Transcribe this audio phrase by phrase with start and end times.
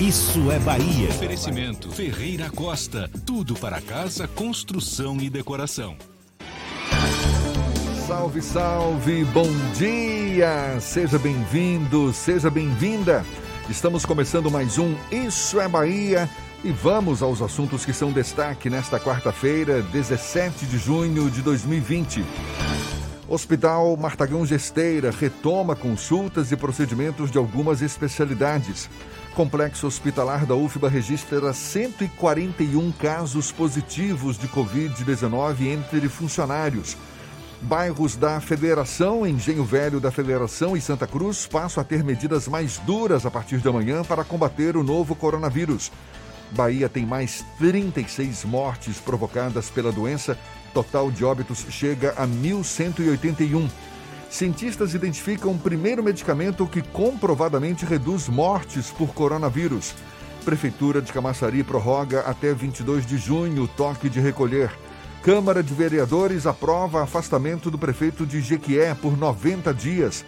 [0.00, 1.08] Isso é Bahia.
[1.08, 3.08] Oferecimento Ferreira Costa.
[3.24, 5.96] Tudo para casa, construção e decoração.
[8.06, 9.48] Salve, salve, bom
[9.78, 10.80] dia!
[10.80, 13.24] Seja bem-vindo, seja bem-vinda.
[13.70, 16.28] Estamos começando mais um Isso é Bahia
[16.64, 22.24] e vamos aos assuntos que são destaque nesta quarta-feira, 17 de junho de 2020.
[23.28, 28.90] Hospital Martagão Gesteira retoma consultas e procedimentos de algumas especialidades.
[29.34, 36.98] Complexo hospitalar da UFBA registra 141 casos positivos de Covid-19 entre funcionários.
[37.62, 42.76] Bairros da Federação, Engenho Velho da Federação e Santa Cruz passam a ter medidas mais
[42.78, 45.90] duras a partir de amanhã para combater o novo coronavírus.
[46.50, 50.36] Bahia tem mais 36 mortes provocadas pela doença.
[50.74, 53.70] Total de óbitos chega a 1.181.
[54.32, 59.94] Cientistas identificam o primeiro medicamento que comprovadamente reduz mortes por coronavírus.
[60.42, 64.72] Prefeitura de Camaçari prorroga até 22 de junho o toque de recolher.
[65.22, 70.24] Câmara de Vereadores aprova afastamento do prefeito de Jequié por 90 dias.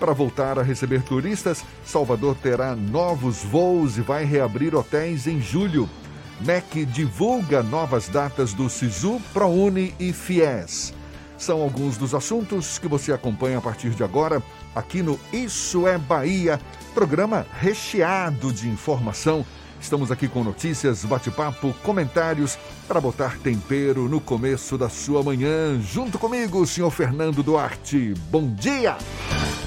[0.00, 5.88] Para voltar a receber turistas, Salvador terá novos voos e vai reabrir hotéis em julho.
[6.40, 11.03] MEC divulga novas datas do SISU, ProUni e FIES.
[11.44, 14.42] São alguns dos assuntos que você acompanha a partir de agora
[14.74, 16.58] aqui no Isso é Bahia,
[16.94, 19.44] programa recheado de informação.
[19.78, 22.56] Estamos aqui com notícias, bate-papo, comentários
[22.88, 25.78] para botar tempero no começo da sua manhã.
[25.82, 28.14] Junto comigo, senhor Fernando Duarte.
[28.30, 28.96] Bom dia!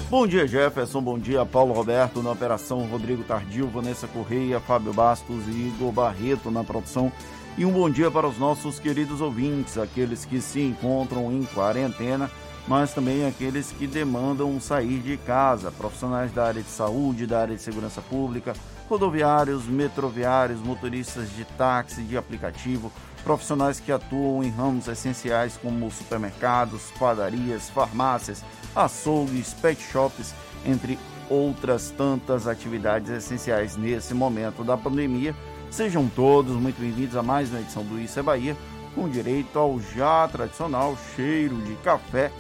[0.09, 1.01] Bom dia, Jefferson.
[1.01, 6.49] Bom dia, Paulo Roberto na operação, Rodrigo Tardio, Vanessa Correia, Fábio Bastos e Igor Barreto
[6.49, 7.11] na produção.
[7.57, 12.29] E um bom dia para os nossos queridos ouvintes, aqueles que se encontram em quarentena,
[12.68, 17.56] mas também aqueles que demandam sair de casa, profissionais da área de saúde, da área
[17.56, 18.53] de segurança pública,
[18.88, 22.91] rodoviários, metroviários, motoristas de táxi, de aplicativo,
[23.23, 28.45] profissionais que atuam em ramos essenciais como supermercados, padarias, farmácias,
[28.75, 35.35] açougues, pet shops, entre outras tantas atividades essenciais nesse momento da pandemia.
[35.69, 38.57] Sejam todos muito bem-vindos a mais uma edição do Isso é Bahia,
[38.95, 42.31] com direito ao já tradicional cheiro de café,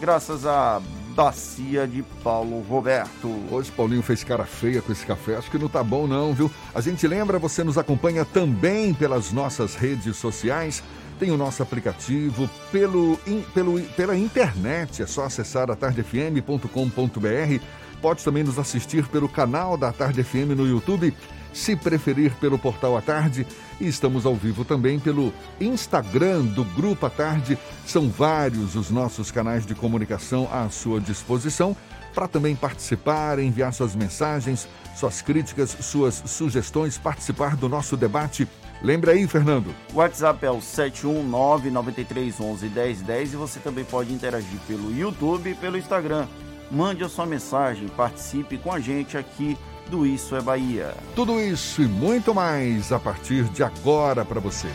[0.00, 0.80] graças à
[1.14, 3.28] bacia de Paulo Roberto.
[3.50, 6.50] Hoje Paulinho fez cara feia com esse café, acho que não tá bom não, viu?
[6.74, 10.82] A gente lembra, você nos acompanha também pelas nossas redes sociais,
[11.18, 17.64] tem o nosso aplicativo pelo, in, pelo, pela internet, é só acessar atardefm.com.br.
[18.00, 21.14] Pode também nos assistir pelo canal da Tarde FM no YouTube,
[21.56, 23.46] se preferir pelo portal à tarde.
[23.80, 27.56] E estamos ao vivo também pelo Instagram do Grupo à Tarde.
[27.86, 31.74] São vários os nossos canais de comunicação à sua disposição
[32.14, 38.48] para também participar, enviar suas mensagens, suas críticas, suas sugestões, participar do nosso debate.
[38.82, 39.74] Lembra aí, Fernando.
[39.92, 46.26] O WhatsApp é o 71993111010 e você também pode interagir pelo YouTube e pelo Instagram.
[46.70, 49.56] Mande a sua mensagem, participe com a gente aqui
[49.90, 50.94] do Isso é Bahia.
[51.14, 54.68] Tudo isso e muito mais a partir de agora para você.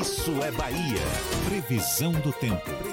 [0.00, 1.00] Isso é Bahia.
[1.46, 2.91] Previsão do tempo.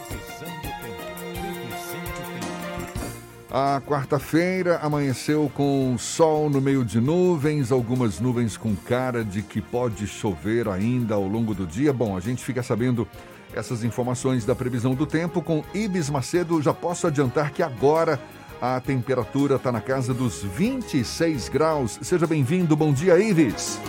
[3.52, 9.60] A quarta-feira amanheceu com sol no meio de nuvens, algumas nuvens com cara de que
[9.60, 11.92] pode chover ainda ao longo do dia.
[11.92, 13.08] Bom, a gente fica sabendo
[13.52, 16.62] essas informações da previsão do tempo com Ibis Macedo.
[16.62, 18.20] Já posso adiantar que agora
[18.62, 21.98] a temperatura está na casa dos 26 graus.
[22.04, 22.76] Seja bem-vindo.
[22.76, 23.80] Bom dia, Ibis.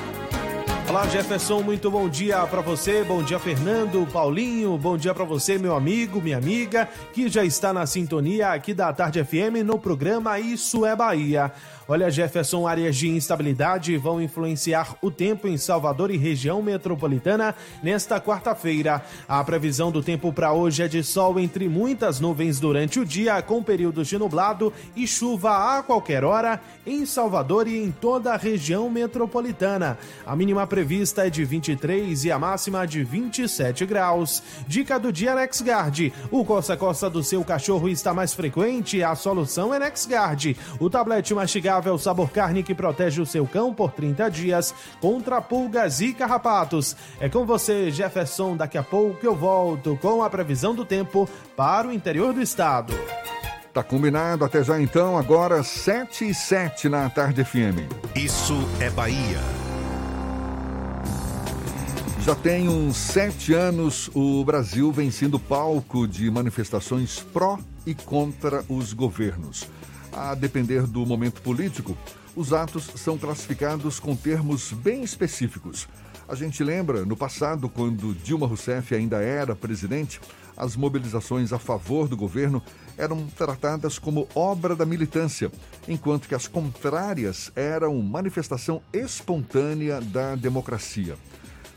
[0.90, 3.04] Olá, Jefferson, muito bom dia para você.
[3.04, 4.76] Bom dia, Fernando, Paulinho.
[4.76, 8.92] Bom dia para você, meu amigo, minha amiga, que já está na sintonia aqui da
[8.92, 11.52] Tarde FM no programa Isso é Bahia.
[11.88, 18.20] Olha, Jefferson, áreas de instabilidade vão influenciar o tempo em Salvador e região metropolitana nesta
[18.20, 19.02] quarta-feira.
[19.26, 23.42] A previsão do tempo para hoje é de sol entre muitas nuvens durante o dia,
[23.42, 28.36] com períodos de nublado e chuva a qualquer hora em Salvador e em toda a
[28.36, 29.98] região metropolitana.
[30.24, 34.42] A mínima prevista é de 23 e a máxima de 27 graus.
[34.68, 36.12] Dica do dia NexGuard.
[36.30, 40.56] O coça-coça do seu cachorro está mais frequente, a solução é NexGuard.
[40.78, 45.40] O tablete mastigável saudável sabor carne que protege o seu cão por 30 dias contra
[45.40, 46.94] pulgas e carrapatos.
[47.18, 48.56] É com você, Jefferson.
[48.56, 52.92] Daqui a pouco eu volto com a previsão do tempo para o interior do estado.
[53.72, 57.88] Tá combinado, até já então, agora 7 e 7 na tarde FM.
[58.14, 59.40] Isso é Bahia.
[62.22, 68.62] Já tem uns sete anos o Brasil vem sendo palco de manifestações pró e contra
[68.68, 69.66] os governos.
[70.12, 71.96] A depender do momento político,
[72.34, 75.88] os atos são classificados com termos bem específicos.
[76.28, 80.20] A gente lembra, no passado, quando Dilma Rousseff ainda era presidente,
[80.56, 82.62] as mobilizações a favor do governo
[82.98, 85.50] eram tratadas como obra da militância,
[85.88, 91.16] enquanto que as contrárias eram manifestação espontânea da democracia.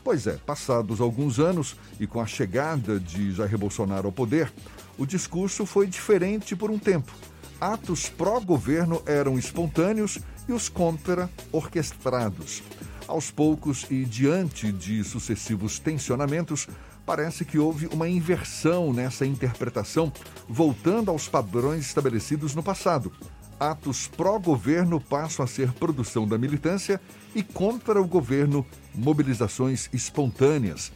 [0.02, 4.52] Pois é, passados alguns anos e com a chegada de Jair Bolsonaro ao poder,
[4.98, 7.12] o discurso foi diferente por um tempo
[7.60, 10.18] atos pró-governo eram espontâneos
[10.48, 12.62] e os contra orquestrados.
[13.06, 16.68] Aos poucos e diante de sucessivos tensionamentos,
[17.04, 20.12] parece que houve uma inversão nessa interpretação,
[20.48, 23.12] voltando aos padrões estabelecidos no passado.
[23.60, 27.00] Atos pró-governo passam a ser produção da militância
[27.34, 30.90] e contra o governo, mobilizações espontâneas.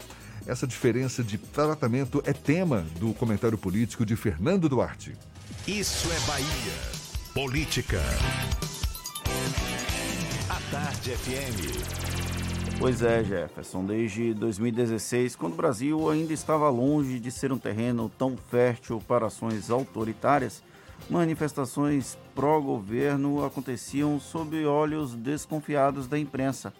[0.47, 5.15] Essa diferença de tratamento é tema do comentário político de Fernando Duarte.
[5.67, 6.75] Isso é Bahia.
[7.33, 8.01] Política.
[10.49, 12.79] A Tarde FM.
[12.79, 13.85] Pois é, Jefferson.
[13.85, 19.27] Desde 2016, quando o Brasil ainda estava longe de ser um terreno tão fértil para
[19.27, 20.63] ações autoritárias,
[21.09, 26.75] manifestações pró-governo aconteciam sob olhos desconfiados da imprensa.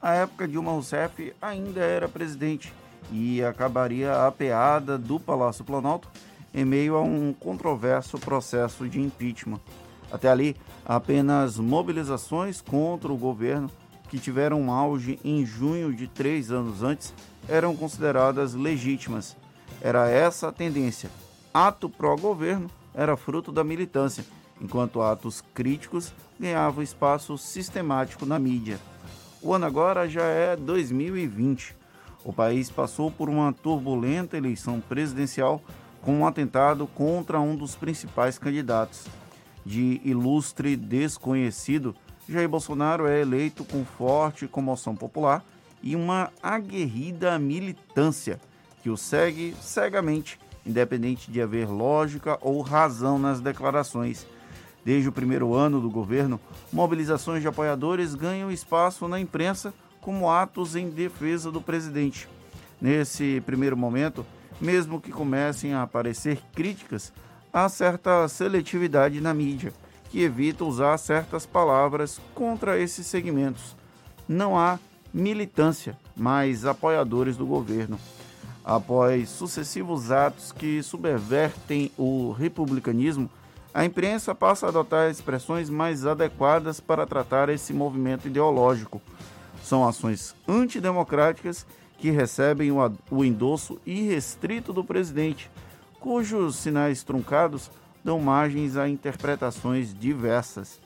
[0.00, 2.72] A época Dilma Rousseff ainda era presidente
[3.10, 6.08] e acabaria apeada do Palácio Planalto
[6.54, 9.60] em meio a um controverso processo de impeachment.
[10.10, 10.56] Até ali,
[10.86, 13.70] apenas mobilizações contra o governo,
[14.08, 17.12] que tiveram um auge em junho de três anos antes,
[17.48, 19.36] eram consideradas legítimas.
[19.80, 21.10] Era essa a tendência.
[21.52, 24.24] Ato pró-governo era fruto da militância,
[24.60, 28.78] enquanto atos críticos ganhavam espaço sistemático na mídia.
[29.42, 31.76] O ano agora já é 2020.
[32.24, 35.60] O país passou por uma turbulenta eleição presidencial
[36.04, 39.06] com um atentado contra um dos principais candidatos.
[39.64, 41.96] De ilustre desconhecido,
[42.28, 45.42] Jair Bolsonaro é eleito com forte comoção popular
[45.82, 48.38] e uma aguerrida militância
[48.82, 54.26] que o segue cegamente, independente de haver lógica ou razão nas declarações.
[54.84, 56.38] Desde o primeiro ano do governo,
[56.70, 62.28] mobilizações de apoiadores ganham espaço na imprensa como atos em defesa do presidente.
[62.78, 64.26] Nesse primeiro momento,
[64.60, 67.12] mesmo que comecem a aparecer críticas
[67.52, 69.72] a certa seletividade na mídia,
[70.10, 73.76] que evita usar certas palavras contra esses segmentos.
[74.28, 74.78] Não há
[75.12, 77.98] militância, mas apoiadores do governo.
[78.64, 83.30] Após sucessivos atos que subvertem o republicanismo,
[83.74, 89.02] a imprensa passa a adotar expressões mais adequadas para tratar esse movimento ideológico.
[89.62, 91.66] São ações antidemocráticas
[92.04, 95.50] que recebem o endosso irrestrito do presidente,
[95.98, 97.70] cujos sinais truncados
[98.04, 100.78] dão margens a interpretações diversas.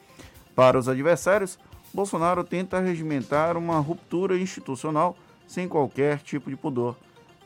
[0.54, 1.58] Para os adversários,
[1.92, 6.94] Bolsonaro tenta regimentar uma ruptura institucional sem qualquer tipo de pudor.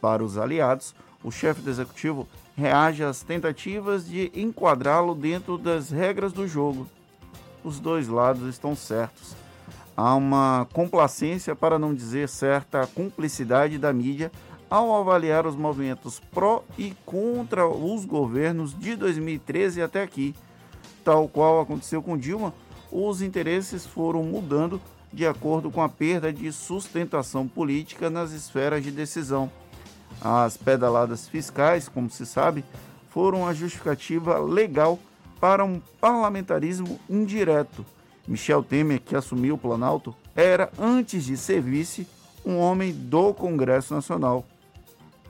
[0.03, 6.35] Para os aliados, o chefe do executivo reage às tentativas de enquadrá-lo dentro das regras
[6.35, 6.87] do jogo.
[7.65, 9.35] Os dois lados estão certos
[9.97, 14.31] há uma complacência, para não dizer certa cumplicidade da mídia
[14.71, 20.35] ao avaliar os movimentos pró e contra os governos de 2013 até aqui.
[21.05, 22.55] Tal qual aconteceu com Dilma,
[22.91, 24.81] os interesses foram mudando
[25.13, 29.51] de acordo com a perda de sustentação política nas esferas de decisão.
[30.21, 32.65] As pedaladas fiscais, como se sabe,
[33.11, 34.99] foram a justificativa legal
[35.39, 37.85] para um parlamentarismo indireto
[38.27, 42.07] Michel Temer, que assumiu o Planalto, era, antes de ser vice,
[42.45, 44.45] um homem do Congresso Nacional.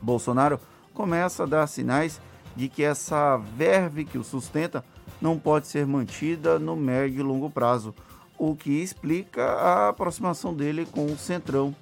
[0.01, 0.59] Bolsonaro
[0.93, 2.19] começa a dar sinais
[2.55, 4.83] de que essa verve que o sustenta
[5.21, 7.95] não pode ser mantida no médio e longo prazo,
[8.37, 11.75] o que explica a aproximação dele com o Centrão.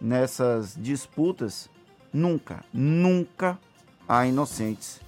[0.00, 1.70] Nessas disputas,
[2.12, 3.58] nunca, nunca
[4.08, 5.00] há inocentes.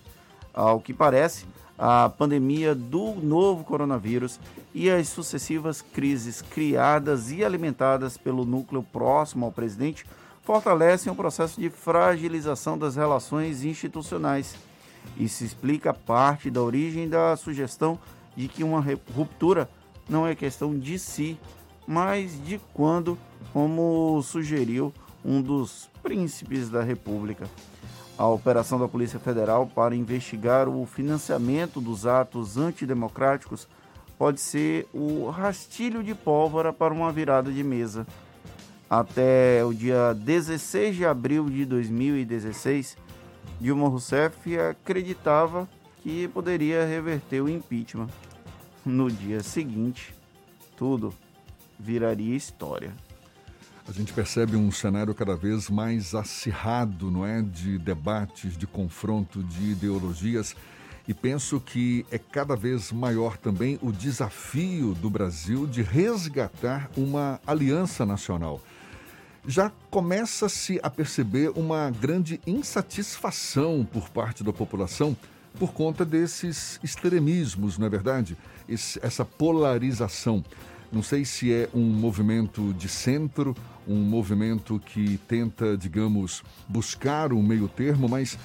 [0.52, 1.46] Ao que parece,
[1.76, 4.38] a pandemia do novo coronavírus
[4.74, 10.04] e as sucessivas crises criadas e alimentadas pelo núcleo próximo ao presidente
[10.42, 14.56] fortalecem o processo de fragilização das relações institucionais.
[15.16, 17.98] Isso explica parte da origem da sugestão
[18.36, 19.70] de que uma ruptura
[20.08, 21.38] não é questão de si,
[21.86, 23.16] mas de quando,
[23.52, 24.92] como sugeriu
[25.24, 27.48] um dos príncipes da República
[28.16, 33.66] a operação da Polícia Federal para investigar o financiamento dos atos antidemocráticos
[34.18, 38.06] pode ser o rastilho de pólvora para uma virada de mesa.
[38.88, 42.96] Até o dia 16 de abril de 2016,
[43.60, 45.68] Dilma Rousseff acreditava
[46.02, 48.08] que poderia reverter o impeachment.
[48.84, 50.14] No dia seguinte,
[50.76, 51.14] tudo
[51.78, 52.92] viraria história
[53.86, 59.42] a gente percebe um cenário cada vez mais acirrado, não é, de debates, de confronto
[59.42, 60.56] de ideologias.
[61.06, 67.40] E penso que é cada vez maior também o desafio do Brasil de resgatar uma
[67.46, 68.60] aliança nacional.
[69.46, 75.14] Já começa-se a perceber uma grande insatisfação por parte da população
[75.58, 78.36] por conta desses extremismos, não é verdade?
[78.68, 80.42] Esse, essa polarização.
[80.90, 83.54] Não sei se é um movimento de centro,
[83.86, 88.38] um movimento que tenta, digamos, buscar um meio termo, mas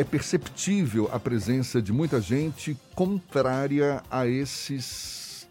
[0.00, 5.46] é perceptível a presença de muita gente contrária a esses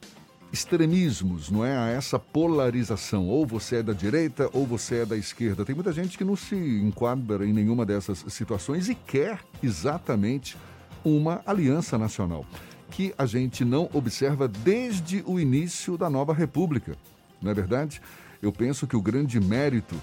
[0.52, 1.78] extremismos, não é?
[1.78, 3.28] A essa polarização.
[3.28, 5.64] Ou você é da direita ou você é da esquerda.
[5.64, 10.58] Tem muita gente que não se enquadra em nenhuma dessas situações e quer exatamente
[11.06, 12.44] uma aliança nacional
[12.90, 16.98] que a gente não observa desde o início da nova República.
[17.40, 18.02] Não é verdade?
[18.42, 19.94] Eu penso que o grande mérito,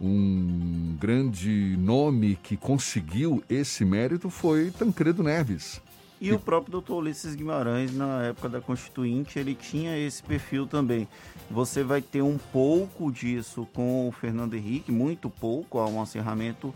[0.00, 5.80] um grande nome que conseguiu esse mérito foi Tancredo Neves.
[6.18, 11.06] E, o próprio doutor Ulisses Guimarães, na época da Constituinte, ele tinha esse perfil também.
[11.50, 16.72] Você vai ter um pouco disso com o Fernando Henrique, muito pouco, há um acerramento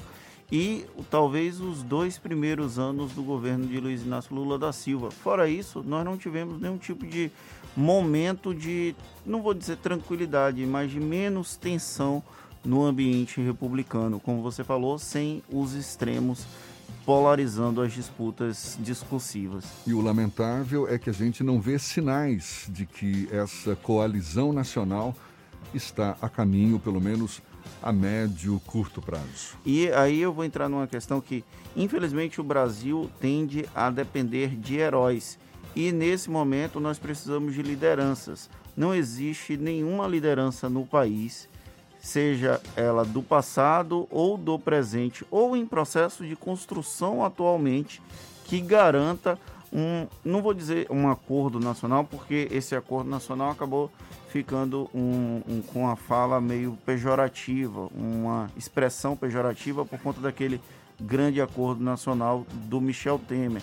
[0.52, 5.10] e talvez os dois primeiros anos do governo de Luiz Inácio Lula da Silva.
[5.10, 7.30] Fora isso, nós não tivemos nenhum tipo de
[7.76, 12.22] momento de, não vou dizer tranquilidade, mas de menos tensão
[12.64, 16.46] no ambiente republicano, como você falou, sem os extremos
[17.04, 19.64] polarizando as disputas discursivas.
[19.86, 25.14] E o lamentável é que a gente não vê sinais de que essa coalizão nacional
[25.74, 27.42] está a caminho, pelo menos
[27.82, 29.56] a médio, curto prazo.
[29.64, 34.76] E aí eu vou entrar numa questão que, infelizmente, o Brasil tende a depender de
[34.76, 35.38] heróis.
[35.74, 38.50] E nesse momento nós precisamos de lideranças.
[38.76, 41.48] Não existe nenhuma liderança no país,
[42.00, 48.02] seja ela do passado ou do presente, ou em processo de construção atualmente,
[48.44, 49.38] que garanta
[49.72, 53.90] um, não vou dizer um acordo nacional, porque esse acordo nacional acabou
[54.28, 60.60] ficando um, um, com a fala meio pejorativa, uma expressão pejorativa por conta daquele
[61.00, 63.62] grande acordo nacional do Michel Temer,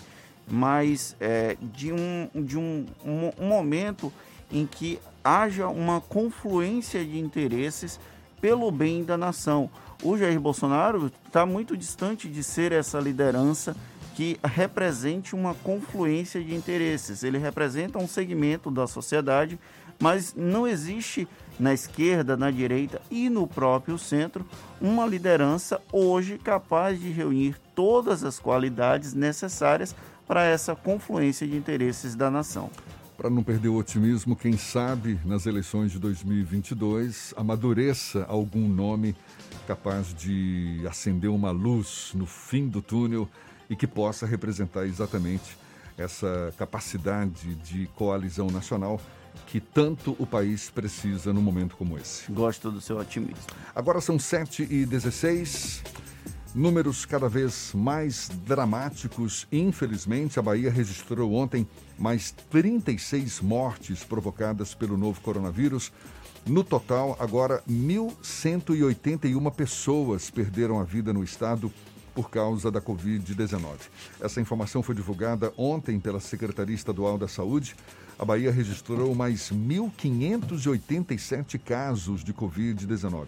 [0.50, 4.12] mas é, de, um, de um, um, um momento
[4.52, 8.00] em que haja uma confluência de interesses
[8.42, 9.70] pelo bem da nação.
[10.04, 13.76] O Jair Bolsonaro está muito distante de ser essa liderança
[14.16, 17.24] que represente uma confluência de interesses.
[17.24, 19.60] Ele representa um segmento da sociedade,
[20.00, 21.28] mas não existe
[21.60, 24.46] na esquerda, na direita e no próprio centro
[24.80, 29.96] uma liderança hoje capaz de reunir todas as qualidades necessárias
[30.28, 32.70] para essa confluência de interesses da nação.
[33.18, 39.16] Para não perder o otimismo, quem sabe nas eleições de 2022 amadureça algum nome
[39.66, 43.28] capaz de acender uma luz no fim do túnel
[43.68, 45.58] e que possa representar exatamente
[45.98, 49.02] essa capacidade de coalizão nacional
[49.48, 52.32] que tanto o país precisa num momento como esse.
[52.32, 53.42] Gosto do seu otimismo.
[53.74, 55.82] Agora são 7 e 16
[56.58, 59.48] números cada vez mais dramáticos.
[59.52, 61.68] Infelizmente, a Bahia registrou ontem
[62.00, 65.92] mais 36 mortes provocadas pelo novo coronavírus.
[66.48, 71.72] No total, agora 1.181 pessoas perderam a vida no estado
[72.16, 73.78] por causa da Covid-19.
[74.20, 77.76] Essa informação foi divulgada ontem pela Secretaria Estadual da Saúde.
[78.18, 83.28] a Bahia registrou mais 1.587 casos de Covid-19.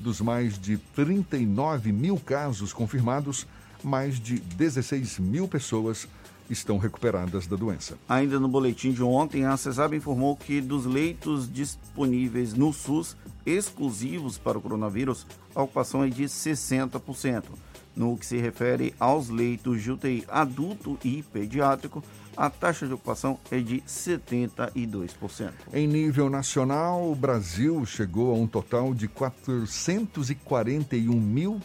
[0.00, 3.46] Dos mais de 39 mil casos confirmados,
[3.84, 6.08] mais de 16 mil pessoas
[6.48, 7.96] estão recuperadas da doença.
[8.08, 13.16] Ainda no boletim de ontem, a CESAB informou que dos leitos disponíveis no SUS
[13.46, 17.44] exclusivos para o coronavírus, a ocupação é de 60%.
[17.94, 22.02] No que se refere aos leitos de UTI adulto e pediátrico,
[22.36, 25.50] a taxa de ocupação é de 72%.
[25.72, 31.60] Em nível nacional, o Brasil chegou a um total de 441 mil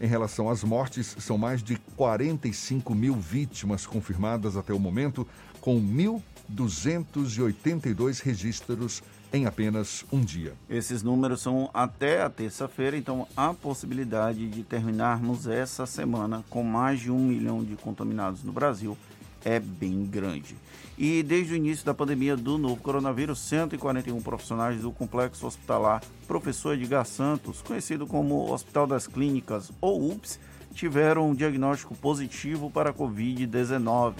[0.00, 5.28] Em relação às mortes, são mais de 45 mil vítimas confirmadas até o momento,
[5.60, 10.54] com 1.282 registros em apenas um dia.
[10.70, 17.00] Esses números são até a terça-feira, então há possibilidade de terminarmos essa semana com mais
[17.00, 18.96] de um milhão de contaminados no Brasil
[19.44, 20.56] é bem grande.
[21.02, 26.74] E desde o início da pandemia do novo coronavírus, 141 profissionais do complexo hospitalar Professor
[26.74, 30.38] Edgar Santos, conhecido como Hospital das Clínicas ou UPS,
[30.74, 34.16] tiveram um diagnóstico positivo para a Covid-19.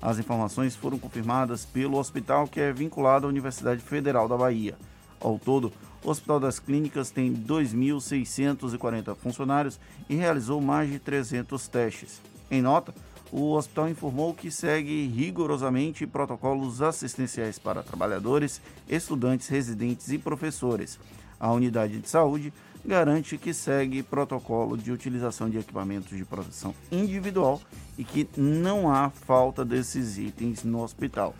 [0.00, 4.74] As informações foram confirmadas pelo hospital que é vinculado à Universidade Federal da Bahia.
[5.20, 5.70] Ao todo,
[6.02, 12.22] o Hospital das Clínicas tem 2.640 funcionários e realizou mais de 300 testes.
[12.50, 12.94] Em nota,
[13.32, 21.00] o hospital informou que segue rigorosamente protocolos assistenciais para trabalhadores, estudantes, residentes e professores.
[21.40, 22.52] A unidade de saúde
[22.84, 27.58] garante que segue protocolo de utilização de equipamentos de proteção individual
[27.96, 31.34] e que não há falta desses itens no hospital.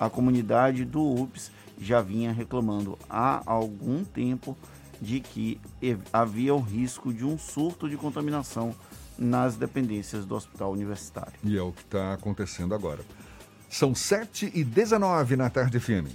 [0.00, 4.56] A comunidade do UPS já vinha reclamando há algum tempo
[5.00, 5.60] de que
[6.12, 8.74] havia o risco de um surto de contaminação
[9.18, 11.34] nas dependências do hospital universitário.
[11.44, 13.04] E é o que está acontecendo agora.
[13.68, 16.10] São 7 e 19 na tarde firme.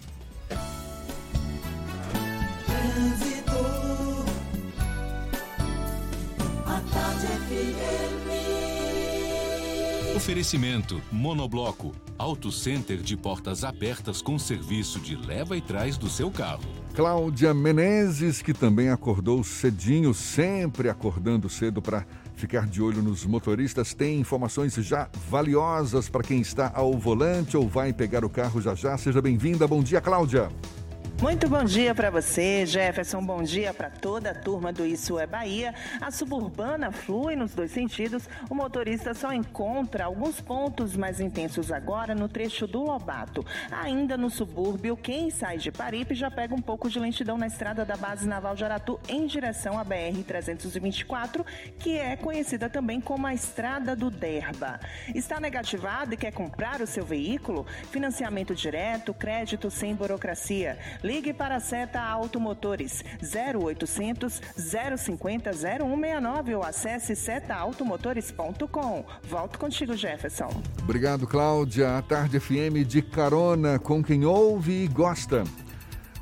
[10.16, 16.30] Oferecimento Monobloco, Auto Center de portas abertas com serviço de leva e trás do seu
[16.30, 16.62] carro.
[16.94, 22.06] Cláudia Menezes, que também acordou cedinho, sempre acordando cedo para
[22.42, 27.70] ficar de olho nos motoristas, tem informações já valiosas para quem está ao volante ou
[27.70, 28.98] vai pegar o carro já já.
[28.98, 29.68] Seja bem-vinda.
[29.68, 30.50] Bom dia, Cláudia.
[31.22, 33.24] Muito bom dia para você, Jefferson.
[33.24, 35.72] Bom dia para toda a turma do Isso é Bahia.
[36.02, 38.28] A suburbana flui nos dois sentidos.
[38.50, 43.46] O motorista só encontra alguns pontos mais intensos agora no trecho do Lobato.
[43.70, 47.86] Ainda no subúrbio, quem sai de Paripe já pega um pouco de lentidão na estrada
[47.86, 51.46] da base naval de Aratu em direção à BR 324,
[51.78, 54.80] que é conhecida também como a Estrada do Derba.
[55.14, 57.64] Está negativado e quer comprar o seu veículo?
[57.92, 60.80] Financiamento direto, crédito sem burocracia.
[61.12, 64.42] Ligue para a Seta Automotores 0800
[64.98, 69.06] 050 0169 ou acesse setaautomotores.com.
[69.22, 70.50] Volto contigo, Jefferson.
[70.82, 71.98] Obrigado, Cláudia.
[71.98, 75.44] A Tarde FM de carona com quem ouve e gosta.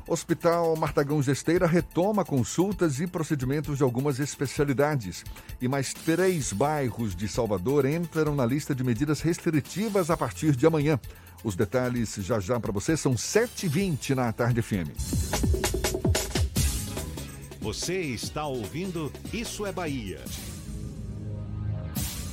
[0.08, 5.24] Hospital Martagão Gesteira retoma consultas e procedimentos de algumas especialidades.
[5.60, 10.66] E mais três bairros de Salvador entram na lista de medidas restritivas a partir de
[10.66, 10.98] amanhã.
[11.42, 14.90] Os detalhes já já para você são 7h20 na Tarde FM.
[17.60, 20.20] Você está ouvindo Isso é Bahia.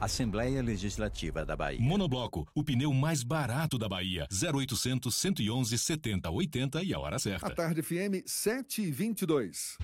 [0.00, 1.80] Assembleia Legislativa da Bahia.
[1.80, 4.28] Monobloco, o pneu mais barato da Bahia.
[4.30, 7.46] 0800 111 70 80 e a hora certa.
[7.46, 9.76] A tarde FM 7 e 22.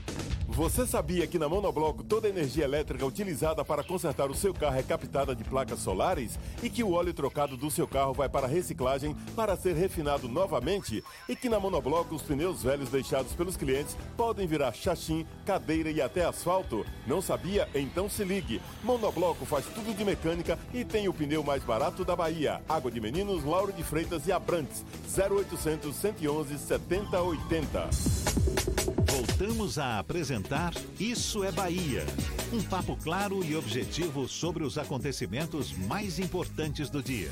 [0.46, 4.78] Você sabia que na Monobloco toda a energia elétrica utilizada para consertar o seu carro
[4.78, 8.46] é captada de placas solares e que o óleo trocado do seu carro vai para
[8.46, 13.96] reciclagem para ser refinado novamente e que na Monobloco os pneus velhos deixados pelos clientes
[14.16, 16.84] podem virar chachim, cadeira e até asfalto?
[17.06, 17.66] Não sabia?
[17.74, 18.60] Então se ligue.
[18.82, 22.60] Monobloco faz tudo de mecânica e tem o pneu mais barato da Bahia.
[22.68, 24.84] Água de Meninos, Lauro de Freitas e Abrantes.
[25.16, 27.90] 0800 111 7080.
[29.10, 32.04] Voltamos a apresentar Isso é Bahia.
[32.52, 37.30] Um papo claro e objetivo sobre os acontecimentos mais importantes do dia.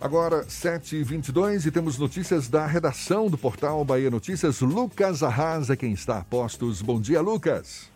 [0.00, 4.60] Agora, 7h22 e temos notícias da redação do portal Bahia Notícias.
[4.60, 6.80] Lucas Arrasa, quem está a postos.
[6.80, 7.90] Bom dia, Lucas.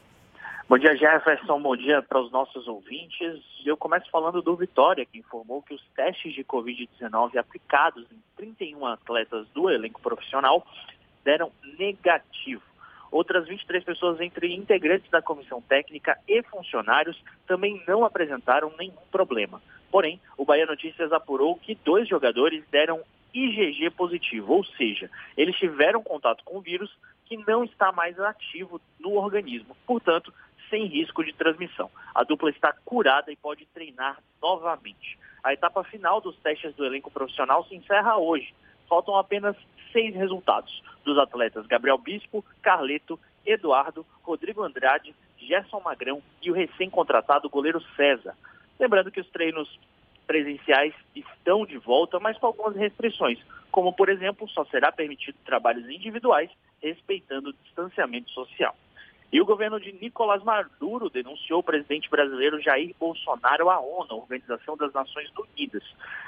[0.66, 1.61] Bom dia, Jefferson.
[1.61, 3.42] Bom dia para os nossos ouvintes.
[3.66, 8.87] Eu começo falando do Vitória, que informou que os testes de Covid-19 aplicados em 31
[8.87, 10.66] atletas do elenco profissional
[11.22, 12.62] deram negativo.
[13.11, 19.61] Outras 23 pessoas, entre integrantes da comissão técnica e funcionários, também não apresentaram nenhum problema.
[19.90, 23.03] Porém, o Bahia Notícias apurou que dois jogadores deram
[23.35, 26.90] IgG positivo, ou seja, eles tiveram contato com o vírus
[27.27, 30.33] que não está mais ativo no organismo, portanto,
[30.70, 31.90] sem risco de transmissão.
[32.14, 35.18] A dupla está curada e pode treinar novamente.
[35.42, 38.55] A etapa final dos testes do elenco profissional se encerra hoje.
[38.88, 39.57] Faltam apenas
[39.92, 47.48] seis resultados dos atletas Gabriel Bispo, Carleto, Eduardo, Rodrigo Andrade, Gerson Magrão e o recém-contratado
[47.48, 48.35] goleiro César.
[48.79, 49.79] Lembrando que os treinos
[50.27, 53.38] presenciais estão de volta, mas com algumas restrições,
[53.70, 56.50] como, por exemplo, só será permitido trabalhos individuais,
[56.83, 58.74] respeitando o distanciamento social.
[59.35, 64.77] E o governo de Nicolás Maduro denunciou o presidente brasileiro Jair Bolsonaro à ONU, Organização
[64.77, 65.83] das Nações Unidas.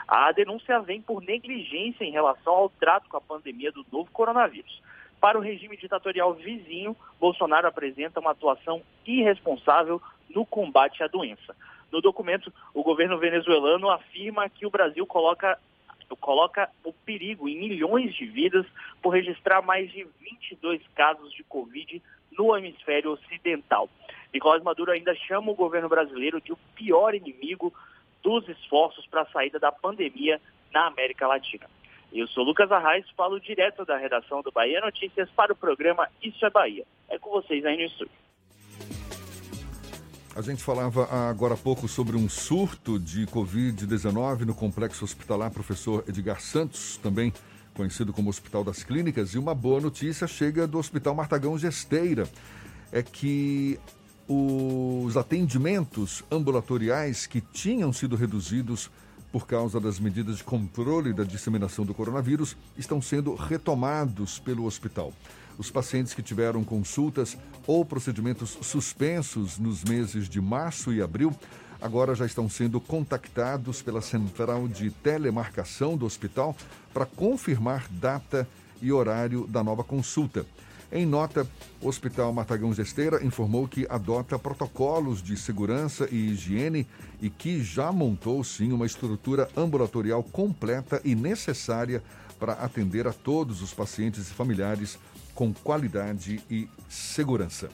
[0.09, 4.83] A denúncia vem por negligência em relação ao trato com a pandemia do novo coronavírus.
[5.21, 11.55] Para o regime ditatorial vizinho, Bolsonaro apresenta uma atuação irresponsável no combate à doença.
[11.93, 15.57] No documento, o governo venezuelano afirma que o Brasil coloca,
[16.19, 18.67] coloca o perigo em milhões de vidas
[19.01, 22.03] por registrar mais de 22 casos de Covid
[22.39, 23.89] no hemisfério ocidental.
[24.33, 27.73] Nicolás Maduro ainda chama o governo brasileiro de o pior inimigo
[28.23, 30.41] dos esforços para a saída da pandemia
[30.73, 31.67] na América Latina.
[32.13, 36.45] Eu sou Lucas Arraes, falo direto da redação do Bahia Notícias para o programa Isso
[36.45, 36.85] é Bahia.
[37.09, 38.27] É com vocês aí no estúdio.
[40.35, 46.05] A gente falava agora há pouco sobre um surto de Covid-19 no complexo hospitalar Professor
[46.07, 47.33] Edgar Santos, também
[47.77, 52.29] conhecido como Hospital das Clínicas, e uma boa notícia chega do Hospital Martagão Gesteira,
[52.91, 53.79] é que
[54.27, 58.91] os atendimentos ambulatoriais que tinham sido reduzidos
[59.31, 65.13] por causa das medidas de controle da disseminação do coronavírus estão sendo retomados pelo hospital.
[65.59, 67.37] Os pacientes que tiveram consultas
[67.67, 71.35] ou procedimentos suspensos nos meses de março e abril
[71.81, 76.57] agora já estão sendo contactados pela central de telemarcação do hospital
[76.93, 78.49] para confirmar data
[78.81, 80.47] e horário da nova consulta.
[80.91, 81.47] Em nota,
[81.81, 86.87] o Hospital Matagão Gesteira informou que adota protocolos de segurança e higiene
[87.21, 92.03] e que já montou, sim, uma estrutura ambulatorial completa e necessária
[92.39, 94.99] para atender a todos os pacientes e familiares
[95.35, 97.69] com qualidade e segurança.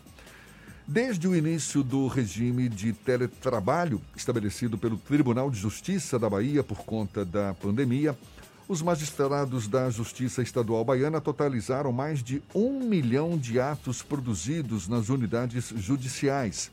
[0.86, 6.78] Desde o início do regime de teletrabalho estabelecido pelo Tribunal de Justiça da Bahia por
[6.78, 8.18] conta da pandemia,
[8.68, 15.08] os magistrados da Justiça Estadual Baiana totalizaram mais de um milhão de atos produzidos nas
[15.08, 16.70] unidades judiciais.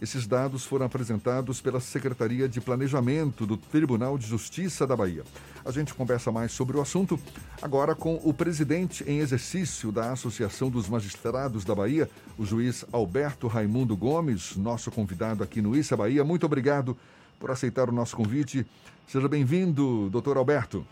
[0.00, 5.24] Esses dados foram apresentados pela Secretaria de Planejamento do Tribunal de Justiça da Bahia.
[5.64, 7.18] A gente conversa mais sobre o assunto
[7.60, 12.08] agora com o presidente em exercício da Associação dos Magistrados da Bahia,
[12.38, 16.22] o juiz Alberto Raimundo Gomes, nosso convidado aqui no Issa Bahia.
[16.22, 16.96] Muito obrigado
[17.40, 18.64] por aceitar o nosso convite.
[19.04, 20.86] Seja bem-vindo, doutor Alberto.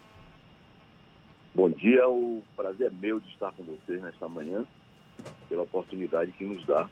[1.55, 4.65] Bom dia, o prazer é meu de estar com vocês nesta manhã,
[5.49, 6.89] pela oportunidade que nos dá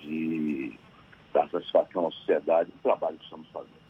[0.00, 0.78] de
[1.32, 3.82] dar satisfação à sociedade do trabalho que estamos fazendo.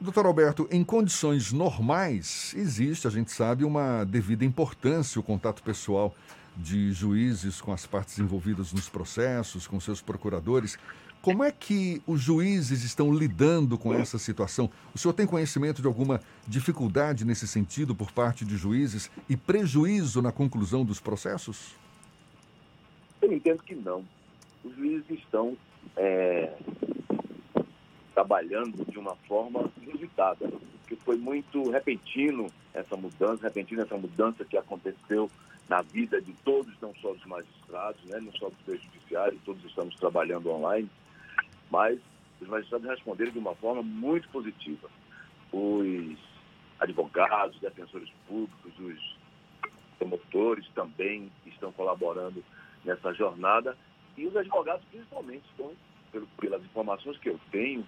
[0.00, 6.12] Doutor Alberto, em condições normais, existe, a gente sabe, uma devida importância o contato pessoal
[6.56, 10.76] de juízes com as partes envolvidas nos processos, com seus procuradores.
[11.22, 14.68] Como é que os juízes estão lidando com essa situação?
[14.92, 20.20] O senhor tem conhecimento de alguma dificuldade nesse sentido por parte de juízes e prejuízo
[20.20, 21.76] na conclusão dos processos?
[23.22, 24.04] Eu entendo que não.
[24.64, 25.56] Os juízes estão
[25.96, 26.52] é,
[28.14, 30.50] trabalhando de uma forma inusitada,
[30.86, 35.30] que foi muito repentino essa mudança, repentina essa mudança que aconteceu
[35.68, 39.94] na vida de todos, não só dos magistrados, né, não só dos judiciários, todos estamos
[39.96, 40.88] trabalhando online
[41.72, 41.98] mas
[42.38, 44.90] os magistrados responderam de uma forma muito positiva.
[45.50, 46.18] Os
[46.78, 49.16] advogados, defensores públicos, os
[49.98, 52.44] promotores também estão colaborando
[52.84, 53.76] nessa jornada
[54.16, 55.72] e os advogados principalmente estão,
[56.38, 57.86] pelas informações que eu tenho,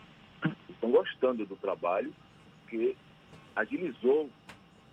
[0.69, 2.13] estão gostando do trabalho
[2.69, 2.97] que
[3.55, 4.31] agilizou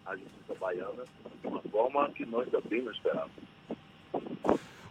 [0.05, 1.03] a justiça baiana
[1.41, 3.51] de uma forma que nós também não esperávamos.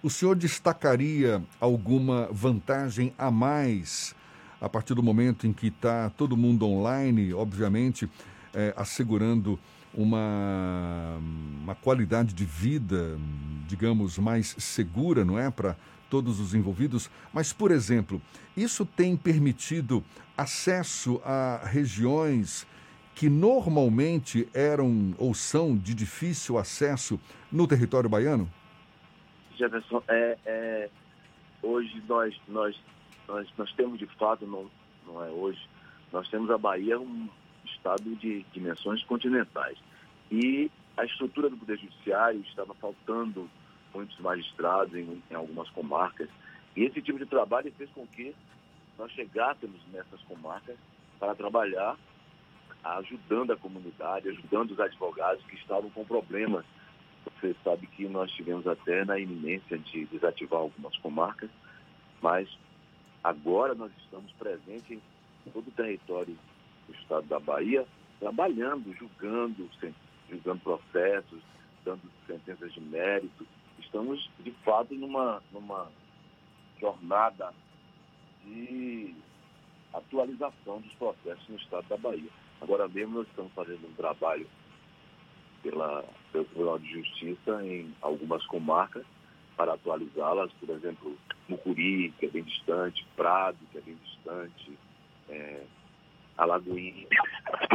[0.03, 4.14] O senhor destacaria alguma vantagem a mais
[4.61, 8.09] a partir do momento em que está todo mundo online, obviamente,
[8.53, 9.59] é, assegurando
[9.94, 11.18] uma,
[11.62, 13.18] uma qualidade de vida,
[13.66, 15.50] digamos, mais segura, não é?
[15.50, 15.76] Para
[16.11, 17.09] todos os envolvidos.
[17.33, 18.20] Mas, por exemplo,
[18.57, 20.05] isso tem permitido
[20.37, 22.66] acesso a regiões
[23.14, 27.20] que normalmente eram ou são de difícil acesso
[27.53, 28.51] no território baiano?
[29.57, 30.90] Jefferson, é, é,
[31.62, 32.77] hoje nós, nós,
[33.29, 34.70] nós, nós temos de fato, não,
[35.07, 35.61] não é hoje,
[36.12, 37.29] nós temos a Bahia um
[37.66, 39.77] estado de dimensões continentais.
[40.31, 43.49] E a estrutura do Poder Judiciário estava faltando
[43.94, 46.29] muitos magistrados em, em algumas comarcas.
[46.76, 48.35] E esse tipo de trabalho fez com que
[48.98, 50.76] nós chegássemos nessas comarcas
[51.18, 51.96] para trabalhar
[52.83, 56.64] ajudando a comunidade, ajudando os advogados que estavam com problemas
[57.24, 61.50] você sabe que nós tivemos até na iminência de desativar algumas comarcas,
[62.20, 62.48] mas
[63.22, 64.98] agora nós estamos presentes
[65.46, 66.37] em todo o território
[66.87, 67.87] do estado da Bahia,
[68.18, 69.68] trabalhando, julgando,
[70.29, 71.40] julgando processos,
[71.85, 73.46] dando sentenças de mérito.
[73.90, 75.90] Estamos, de fato, numa, numa
[76.81, 77.53] jornada
[78.44, 79.12] de
[79.92, 82.31] atualização dos processos no estado da Bahia.
[82.61, 84.46] Agora mesmo nós estamos fazendo um trabalho
[85.61, 89.05] pela, pelo Tribunal de Justiça em algumas comarcas
[89.57, 94.79] para atualizá-las, por exemplo, Mucuri, que é bem distante, Prado, que é bem distante,
[95.31, 95.64] é,
[96.38, 97.09] Alagoinha.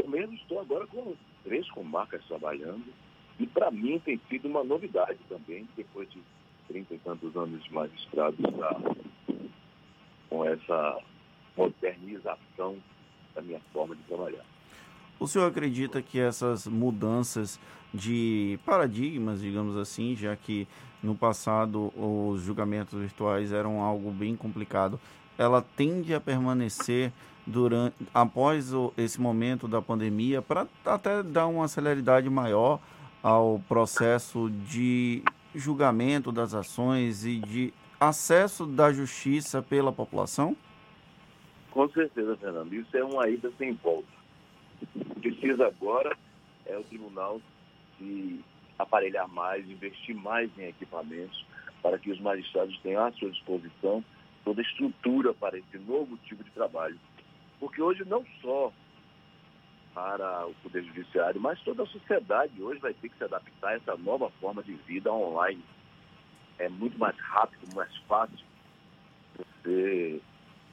[0.02, 2.86] Eu mesmo estou agora com três comarcas trabalhando
[3.40, 6.22] e para mim tem sido uma novidade também, depois de
[6.68, 8.82] 30 e tantos anos de magistrado, estar
[10.30, 11.00] com essa
[11.56, 12.78] modernização
[13.34, 14.46] da minha forma de trabalhar.
[15.20, 17.60] O senhor acredita que essas mudanças
[17.94, 20.68] de paradigmas, digamos assim, já que
[21.02, 25.00] no passado os julgamentos virtuais eram algo bem complicado,
[25.38, 27.12] ela tende a permanecer
[27.46, 32.80] durante após o, esse momento da pandemia para até dar uma celeridade maior
[33.26, 40.56] ao processo de julgamento das ações e de acesso da justiça pela população?
[41.72, 42.74] Com certeza, Fernando.
[42.74, 44.16] Isso é uma ida sem volta
[45.46, 46.16] precisa agora
[46.66, 47.42] é o tribunal
[47.98, 48.40] se
[48.78, 51.46] aparelhar mais, investir mais em equipamentos
[51.82, 54.04] para que os magistrados tenham à sua disposição
[54.44, 57.00] toda a estrutura para esse novo tipo de trabalho.
[57.60, 58.72] Porque hoje não só
[59.96, 63.76] para o Poder Judiciário, mas toda a sociedade hoje vai ter que se adaptar a
[63.76, 65.64] essa nova forma de vida online.
[66.60, 68.46] É muito mais rápido, mais fácil
[69.36, 70.22] você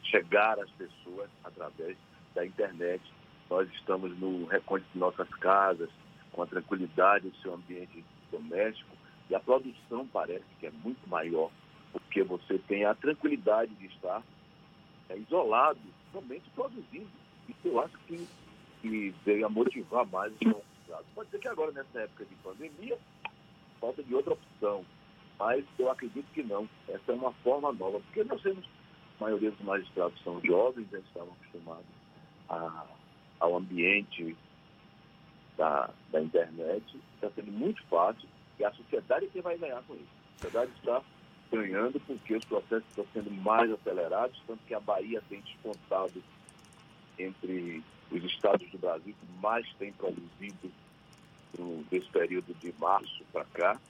[0.02, 1.96] chegar às pessoas através
[2.34, 3.02] da internet
[3.52, 5.90] nós estamos no recôndito de nossas casas,
[6.32, 8.96] com a tranquilidade do seu ambiente doméstico,
[9.28, 11.50] e a produção parece que é muito maior,
[11.92, 14.22] porque você tem a tranquilidade de estar
[15.10, 15.78] é, isolado,
[16.10, 17.10] somente produzindo.
[17.46, 18.26] Isso eu acho que,
[18.82, 21.06] que veio a motivar mais os magistrados.
[21.14, 22.98] Pode ser que agora, nessa época de pandemia,
[23.80, 24.84] falta de outra opção,
[25.38, 26.68] mas eu acredito que não.
[26.88, 28.68] Essa é uma forma nova, porque nós temos
[29.22, 31.86] maioria dos magistrados são jovens, já estavam acostumados
[32.48, 32.86] a,
[33.38, 34.36] ao ambiente
[35.56, 36.84] da, da internet.
[37.14, 40.08] Está sendo muito fácil e a sociedade que vai ganhar com isso.
[40.34, 41.02] A sociedade está
[41.52, 46.22] ganhando porque os processos estão sendo mais acelerados, tanto que a Bahia tem descontado
[47.18, 50.70] entre os estados do Brasil que mais tem produzido
[51.90, 53.80] nesse período de março para cá.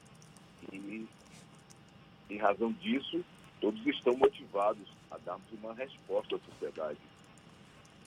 [0.73, 1.07] E,
[2.31, 3.25] em razão disso,
[3.61, 6.99] todos estão motivados a darmos uma resposta à sociedade.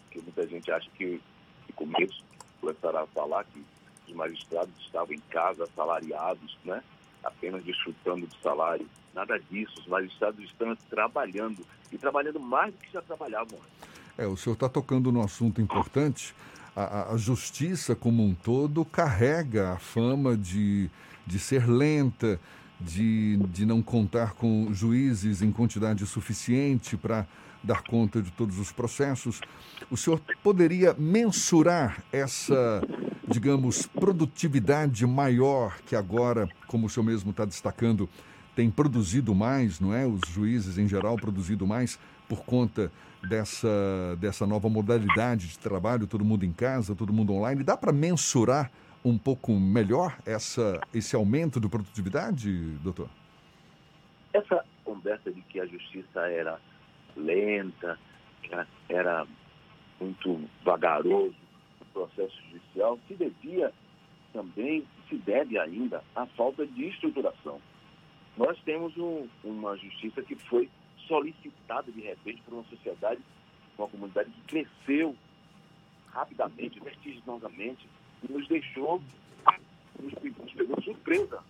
[0.04, 1.22] Porque muita gente acha que,
[1.68, 2.24] no começo,
[2.60, 3.64] começaram a falar que
[4.08, 6.84] os magistrados estavam em casa, salariados, né?
[7.24, 8.88] apenas desfrutando do salário.
[9.14, 13.95] Nada disso, os magistrados estão trabalhando e trabalhando mais do que já trabalhavam antes.
[14.18, 16.34] É, o senhor está tocando num assunto importante.
[16.76, 20.90] A, a, justiça como um todo carrega a fama de,
[21.26, 22.40] de ser lenta,
[22.80, 27.26] de, de não contar com juízes em quantidade suficiente para
[27.64, 29.42] dar conta de todos os processos.
[29.90, 32.82] O senhor poderia mensurar essa,
[33.28, 38.10] digamos, produtividade maior que agora, como o senhor mesmo está destacando,
[38.56, 40.06] tem produzido mais, não é?
[40.06, 42.00] Os juízes em geral produzido mais
[42.30, 42.92] por conta
[43.28, 47.64] dessa, dessa nova modalidade de trabalho, todo mundo em casa, todo mundo online.
[47.64, 48.72] Dá para mensurar
[49.04, 52.52] um pouco melhor essa, esse aumento de produtividade,
[52.84, 53.10] doutor?
[54.34, 56.60] Essa conversa de que a justiça era
[57.16, 57.98] lenta,
[58.90, 59.26] era
[60.00, 61.36] muito vagaroso
[61.82, 63.72] o processo judicial, se devia
[64.34, 67.62] também, se deve ainda, à falta de estruturação.
[68.38, 70.70] Nós temos um, uma justiça que foi
[71.08, 73.22] solicitada de repente por uma sociedade,
[73.78, 75.16] uma comunidade que cresceu
[76.08, 77.88] rapidamente, vertiginosamente,
[78.24, 79.02] e nos deixou,
[80.00, 80.14] nos,
[80.54, 81.44] pegou surpresa.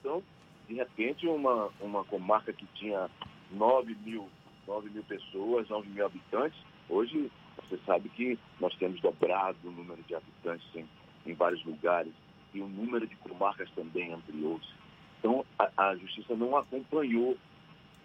[0.00, 0.22] Então,
[0.68, 3.10] de repente, uma, uma comarca que tinha
[3.50, 4.28] 9 mil,
[4.66, 6.58] 9 mil pessoas, 9 mil habitantes,
[6.88, 10.86] hoje você sabe que nós temos dobrado o número de habitantes em,
[11.26, 12.12] em vários lugares
[12.52, 14.68] e o número de comarcas também ampliou-se.
[15.18, 17.36] Então, a, a justiça não acompanhou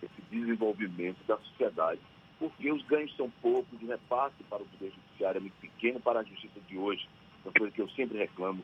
[0.06, 2.00] esse desenvolvimento da sociedade,
[2.38, 6.22] porque os ganhos são poucos, o repasse para o Poder Judiciário é muito pequeno para
[6.22, 7.08] a justiça de hoje.
[7.44, 8.64] Uma coisa que eu sempre reclamo,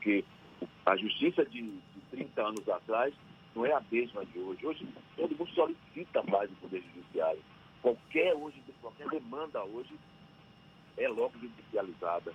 [0.00, 0.24] que
[0.84, 3.14] a justiça de, de 30 anos atrás
[3.54, 4.66] não é a mesma de hoje.
[4.66, 7.40] Hoje todo mundo solicita mais do Poder Judiciário.
[7.82, 9.94] Qualquer, hoje, qualquer demanda hoje
[10.96, 12.34] é logo judicializada.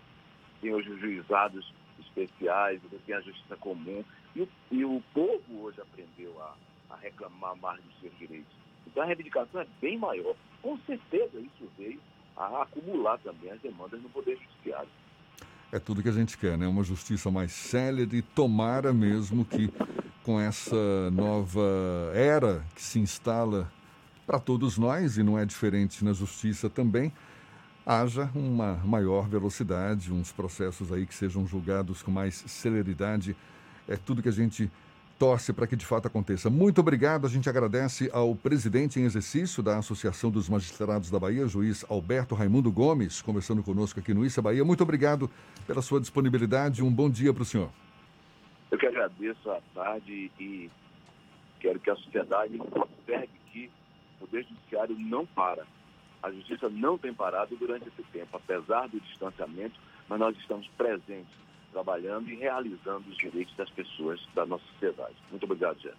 [0.61, 4.03] Tem hoje os juizados especiais, tem a justiça comum.
[4.35, 6.55] E o, e o povo hoje aprendeu a,
[6.93, 8.53] a reclamar mais dos seus direitos.
[8.87, 10.35] Então a reivindicação é bem maior.
[10.61, 11.99] Com certeza isso veio
[12.35, 14.89] a acumular também as demandas no Poder Judiciário.
[15.71, 16.67] É tudo que a gente quer, né?
[16.67, 19.73] Uma justiça mais célere tomara mesmo que
[20.23, 21.61] com essa nova
[22.13, 23.71] era que se instala
[24.25, 27.11] para todos nós, e não é diferente na justiça também,
[27.85, 33.35] haja uma maior velocidade, uns processos aí que sejam julgados com mais celeridade.
[33.87, 34.71] É tudo que a gente
[35.23, 36.49] torce para que de fato aconteça.
[36.49, 41.47] Muito obrigado, a gente agradece ao presidente em exercício da Associação dos Magistrados da Bahia,
[41.47, 44.65] juiz Alberto Raimundo Gomes, conversando conosco aqui no Issa Bahia.
[44.65, 45.31] Muito obrigado
[45.65, 46.83] pela sua disponibilidade.
[46.83, 47.69] Um bom dia para o senhor.
[48.69, 50.69] Eu que agradeço a tarde e
[51.61, 53.71] quero que a sociedade observe que
[54.19, 55.65] o Poder Judiciário não para.
[56.21, 61.33] A justiça não tem parado durante esse tempo, apesar do distanciamento, mas nós estamos presentes
[61.73, 65.15] trabalhando e realizando os direitos das pessoas da nossa sociedade.
[65.31, 65.91] Muito obrigado, Jé.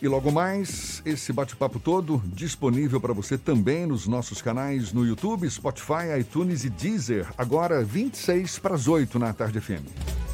[0.00, 5.48] E logo mais, esse bate-papo todo disponível para você também nos nossos canais no YouTube,
[5.48, 7.26] Spotify, iTunes e Deezer.
[7.36, 10.25] Agora 26 para as 8 na Tarde FM.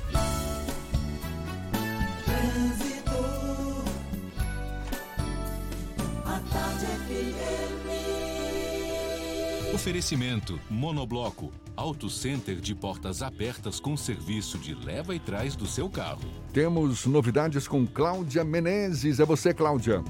[9.83, 15.91] Oferecimento Monobloco, Auto Center de portas abertas com serviço de leva e trás do seu
[15.91, 16.23] carro.
[16.53, 19.19] Temos novidades com Cláudia Menezes.
[19.19, 20.05] É você, Cláudia.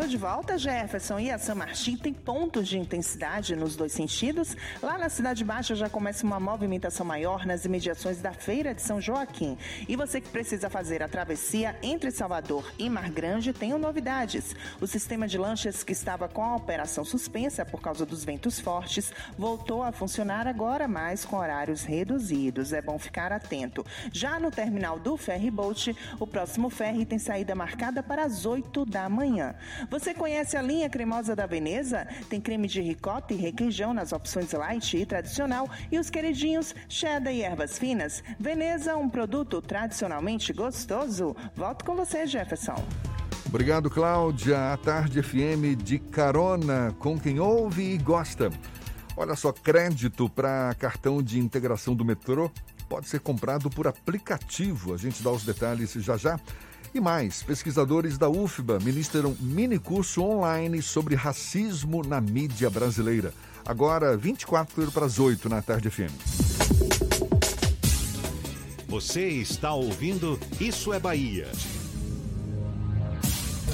[0.00, 1.20] Tô de volta, Jefferson.
[1.20, 4.56] E a San Martin tem pontos de intensidade nos dois sentidos.
[4.82, 8.98] Lá na Cidade Baixa já começa uma movimentação maior nas imediações da Feira de São
[8.98, 9.58] Joaquim.
[9.86, 14.56] E você que precisa fazer a travessia entre Salvador e Mar Grande tem novidades.
[14.80, 19.12] O sistema de lanchas que estava com a operação suspensa por causa dos ventos fortes
[19.36, 22.72] voltou a funcionar agora, mas com horários reduzidos.
[22.72, 23.84] É bom ficar atento.
[24.10, 28.86] Já no terminal do Ferry Boat, o próximo ferry tem saída marcada para as 8
[28.86, 29.54] da manhã.
[29.90, 32.06] Você conhece a linha cremosa da Veneza?
[32.28, 37.34] Tem creme de ricota e requeijão nas opções light e tradicional e os queridinhos cheddar
[37.34, 38.22] e ervas finas.
[38.38, 41.34] Veneza, um produto tradicionalmente gostoso.
[41.56, 42.76] Volto com você, Jefferson.
[43.44, 44.72] Obrigado, Cláudia.
[44.72, 48.48] A Tarde FM de carona com quem ouve e gosta.
[49.16, 52.48] Olha só, crédito para cartão de integração do metrô
[52.88, 54.94] pode ser comprado por aplicativo.
[54.94, 56.38] A gente dá os detalhes já já.
[56.92, 63.32] E mais, pesquisadores da UFBA ministram mini curso online sobre racismo na mídia brasileira.
[63.64, 66.10] Agora, 24 para as 8 na Tarde FM.
[68.88, 71.46] Você está ouvindo Isso é Bahia.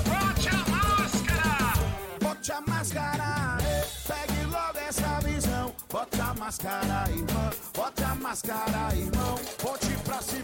[0.05, 1.73] Bote a máscara!
[2.21, 3.59] Bote a máscara!
[4.07, 5.73] Pegue logo essa visão.
[5.91, 7.51] Bote a máscara, irmão.
[7.75, 9.41] Bote a máscara, irmão.
[9.63, 10.37] Bote pra se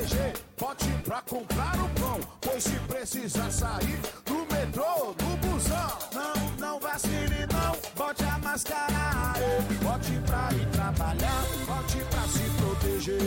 [0.00, 0.32] proteger.
[0.58, 2.20] Bote pra comprar o pão.
[2.40, 5.98] Pois se precisar sair do metrô, do busão.
[6.12, 7.76] Não, não vacile, não.
[7.96, 9.34] Bote a máscara.
[9.82, 11.44] Bote pra ir trabalhar.
[11.66, 13.20] Bote pra se proteger.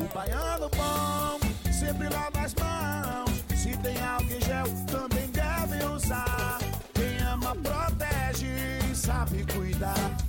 [0.00, 3.44] O baiano bom sempre lava as mãos.
[3.56, 6.58] Se tem álcool em gel, também deve usar.
[6.92, 8.46] Quem ama, protege
[8.90, 10.23] e sabe cuidar.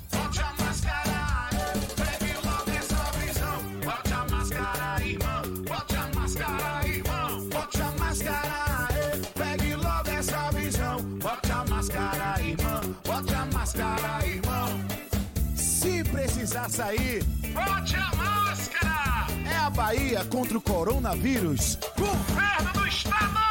[16.70, 19.28] Sair, bote a máscara.
[19.50, 21.78] É a Bahia contra o coronavírus.
[21.98, 23.46] Governo do Estado!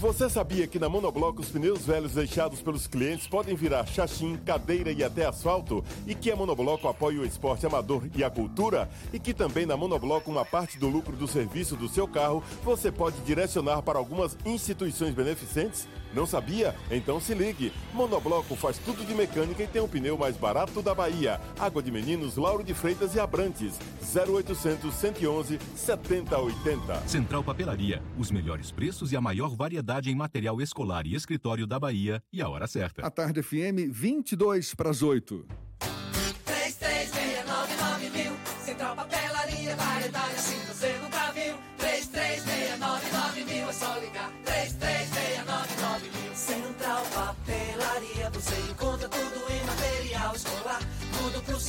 [0.00, 4.90] Você sabia que na Monobloco os pneus velhos deixados pelos clientes podem virar chachim, cadeira
[4.90, 5.84] e até asfalto?
[6.06, 8.88] E que a Monobloco apoia o esporte amador e a cultura?
[9.12, 12.90] E que também na Monobloco uma parte do lucro do serviço do seu carro você
[12.90, 15.86] pode direcionar para algumas instituições beneficentes?
[16.14, 16.74] Não sabia?
[16.90, 17.72] Então se ligue.
[17.92, 21.40] Monobloco faz tudo de mecânica e tem o pneu mais barato da Bahia.
[21.58, 23.78] Água de Meninos, Lauro de Freitas e Abrantes.
[24.02, 27.08] 0800 111 7080.
[27.08, 31.78] Central Papelaria, os melhores preços e a maior variedade em material escolar e escritório da
[31.78, 33.06] Bahia e a hora certa.
[33.06, 35.69] A Tarde FM, 22 para as 8.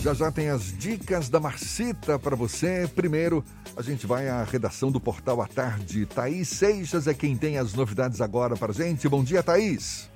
[0.00, 2.86] Já já tem as dicas da Marcita para você.
[2.94, 3.42] Primeiro,
[3.76, 6.06] a gente vai à redação do Portal à Tarde.
[6.06, 9.08] Thaís Seixas é quem tem as novidades agora para gente.
[9.08, 10.08] Bom dia, Thaís.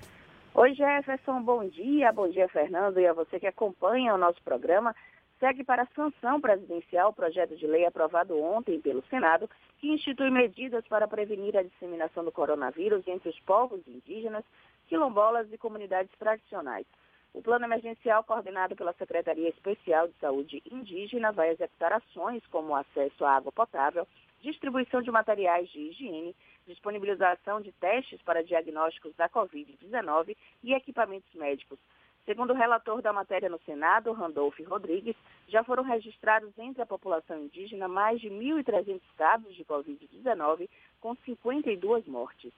[0.54, 2.12] Oi, Jefferson, bom dia.
[2.12, 4.94] Bom dia, Fernando, e a você que acompanha o nosso programa.
[5.40, 10.30] Segue para a sanção presidencial o projeto de lei aprovado ontem pelo Senado, que institui
[10.30, 14.44] medidas para prevenir a disseminação do coronavírus entre os povos indígenas,
[14.86, 16.86] quilombolas e comunidades tradicionais.
[17.34, 23.24] O plano emergencial, coordenado pela Secretaria Especial de Saúde Indígena, vai executar ações como acesso
[23.24, 24.06] à água potável,
[24.42, 31.78] distribuição de materiais de higiene, disponibilização de testes para diagnósticos da Covid-19 e equipamentos médicos.
[32.26, 35.16] Segundo o relator da matéria no Senado, Randolph Rodrigues,
[35.48, 40.68] já foram registrados entre a população indígena mais de 1.300 casos de Covid-19,
[41.00, 42.52] com 52 mortes.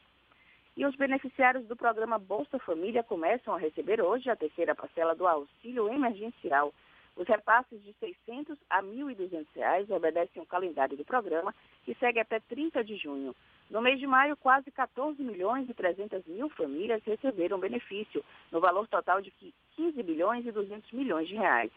[0.76, 5.24] E os beneficiários do programa Bolsa Família começam a receber hoje a terceira parcela do
[5.24, 6.74] auxílio emergencial.
[7.14, 11.54] Os repasses de R$ 600 a R$ 1.200 obedecem ao calendário do programa,
[11.84, 13.36] que segue até 30 de junho.
[13.70, 18.88] No mês de maio, quase 14 milhões e 300 mil famílias receberam benefício, no valor
[18.88, 19.32] total de
[19.76, 21.70] 15 bilhões e 200 milhões de reais.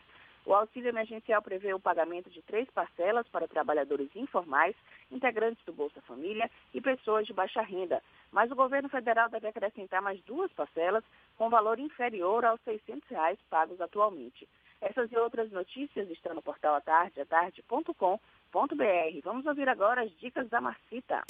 [0.48, 4.74] O auxílio emergencial prevê o pagamento de três parcelas para trabalhadores informais,
[5.12, 8.02] integrantes do Bolsa Família e pessoas de baixa renda.
[8.32, 11.04] Mas o governo federal deve acrescentar mais duas parcelas
[11.38, 14.48] com valor inferior aos 600 reais pagos atualmente.
[14.80, 18.18] Essas e outras notícias estão no portal atarde, atarde.com.br.
[19.26, 21.24] Vamos ouvir agora as dicas da Marcita.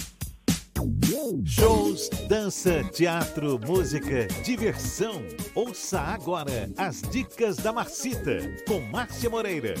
[1.08, 5.22] Shows, dança, teatro, música, diversão.
[5.54, 8.36] Ouça agora as dicas da Marcita
[8.66, 9.74] com Márcia Moreira.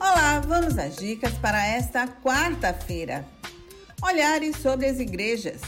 [0.00, 3.26] Olá, vamos às dicas para esta quarta-feira.
[4.00, 5.60] Olhares sobre as igrejas.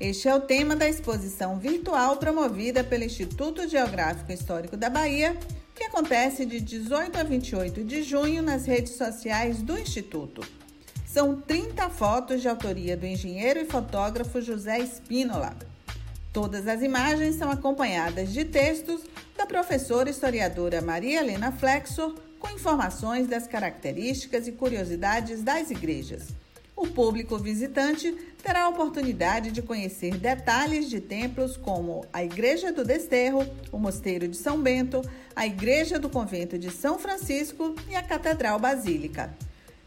[0.00, 5.38] Este é o tema da exposição virtual promovida pelo Instituto Geográfico Histórico da Bahia,
[5.76, 10.57] que acontece de 18 a 28 de junho nas redes sociais do Instituto.
[11.18, 15.52] São 30 fotos de autoria do engenheiro e fotógrafo José Espínola.
[16.32, 19.00] Todas as imagens são acompanhadas de textos
[19.36, 26.28] da professora historiadora Maria Helena Flexor, com informações das características e curiosidades das igrejas.
[26.76, 32.84] O público visitante terá a oportunidade de conhecer detalhes de templos como a Igreja do
[32.84, 35.02] Desterro, o Mosteiro de São Bento,
[35.34, 39.36] a Igreja do Convento de São Francisco e a Catedral Basílica.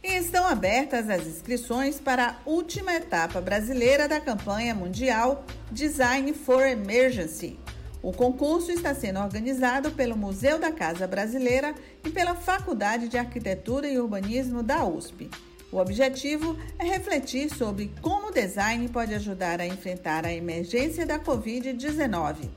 [0.03, 6.65] E estão abertas as inscrições para a última etapa brasileira da campanha mundial Design for
[6.65, 7.59] Emergency.
[8.01, 13.87] O concurso está sendo organizado pelo Museu da Casa Brasileira e pela Faculdade de Arquitetura
[13.87, 15.29] e Urbanismo da USP.
[15.71, 21.19] O objetivo é refletir sobre como o design pode ajudar a enfrentar a emergência da
[21.19, 22.49] Covid-19.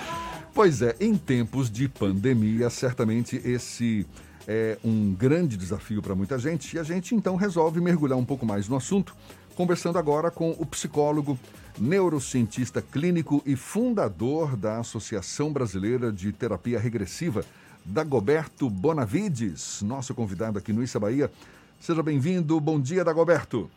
[0.54, 4.06] pois é, em tempos de pandemia, certamente esse
[4.48, 8.46] é um grande desafio para muita gente e a gente então resolve mergulhar um pouco
[8.46, 9.16] mais no assunto,
[9.56, 11.40] conversando agora com o psicólogo,
[11.80, 17.44] neurocientista clínico e fundador da Associação Brasileira de Terapia Regressiva,
[17.86, 21.32] Dagoberto Bonavides, nosso convidado aqui no Issa Bahia.
[21.80, 22.60] Seja bem-vindo.
[22.60, 23.70] Bom dia, Dagoberto.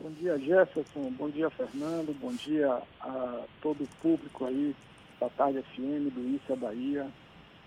[0.00, 1.10] Bom dia, Jefferson.
[1.18, 2.14] Bom dia, Fernando.
[2.20, 4.74] Bom dia a todo o público aí
[5.20, 7.06] da Tarde FM do Issa Bahia.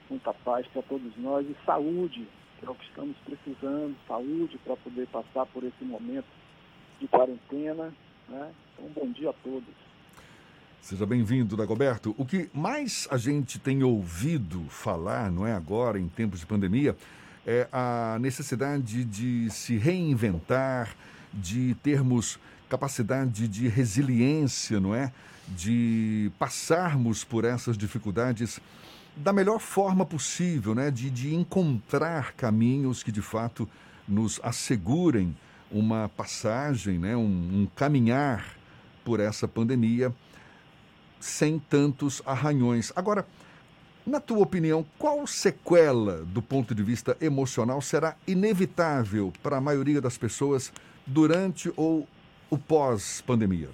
[0.09, 2.27] Muita paz para todos nós e saúde,
[2.59, 6.27] que é o que estamos precisando, saúde para poder passar por esse momento
[6.99, 7.93] de quarentena.
[8.27, 8.51] Né?
[8.79, 9.67] Então, bom dia a todos.
[10.81, 12.15] Seja bem-vindo, Dagoberto.
[12.17, 16.95] O que mais a gente tem ouvido falar, não é agora, em tempos de pandemia,
[17.45, 20.95] é a necessidade de se reinventar,
[21.33, 25.11] de termos capacidade de resiliência, não é?
[25.47, 28.59] De passarmos por essas dificuldades
[29.15, 30.89] da melhor forma possível, né?
[30.89, 33.67] De, de encontrar caminhos que de fato
[34.07, 35.35] nos assegurem
[35.71, 37.15] uma passagem, né?
[37.15, 37.21] um,
[37.61, 38.58] um caminhar
[39.09, 40.13] por essa pandemia
[41.19, 42.93] sem tantos arranhões.
[42.95, 43.25] Agora,
[44.05, 49.99] na tua opinião, qual sequela do ponto de vista emocional será inevitável para a maioria
[49.99, 50.71] das pessoas
[51.07, 52.07] durante ou
[52.51, 53.69] o pós-pandemia?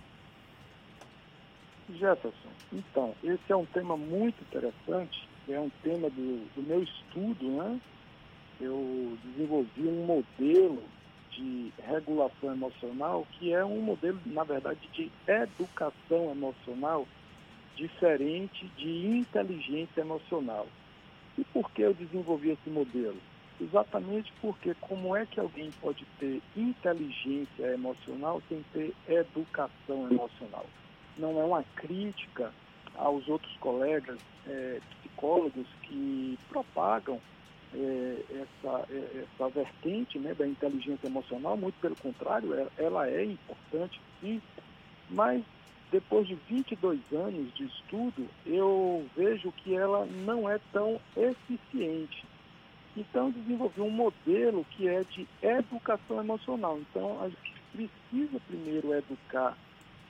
[1.90, 7.46] Jefferson, então, esse é um tema muito interessante, é um tema do, do meu estudo,
[7.46, 7.82] né?
[8.62, 10.82] Eu desenvolvi um modelo
[11.36, 17.08] de regulação emocional que é um modelo, na verdade, de educação emocional
[17.76, 20.68] diferente de inteligência emocional.
[21.38, 23.18] E por que eu desenvolvi esse modelo?
[23.60, 30.66] Exatamente porque como é que alguém pode ter inteligência emocional sem ter educação emocional?
[31.18, 32.52] Não é uma crítica
[32.96, 37.20] aos outros colegas é, psicólogos que propagam
[37.74, 43.26] é, essa, é, essa vertente né, da inteligência emocional, muito pelo contrário, ela, ela é
[43.26, 44.42] importante sim,
[45.10, 45.44] mas
[45.92, 52.26] depois de 22 anos de estudo, eu vejo que ela não é tão eficiente.
[52.98, 56.80] Então, desenvolvi um modelo que é de educação emocional.
[56.80, 59.56] Então, a gente precisa primeiro educar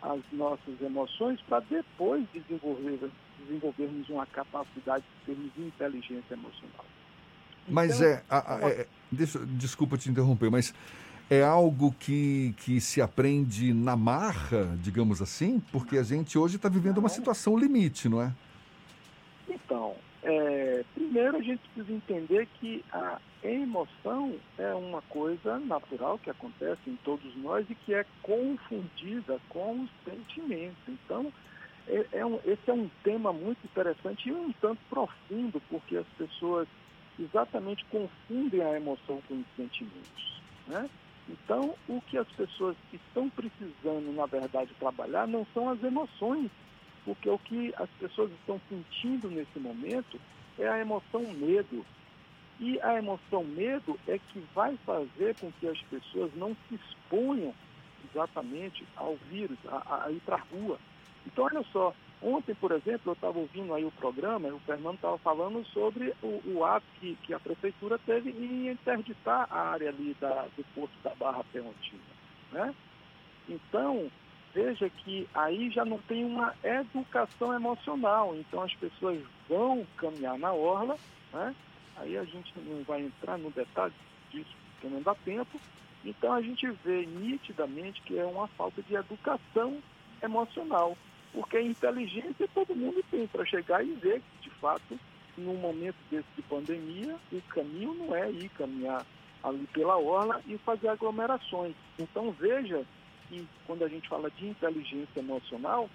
[0.02, 6.86] as nossas emoções para depois desenvolver, desenvolvermos uma capacidade de termos inteligência emocional.
[7.68, 10.74] Mas então, é, a, a, é, deixa, Desculpa te interromper, mas
[11.30, 15.60] é algo que, que se aprende na marra, digamos assim?
[15.72, 18.32] Porque a gente hoje está vivendo uma situação limite, não é?
[19.50, 26.30] Então, é, primeiro a gente precisa entender que a emoção é uma coisa natural que
[26.30, 30.78] acontece em todos nós e que é confundida com os sentimentos.
[30.88, 31.32] Então,
[31.88, 36.08] é, é um, esse é um tema muito interessante e um tanto profundo, porque as
[36.18, 36.68] pessoas
[37.20, 40.42] exatamente confundem a emoção com os sentimentos.
[40.68, 40.90] Né?
[41.28, 46.52] Então, o que as pessoas estão precisando, na verdade, trabalhar não são as emoções,
[47.04, 50.20] porque o que as pessoas estão sentindo nesse momento
[50.58, 51.86] é a emoção medo.
[52.60, 57.54] E a emoção medo é que vai fazer com que as pessoas não se exponham
[58.10, 60.80] exatamente ao vírus, a, a ir para a rua.
[61.26, 61.94] Então, olha só,
[62.26, 66.42] ontem, por exemplo, eu estava ouvindo aí o programa, o Fernando estava falando sobre o,
[66.46, 70.94] o ato que, que, a prefeitura teve em interditar a área ali da, do Porto
[71.04, 72.02] da Barra Perrontina.
[72.52, 72.74] Né?
[73.48, 74.10] Então,
[74.54, 78.36] veja que aí já não tem uma educação emocional.
[78.36, 80.98] Então, as pessoas vão caminhar na orla,
[81.32, 81.56] né?
[81.98, 83.94] aí a gente não vai entrar no detalhe
[84.32, 85.60] disso, porque não dá tempo,
[86.04, 89.82] então a gente vê nitidamente que é uma falta de educação
[90.22, 90.98] emocional,
[91.36, 94.98] porque a inteligência todo mundo tem para chegar e ver que, de fato,
[95.38, 99.06] num momento desse de pandemia, o caminho não é ir caminhar
[99.44, 101.76] ali pela orla e fazer aglomerações.
[102.00, 102.86] Então veja
[103.28, 105.90] que quando a gente fala de inteligência emocional,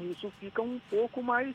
[0.00, 1.54] isso fica um pouco mais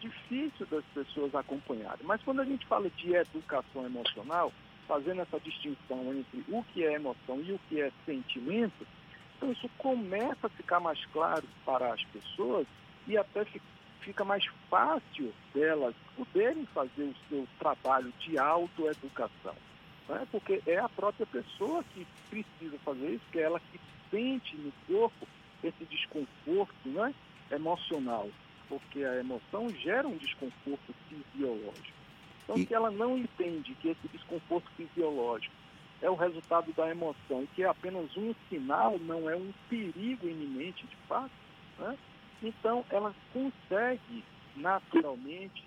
[0.00, 2.06] difícil das pessoas acompanharem.
[2.06, 4.52] Mas quando a gente fala de educação emocional,
[4.86, 8.86] fazendo essa distinção entre o que é emoção e o que é sentimento,
[9.40, 12.66] então isso começa a ficar mais claro para as pessoas
[13.08, 13.46] e até
[14.00, 19.54] fica mais fácil delas poderem fazer o seu trabalho de autoeducação.
[20.06, 20.26] Né?
[20.30, 23.80] Porque é a própria pessoa que precisa fazer isso, que é ela que
[24.10, 25.26] sente no corpo
[25.64, 27.14] esse desconforto né?
[27.50, 28.28] emocional,
[28.68, 31.96] porque a emoção gera um desconforto fisiológico.
[32.44, 32.66] Então, e...
[32.66, 35.54] se ela não entende que esse desconforto fisiológico
[36.02, 40.86] é o resultado da emoção, que é apenas um sinal, não é um perigo iminente
[40.86, 41.30] de fato,
[41.78, 41.96] né?
[42.42, 44.24] então ela consegue
[44.56, 45.64] naturalmente,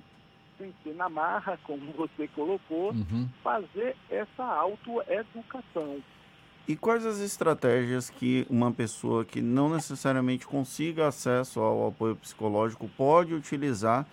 [0.57, 3.27] sem ser na marra, como você colocou, uhum.
[3.43, 6.01] fazer essa autoeducação.
[6.67, 12.87] E quais as estratégias que uma pessoa que não necessariamente consiga acesso ao apoio psicológico
[12.95, 14.07] pode utilizar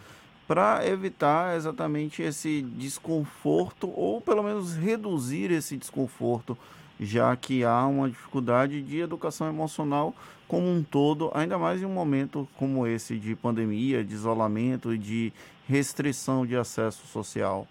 [0.51, 6.59] para evitar exatamente esse desconforto ou pelo menos reduzir esse desconforto,
[6.98, 10.12] já que há uma dificuldade de educação emocional
[10.48, 14.98] como um todo, ainda mais em um momento como esse de pandemia, de isolamento e
[14.98, 15.32] de
[15.68, 17.68] restrição de acesso social.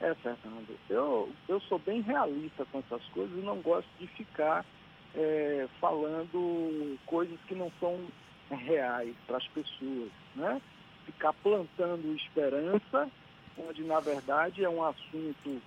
[0.00, 4.64] É, Fernando, eu, eu sou bem realista com essas coisas e não gosto de ficar
[5.14, 8.00] é, falando coisas que não são
[8.48, 10.58] reais para as pessoas, né?
[11.08, 13.10] Ficar plantando esperança,
[13.56, 15.60] onde na verdade é um assunto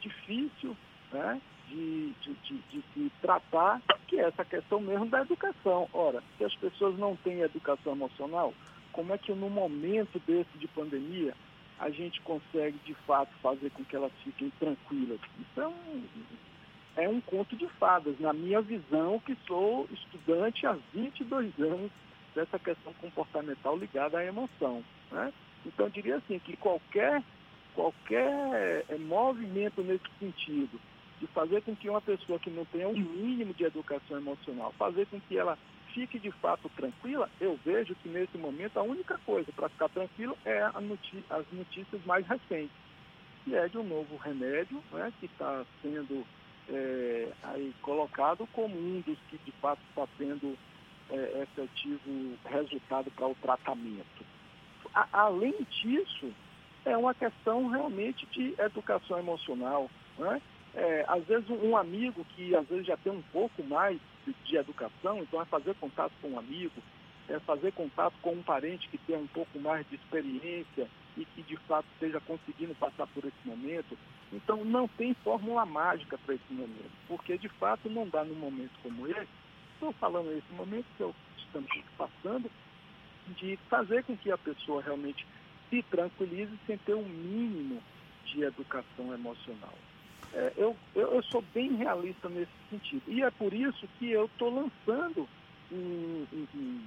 [0.00, 0.76] difícil
[1.12, 5.88] né, de, de, de, de se tratar, que é essa questão mesmo da educação.
[5.92, 8.52] Ora, se as pessoas não têm educação emocional,
[8.92, 11.34] como é que no momento desse de pandemia
[11.78, 15.20] a gente consegue de fato fazer com que elas fiquem tranquilas?
[15.38, 15.72] Então,
[16.96, 21.90] é um conto de fadas, na minha visão, que sou estudante há 22 anos
[22.34, 24.82] dessa questão comportamental ligada à emoção.
[25.10, 25.32] Né?
[25.66, 27.22] Então, eu diria assim, que qualquer,
[27.74, 30.80] qualquer eh, movimento nesse sentido,
[31.20, 35.06] de fazer com que uma pessoa que não tenha um mínimo de educação emocional, fazer
[35.06, 35.56] com que ela
[35.94, 40.36] fique de fato tranquila, eu vejo que nesse momento a única coisa para ficar tranquilo
[40.44, 42.74] é as notícias mais recentes,
[43.44, 46.26] que é de um novo remédio né, que está sendo
[46.68, 50.56] é, aí colocado como um dos que de fato está sendo
[51.12, 54.24] é, efetivo resultado para o tratamento.
[54.94, 56.32] A, além disso,
[56.84, 59.90] é uma questão realmente de educação emocional.
[60.18, 60.40] Né?
[60.74, 64.56] É, às vezes um amigo que às vezes já tem um pouco mais de, de,
[64.56, 66.82] educação, então é fazer contato com um amigo,
[67.28, 71.42] é fazer contato com um parente que tem um pouco mais de experiência e que
[71.42, 73.98] de fato esteja conseguindo passar por esse momento.
[74.32, 78.72] Então não tem fórmula mágica para esse momento, porque de fato não dá num momento
[78.82, 79.28] como esse
[79.82, 82.50] estou falando nesse momento que eu estamos passando,
[83.36, 85.26] de fazer com que a pessoa realmente
[85.68, 87.82] se tranquilize sem ter um mínimo
[88.26, 89.74] de educação emocional.
[90.32, 93.02] É, eu, eu, eu, sou bem realista nesse sentido.
[93.08, 95.28] E é por isso que eu estou lançando
[95.70, 96.80] um, um,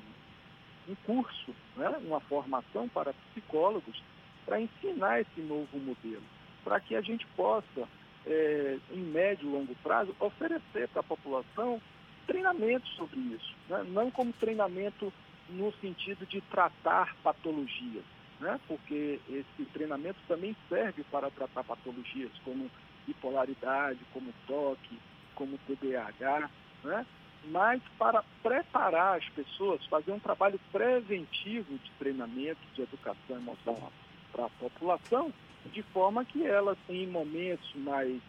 [0.89, 4.01] um curso, né, uma formação para psicólogos,
[4.45, 6.23] para ensinar esse novo modelo,
[6.63, 7.87] para que a gente possa,
[8.25, 11.81] é, em médio e longo prazo, oferecer para a população
[12.27, 13.83] treinamento sobre isso, né?
[13.89, 15.11] não como treinamento
[15.49, 18.03] no sentido de tratar patologias,
[18.39, 18.59] né?
[18.67, 22.69] porque esse treinamento também serve para tratar patologias como
[23.05, 24.99] bipolaridade, como toque,
[25.35, 26.49] como TDAH,
[26.83, 27.05] né?
[27.45, 33.91] mas para preparar as pessoas, fazer um trabalho preventivo de treinamento, de educação emocional
[34.31, 35.31] para a população,
[35.71, 38.19] de forma que elas, em momentos mais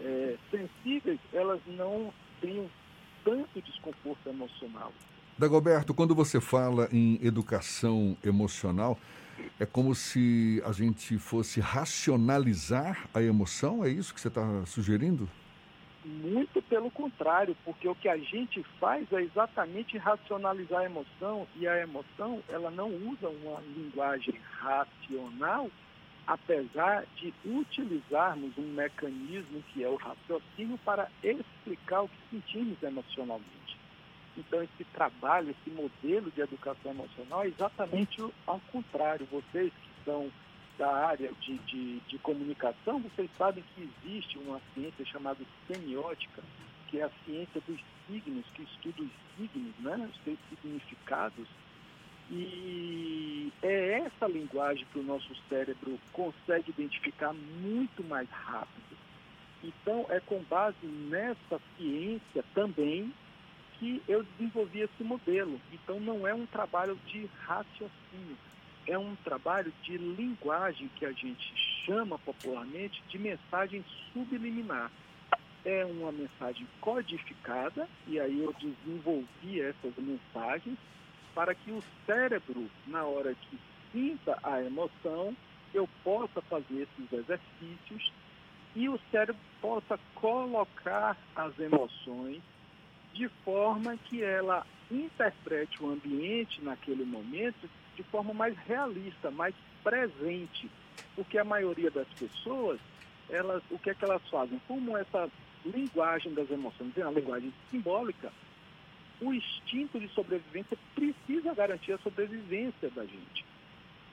[0.00, 2.68] é, sensíveis, elas não tenham
[3.26, 4.92] tanto desconforto emocional.
[5.36, 8.96] Dagoberto, quando você fala em educação emocional,
[9.58, 13.84] é como se a gente fosse racionalizar a emoção?
[13.84, 15.28] É isso que você está sugerindo?
[16.04, 21.66] Muito pelo contrário, porque o que a gente faz é exatamente racionalizar a emoção e
[21.66, 25.68] a emoção ela não usa uma linguagem racional,
[26.26, 33.76] apesar de utilizarmos um mecanismo que é o raciocínio para explicar o que sentimos emocionalmente.
[34.36, 39.26] Então esse trabalho, esse modelo de educação emocional é exatamente ao contrário.
[39.30, 40.30] Vocês que são
[40.78, 46.42] da área de, de, de, comunicação, vocês sabem que existe uma ciência chamada semiótica,
[46.88, 51.48] que é a ciência dos signos, que estuda os signos, né, os seus significados.
[52.30, 58.96] E é essa linguagem que o nosso cérebro consegue identificar muito mais rápido.
[59.62, 63.12] Então, é com base nessa ciência também
[63.78, 65.60] que eu desenvolvi esse modelo.
[65.72, 68.36] Então, não é um trabalho de raciocínio,
[68.86, 71.52] é um trabalho de linguagem que a gente
[71.84, 74.90] chama popularmente de mensagem subliminar.
[75.64, 80.78] É uma mensagem codificada, e aí eu desenvolvi essas mensagens
[81.36, 83.58] para que o cérebro, na hora que
[83.92, 85.36] sinta a emoção,
[85.74, 88.10] eu possa fazer esses exercícios
[88.74, 92.40] e o cérebro possa colocar as emoções
[93.12, 100.70] de forma que ela interprete o ambiente naquele momento de forma mais realista, mais presente.
[101.14, 102.80] Porque a maioria das pessoas,
[103.28, 104.58] elas, o que é que elas fazem?
[104.66, 105.28] Como essa
[105.66, 108.32] linguagem das emoções é uma linguagem simbólica,
[109.20, 113.44] o instinto de sobrevivência precisa garantir a sobrevivência da gente.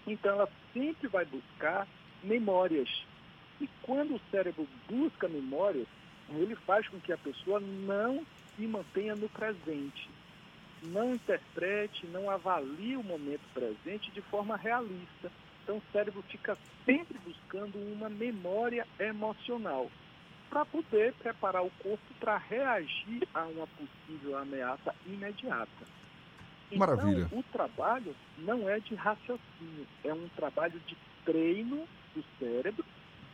[0.07, 1.87] Então ela sempre vai buscar
[2.23, 2.89] memórias.
[3.59, 5.87] E quando o cérebro busca memórias,
[6.29, 8.25] ele faz com que a pessoa não
[8.55, 10.09] se mantenha no presente
[10.83, 15.31] não interprete, não avalie o momento presente de forma realista.
[15.63, 19.89] Então o cérebro fica sempre buscando uma memória emocional
[20.53, 25.67] para poder preparar o corpo para reagir a uma possível ameaça imediata.
[26.71, 27.23] Maravilha.
[27.23, 30.95] Então, o trabalho não é de raciocínio, é um trabalho de
[31.25, 32.85] treino do cérebro.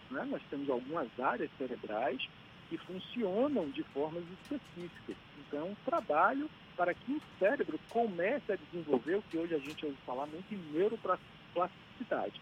[0.10, 0.26] Né?
[0.32, 2.26] Nós temos algumas áreas cerebrais
[2.70, 5.18] que funcionam de formas específicas.
[5.40, 9.60] Então, é um trabalho para que o cérebro comece a desenvolver o que hoje a
[9.60, 12.40] gente ouve falar muito em neuroplasticidade.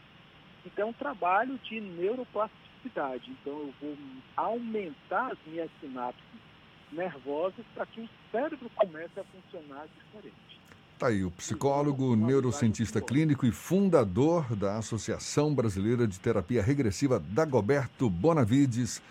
[0.63, 2.66] Então, é um trabalho de neuroplasticidade.
[2.95, 3.97] Então, eu vou
[4.35, 6.23] aumentar as minhas sinapses
[6.91, 10.61] nervosas para que o cérebro comece a funcionar diferente.
[10.97, 18.09] Tá aí o psicólogo, neurocientista clínico e fundador da Associação Brasileira de Terapia Regressiva, Dagoberto
[18.09, 19.01] Bonavides,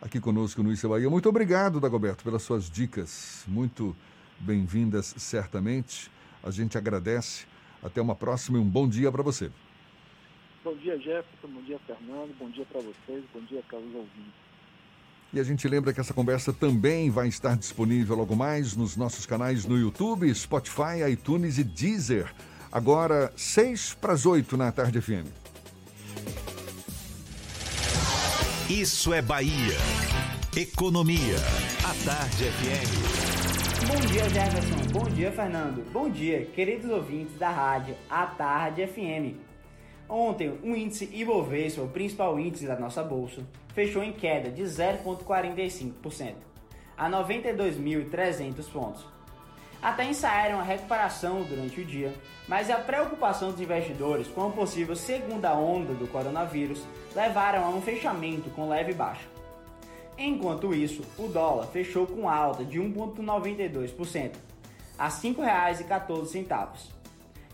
[0.00, 1.08] aqui conosco no Isa Bahia.
[1.08, 3.44] Muito obrigado, Dagoberto, pelas suas dicas.
[3.46, 3.94] Muito
[4.40, 6.10] bem-vindas certamente.
[6.42, 7.46] A gente agradece.
[7.82, 9.50] Até uma próxima e um bom dia para você.
[10.66, 11.46] Bom dia, Jefferson.
[11.46, 12.36] Bom dia, Fernando.
[12.40, 13.24] Bom dia para vocês.
[13.32, 14.34] Bom dia, Carlos ouvintes.
[15.32, 19.24] E a gente lembra que essa conversa também vai estar disponível logo mais nos nossos
[19.24, 22.34] canais no YouTube, Spotify, iTunes e Deezer.
[22.72, 25.28] Agora, seis para as oito na Tarde FM.
[28.68, 29.76] Isso é Bahia.
[30.56, 31.36] Economia.
[31.84, 33.86] A Tarde FM.
[33.86, 34.92] Bom dia, Jefferson.
[34.92, 35.92] Bom dia, Fernando.
[35.92, 39.45] Bom dia, queridos ouvintes da rádio A Tarde FM.
[40.08, 43.42] Ontem, o índice Ibovespa, o principal índice da nossa bolsa,
[43.74, 46.34] fechou em queda de 0,45%,
[46.96, 49.04] a 92.300 pontos.
[49.82, 52.14] Até ensaiaram a recuperação durante o dia,
[52.48, 56.82] mas a preocupação dos investidores com a possível segunda onda do coronavírus
[57.14, 59.26] levaram a um fechamento com leve baixa.
[60.16, 64.32] Enquanto isso, o dólar fechou com alta de 1,92%,
[64.98, 66.95] a R$ 5,14.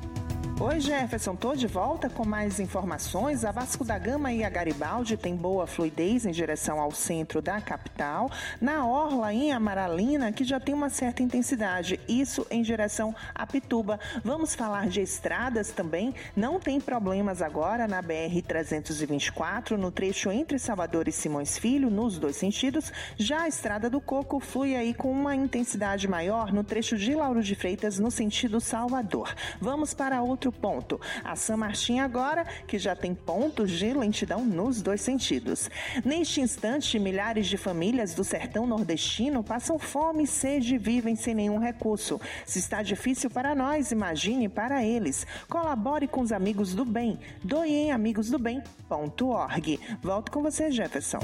[0.64, 3.43] Oi, Jefferson, tô de volta com mais informações.
[3.43, 7.59] A Vasco da Gama e a Garibaldi têm boa fluidez em direção ao centro da
[7.59, 8.30] capital.
[8.62, 13.99] Na Orla, em Amaralina, que já tem uma certa intensidade, isso em direção a Pituba.
[14.24, 16.14] Vamos falar de estradas também.
[16.36, 22.36] Não tem problemas agora na BR-324, no trecho entre Salvador e Simões Filho, nos dois
[22.36, 22.93] sentidos.
[23.18, 27.41] Já a Estrada do Coco flui aí com uma intensidade maior no trecho de Lauro
[27.41, 29.34] de Freitas, no sentido Salvador.
[29.59, 30.99] Vamos para outro ponto.
[31.23, 35.69] A San Martin agora, que já tem pontos de lentidão nos dois sentidos.
[36.03, 41.59] Neste instante, milhares de famílias do sertão nordestino passam fome, sede e vivem sem nenhum
[41.59, 42.19] recurso.
[42.45, 45.25] Se está difícil para nós, imagine para eles.
[45.49, 47.19] Colabore com os amigos do bem.
[47.43, 49.79] Doe em amigosdobem.org.
[50.01, 51.19] Volto com você, Jefferson.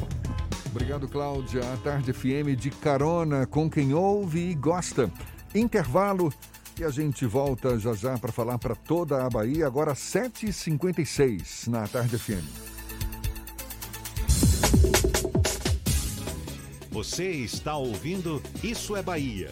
[0.68, 1.62] Obrigado, Cláudia.
[1.74, 5.10] A Tarde FM de carona com quem ouve e gosta.
[5.56, 6.32] Intervalo
[6.80, 11.88] e a gente volta já já para falar para toda a Bahia, agora 7h56 na
[11.88, 12.46] Tarde FM.
[16.92, 19.52] Você está ouvindo Isso é Bahia.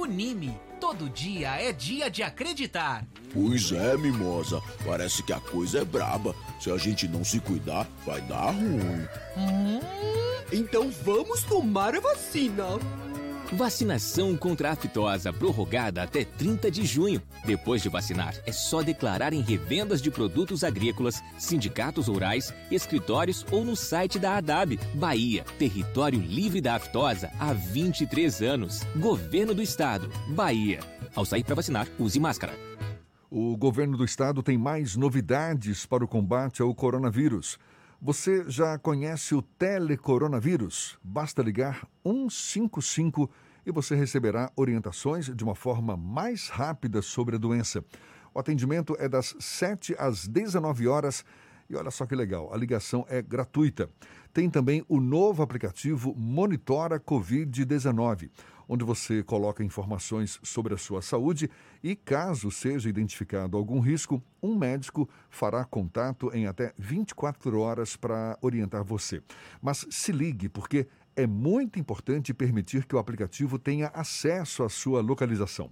[0.00, 3.04] Unime, todo dia é dia de acreditar.
[3.34, 4.62] Pois é, mimosa.
[4.82, 6.34] Parece que a coisa é braba.
[6.58, 9.06] Se a gente não se cuidar, vai dar ruim.
[9.36, 9.80] Hum,
[10.50, 12.64] então vamos tomar a vacina.
[13.52, 17.20] Vacinação contra a aftosa prorrogada até 30 de junho.
[17.44, 23.64] Depois de vacinar, é só declarar em revendas de produtos agrícolas, sindicatos rurais, escritórios ou
[23.64, 24.78] no site da ADAB.
[24.94, 28.84] Bahia, território livre da aftosa há 23 anos.
[28.96, 30.08] Governo do Estado.
[30.28, 30.78] Bahia.
[31.14, 32.54] Ao sair para vacinar, use máscara.
[33.32, 37.58] O governo do estado tem mais novidades para o combate ao coronavírus.
[38.02, 40.98] Você já conhece o telecoronavírus?
[41.04, 43.30] Basta ligar 155
[43.66, 47.84] e você receberá orientações de uma forma mais rápida sobre a doença.
[48.32, 51.22] O atendimento é das 7 às 19 horas
[51.68, 53.90] e olha só que legal, a ligação é gratuita.
[54.32, 58.30] Tem também o novo aplicativo Monitora Covid-19,
[58.72, 61.50] onde você coloca informações sobre a sua saúde
[61.82, 68.38] e, caso seja identificado algum risco, um médico fará contato em até 24 horas para
[68.40, 69.20] orientar você.
[69.60, 75.00] Mas se ligue, porque é muito importante permitir que o aplicativo tenha acesso à sua
[75.00, 75.68] localização.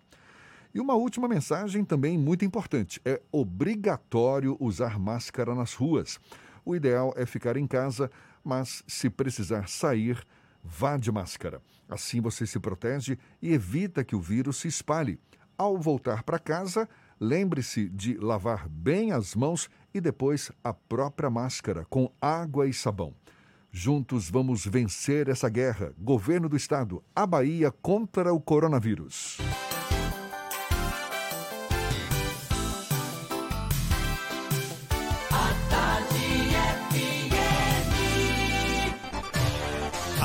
[0.75, 6.19] E uma última mensagem também muito importante: é obrigatório usar máscara nas ruas.
[6.65, 8.11] O ideal é ficar em casa,
[8.43, 10.21] mas se precisar sair,
[10.65, 11.63] vá de máscara.
[11.89, 15.19] Assim você se protege e evita que o vírus se espalhe.
[15.57, 21.85] Ao voltar para casa, lembre-se de lavar bem as mãos e depois a própria máscara
[21.89, 23.15] com água e sabão.
[23.71, 25.93] Juntos vamos vencer essa guerra.
[25.99, 29.39] Governo do Estado, a Bahia contra o coronavírus.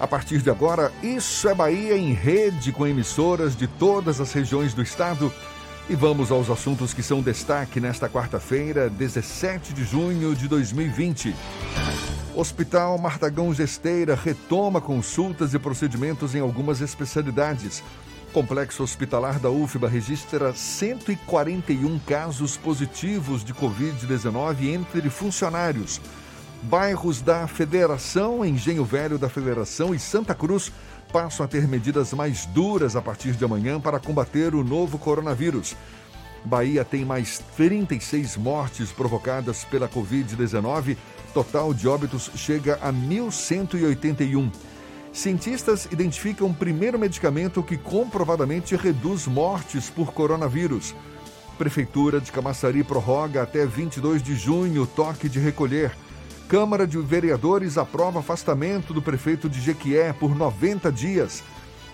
[0.00, 4.72] A partir de agora, Isso é Bahia em rede com emissoras de todas as regiões
[4.72, 5.30] do estado.
[5.90, 11.34] E vamos aos assuntos que são destaque nesta quarta-feira, 17 de junho de 2020.
[12.34, 17.82] Hospital Martagão Gesteira retoma consultas e procedimentos em algumas especialidades.
[18.32, 26.00] Complexo Hospitalar da UFBA registra 141 casos positivos de Covid-19 entre funcionários.
[26.62, 30.70] Bairros da Federação, Engenho Velho da Federação e Santa Cruz
[31.10, 35.74] passam a ter medidas mais duras a partir de amanhã para combater o novo coronavírus.
[36.44, 40.96] Bahia tem mais 36 mortes provocadas pela Covid-19.
[41.32, 44.50] Total de óbitos chega a 1.181.
[45.12, 50.94] Cientistas identificam um primeiro medicamento que comprovadamente reduz mortes por coronavírus.
[51.58, 55.92] Prefeitura de Camaçari prorroga até 22 de junho o toque de recolher.
[56.50, 61.44] Câmara de Vereadores aprova afastamento do prefeito de Jequié por 90 dias.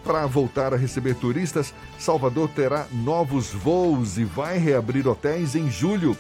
[0.02, 6.16] Para voltar a receber turistas, Salvador terá novos voos e vai reabrir hotéis em julho.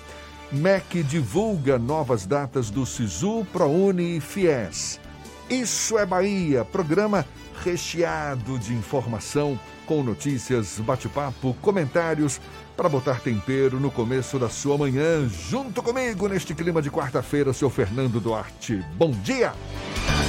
[0.52, 5.00] MEC divulga novas datas do SISU, ProUni e FIES.
[5.48, 7.24] Isso é Bahia, programa
[7.64, 12.38] recheado de informação, com notícias, bate-papo, comentários,
[12.76, 15.26] para botar tempero no começo da sua manhã.
[15.28, 18.84] Junto comigo neste clima de quarta-feira, seu Fernando Duarte.
[18.96, 19.52] Bom dia!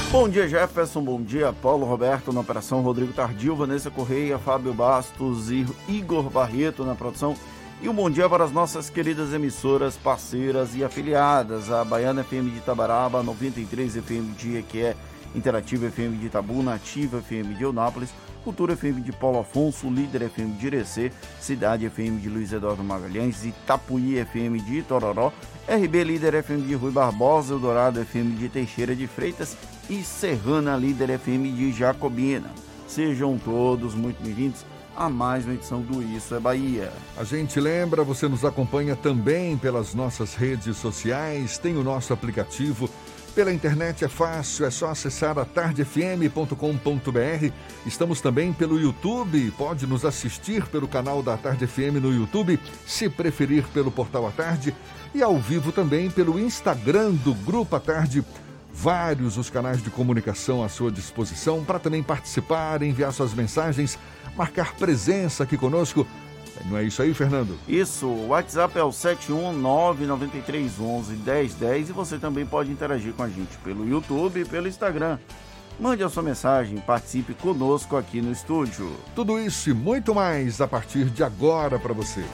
[0.10, 1.02] Bom dia, Jefferson.
[1.02, 6.86] Bom dia, Paulo Roberto na operação, Rodrigo Tardio, Vanessa Correia, Fábio Bastos e Igor Barreto
[6.86, 7.36] na produção.
[7.82, 11.70] E um bom dia para as nossas queridas emissoras, parceiras e afiliadas.
[11.70, 14.96] A Baiana FM de Itabaraba, 93 FM de que é
[15.36, 18.10] Interativa FM de Itabuna, Ativa FM de Eunápolis,
[18.48, 23.44] Cultura FM de Paulo Afonso, Líder FM de Irecê, Cidade FM de Luiz Eduardo Magalhães,
[23.44, 25.34] Itapuí FM de Itororó,
[25.68, 29.58] RB Líder FM de Rui Barbosa, Eldorado FM de Teixeira de Freitas
[29.90, 32.50] e Serrana Líder FM de Jacobina.
[32.88, 36.90] Sejam todos muito bem-vindos a mais uma edição do Isso é Bahia.
[37.18, 42.90] A gente lembra, você nos acompanha também pelas nossas redes sociais, tem o nosso aplicativo
[43.38, 47.52] pela internet é fácil, é só acessar atardefm.com.br.
[47.86, 53.08] Estamos também pelo YouTube, pode nos assistir pelo canal da Tarde FM no YouTube, se
[53.08, 54.76] preferir pelo portal A Tarde
[55.14, 58.26] e ao vivo também pelo Instagram do Grupo A Tarde.
[58.74, 64.00] Vários os canais de comunicação à sua disposição para também participar, enviar suas mensagens,
[64.36, 66.08] marcar presença aqui conosco
[66.66, 67.58] não é isso aí, Fernando?
[67.68, 73.88] Isso, o WhatsApp é o 71993111010 e você também pode interagir com a gente pelo
[73.88, 75.18] YouTube e pelo Instagram.
[75.80, 78.92] Mande a sua mensagem, participe conosco aqui no estúdio.
[79.14, 82.26] Tudo isso e muito mais a partir de agora para você.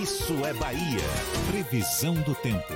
[0.00, 1.00] Isso é Bahia.
[1.50, 2.74] Previsão do tempo.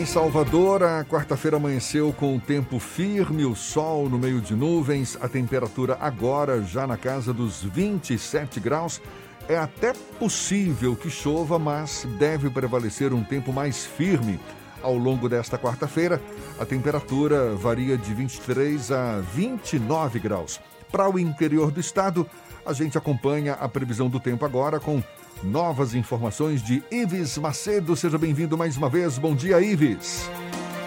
[0.00, 5.18] Em Salvador, a quarta-feira amanheceu com o tempo firme, o sol no meio de nuvens,
[5.20, 8.98] a temperatura agora já na casa dos 27 graus.
[9.46, 14.40] É até possível que chova, mas deve prevalecer um tempo mais firme.
[14.82, 16.18] Ao longo desta quarta-feira,
[16.58, 20.58] a temperatura varia de 23 a 29 graus.
[20.90, 22.26] Para o interior do estado,
[22.64, 25.02] a gente acompanha a previsão do tempo agora com
[25.42, 27.96] novas informações de Ives Macedo.
[27.96, 29.18] Seja bem-vindo mais uma vez.
[29.18, 30.28] Bom dia, Ives.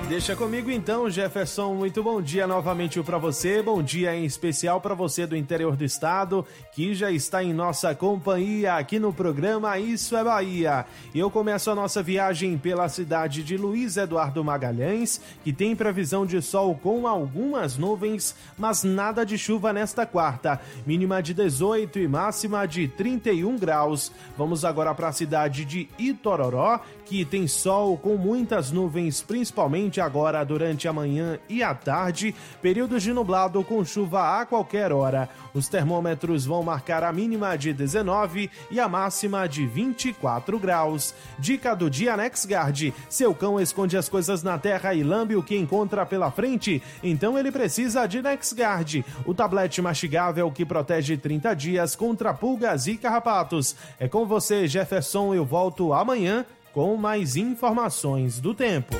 [0.09, 1.73] Deixa comigo então, Jefferson.
[1.73, 3.63] Muito bom dia novamente para você.
[3.63, 7.95] Bom dia em especial para você do interior do estado, que já está em nossa
[7.95, 10.85] companhia aqui no programa Isso é Bahia.
[11.15, 16.25] E eu começo a nossa viagem pela cidade de Luiz Eduardo Magalhães, que tem previsão
[16.25, 20.59] de sol com algumas nuvens, mas nada de chuva nesta quarta.
[20.85, 24.11] Mínima de 18 e máxima de 31 graus.
[24.37, 30.43] Vamos agora para a cidade de Itororó, que tem sol com muitas nuvens, principalmente agora
[30.43, 35.29] durante a manhã e a tarde, períodos de nublado com chuva a qualquer hora.
[35.53, 41.13] Os termômetros vão marcar a mínima de 19 e a máxima de 24 graus.
[41.37, 45.57] Dica do dia NexGuard: seu cão esconde as coisas na terra e lambe o que
[45.57, 51.95] encontra pela frente, então ele precisa de NexGuard, o tablete mastigável que protege 30 dias
[51.95, 53.75] contra pulgas e carrapatos.
[53.99, 55.33] É com você, Jefferson.
[55.33, 58.95] Eu volto amanhã com mais informações do tempo.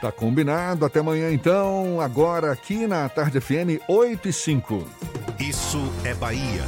[0.00, 4.88] Tá combinado, até amanhã então, agora aqui na Tarde FM 8 e 5.
[5.38, 6.64] Isso é Bahia.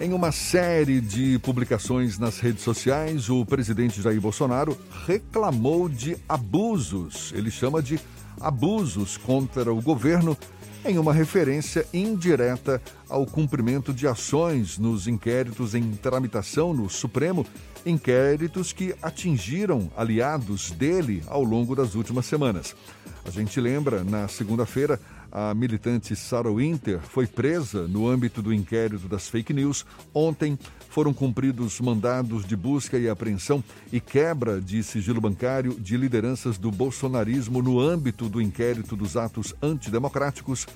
[0.00, 4.76] Em uma série de publicações nas redes sociais, o presidente Jair Bolsonaro
[5.06, 7.32] reclamou de abusos.
[7.34, 8.00] Ele chama de
[8.40, 10.36] abusos contra o governo
[10.84, 17.46] em uma referência indireta ao cumprimento de ações nos inquéritos em tramitação no Supremo,
[17.86, 22.76] inquéritos que atingiram aliados dele ao longo das últimas semanas.
[23.24, 25.00] A gente lembra, na segunda-feira,
[25.36, 29.84] A militante Sarah Winter foi presa no âmbito do inquérito das fake news.
[30.14, 30.56] Ontem
[30.94, 36.70] foram cumpridos mandados de busca e apreensão e quebra de sigilo bancário de lideranças do
[36.70, 40.68] bolsonarismo no âmbito do inquérito dos atos antidemocráticos.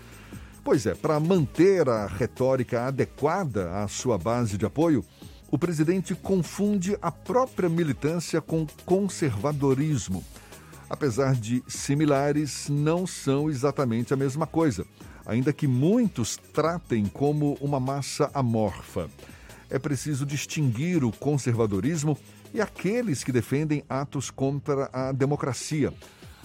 [0.64, 5.05] Pois é, para manter a retórica adequada à sua base de apoio,
[5.53, 10.25] o presidente confunde a própria militância com conservadorismo
[10.91, 14.87] apesar de similares, não são exatamente a mesma coisa,
[15.27, 19.11] ainda que muitos tratem como uma massa amorfa.
[19.71, 22.19] É preciso distinguir o conservadorismo
[22.53, 25.93] e aqueles que defendem atos contra a democracia.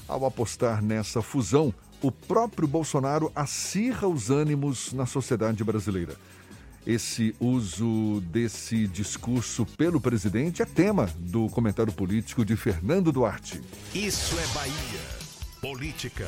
[0.07, 6.15] Ao apostar nessa fusão, o próprio Bolsonaro acirra os ânimos na sociedade brasileira.
[6.85, 13.61] Esse uso desse discurso pelo presidente é tema do comentário político de Fernando Duarte.
[13.95, 14.99] Isso é Bahia.
[15.61, 16.27] Política.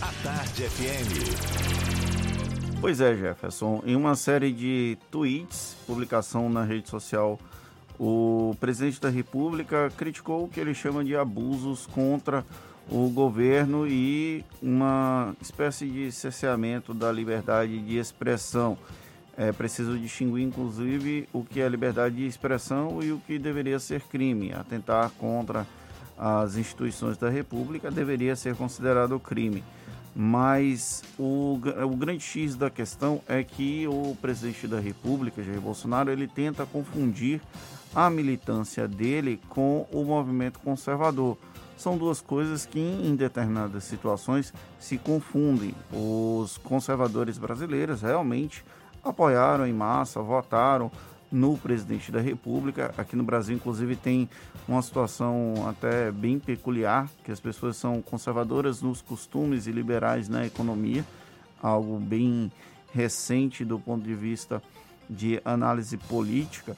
[0.00, 1.97] A Tarde FM.
[2.80, 3.82] Pois é, Jefferson.
[3.84, 7.38] Em uma série de tweets, publicação na rede social,
[7.98, 12.46] o presidente da República criticou o que ele chama de abusos contra
[12.88, 18.78] o governo e uma espécie de cerceamento da liberdade de expressão.
[19.36, 24.02] É preciso distinguir, inclusive, o que é liberdade de expressão e o que deveria ser
[24.02, 24.52] crime.
[24.52, 25.66] Atentar contra
[26.16, 29.64] as instituições da República deveria ser considerado crime.
[30.20, 36.10] Mas o, o grande X da questão é que o presidente da República, Jair Bolsonaro,
[36.10, 37.40] ele tenta confundir
[37.94, 41.38] a militância dele com o movimento conservador
[41.76, 45.72] são duas coisas que em determinadas situações se confundem.
[45.92, 48.64] Os conservadores brasileiros realmente
[49.04, 50.90] apoiaram em massa, votaram
[51.30, 52.94] no presidente da República.
[52.96, 54.28] Aqui no Brasil, inclusive, tem
[54.66, 60.46] uma situação até bem peculiar, que as pessoas são conservadoras nos costumes e liberais na
[60.46, 61.04] economia,
[61.62, 62.50] algo bem
[62.92, 64.62] recente do ponto de vista
[65.08, 66.76] de análise política.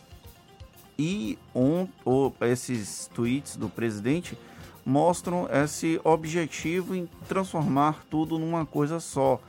[0.98, 4.36] E on, ou, esses tweets do presidente
[4.84, 9.40] mostram esse objetivo em transformar tudo numa coisa só.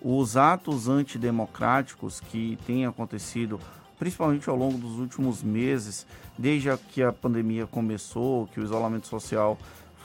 [0.00, 3.60] Os atos antidemocráticos que têm acontecido,
[3.98, 9.58] principalmente ao longo dos últimos meses, desde que a pandemia começou, que o isolamento social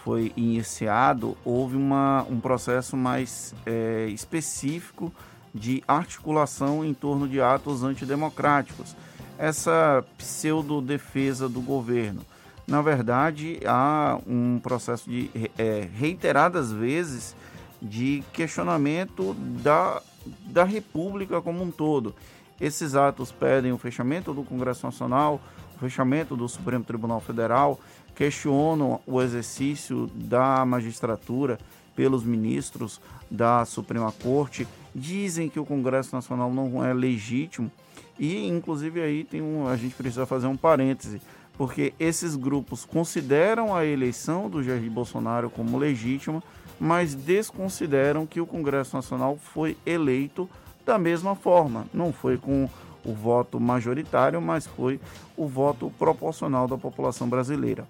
[0.03, 5.13] foi iniciado, houve uma, um processo mais é, específico
[5.53, 8.95] de articulação em torno de atos antidemocráticos.
[9.37, 12.25] Essa pseudo-defesa do governo
[12.67, 17.35] na verdade, há um processo de é, reiteradas vezes
[17.81, 20.01] de questionamento da,
[20.45, 22.15] da República como um todo.
[22.63, 25.41] Esses atos pedem o fechamento do Congresso Nacional,
[25.75, 27.77] o fechamento do Supremo Tribunal Federal,
[28.15, 31.59] questionam o exercício da magistratura
[31.93, 37.69] pelos ministros da Suprema Corte, dizem que o Congresso Nacional não é legítimo
[38.17, 41.21] e, inclusive, aí tem um, a gente precisa fazer um parêntese
[41.57, 46.41] porque esses grupos consideram a eleição do Jair Bolsonaro como legítima,
[46.79, 50.49] mas desconsideram que o Congresso Nacional foi eleito
[50.85, 51.85] da mesma forma.
[51.93, 52.69] Não foi com
[53.05, 54.99] o voto majoritário, mas foi
[55.35, 57.87] o voto proporcional da população brasileira.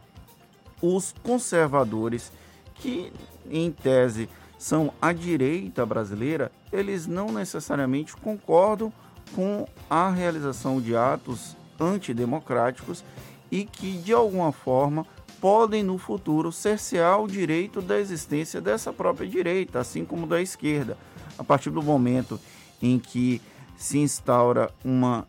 [0.82, 2.32] Os conservadores,
[2.76, 3.12] que
[3.50, 4.28] em tese
[4.58, 8.92] são a direita brasileira, eles não necessariamente concordam
[9.36, 13.04] com a realização de atos antidemocráticos
[13.52, 15.06] e que, de alguma forma,
[15.40, 20.98] podem no futuro cercear o direito da existência dessa própria direita, assim como da esquerda.
[21.38, 22.40] A partir do momento
[22.84, 23.42] em que
[23.78, 25.26] se instaura uma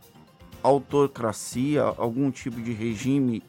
[0.61, 3.41] autocracia, algum tipo de regime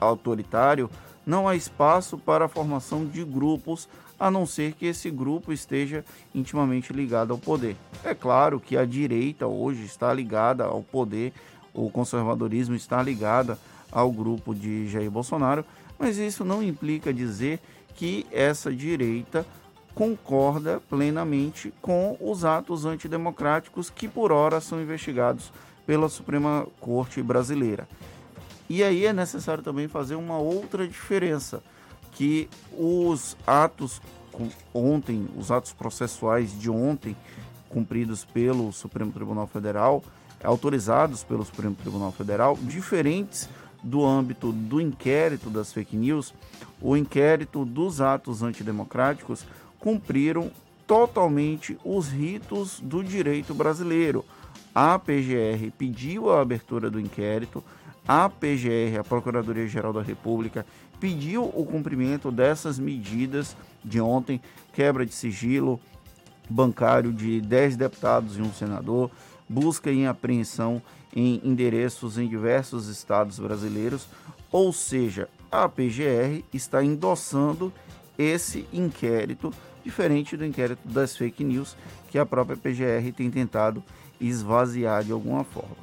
[0.00, 0.88] autoritário,
[1.26, 3.88] não há espaço para a formação de grupos,
[4.18, 6.04] a não ser que esse grupo esteja
[6.34, 7.76] intimamente ligado ao poder.
[8.04, 11.32] É claro que a direita hoje está ligada ao poder,
[11.74, 13.58] o conservadorismo está ligado
[13.90, 15.64] ao grupo de Jair Bolsonaro,
[15.98, 17.60] mas isso não implica dizer
[17.94, 19.44] que essa direita
[19.98, 25.52] concorda plenamente com os atos antidemocráticos que por hora são investigados
[25.84, 27.88] pela Suprema Corte brasileira.
[28.70, 31.60] E aí é necessário também fazer uma outra diferença,
[32.12, 32.48] que
[32.78, 34.00] os atos
[34.72, 37.16] ontem, os atos processuais de ontem,
[37.68, 40.04] cumpridos pelo Supremo Tribunal Federal,
[40.44, 43.48] autorizados pelo Supremo Tribunal Federal, diferentes
[43.82, 46.32] do âmbito do inquérito das fake news,
[46.80, 49.44] o inquérito dos atos antidemocráticos
[49.78, 50.50] cumpriram
[50.86, 54.24] totalmente os ritos do direito brasileiro.
[54.74, 57.62] A PGR pediu a abertura do inquérito,
[58.06, 60.64] a PGR, a Procuradoria-Geral da República,
[60.98, 64.40] pediu o cumprimento dessas medidas de ontem,
[64.72, 65.78] quebra de sigilo
[66.48, 69.10] bancário de 10 deputados e um senador,
[69.48, 70.82] busca em apreensão
[71.14, 74.08] em endereços em diversos estados brasileiros,
[74.50, 77.72] ou seja, a PGR está endossando
[78.18, 79.52] esse inquérito,
[79.84, 81.76] diferente do inquérito das fake news
[82.10, 83.82] que a própria PGR tem tentado
[84.20, 85.76] esvaziar de alguma forma.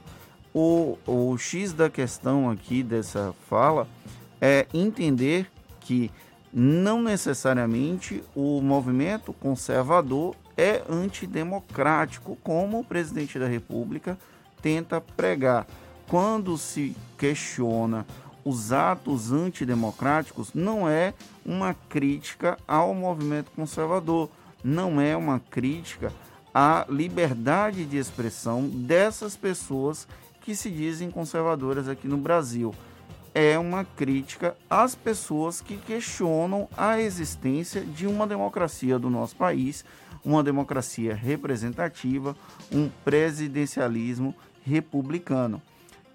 [0.54, 3.88] O, o X da questão aqui dessa fala
[4.40, 5.52] é entender
[5.82, 6.10] que
[6.54, 14.18] não necessariamente o movimento conservador é antidemocrático, como o presidente da República
[14.62, 15.68] tenta pregar.
[16.08, 18.06] Quando se questiona
[18.46, 21.14] os atos antidemocráticos, não é
[21.46, 24.30] uma crítica ao movimento conservador,
[24.64, 26.14] não é uma crítica
[26.54, 30.08] à liberdade de expressão dessas pessoas
[30.42, 32.74] que se dizem conservadoras aqui no Brasil.
[33.34, 39.84] É uma crítica às pessoas que questionam a existência de uma democracia do nosso país
[40.26, 42.36] uma democracia representativa,
[42.72, 44.36] um presidencialismo
[44.66, 45.62] republicano.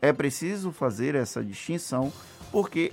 [0.03, 2.13] É preciso fazer essa distinção
[2.51, 2.93] porque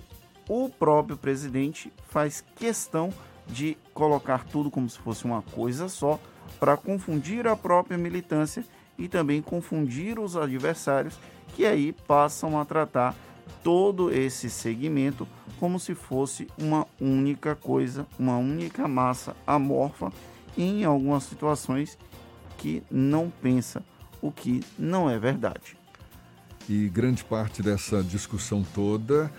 [0.49, 3.11] o próprio presidente faz questão
[3.47, 6.19] de colocar tudo como se fosse uma coisa só
[6.59, 8.63] para confundir a própria militância
[8.97, 11.17] e também confundir os adversários
[11.55, 13.15] que aí passam a tratar
[13.63, 15.27] todo esse segmento
[15.59, 20.11] como se fosse uma única coisa, uma única massa amorfa
[20.57, 21.97] em algumas situações
[22.57, 23.83] que não pensa
[24.21, 25.76] o que não é verdade.
[26.69, 29.31] E grande parte dessa discussão toda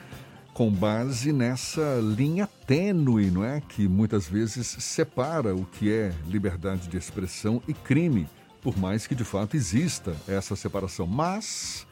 [0.54, 3.60] com base nessa linha tênue, não é?
[3.60, 8.26] Que muitas vezes separa o que é liberdade de expressão e crime,
[8.60, 11.06] por mais que de fato exista essa separação.
[11.06, 11.86] Mas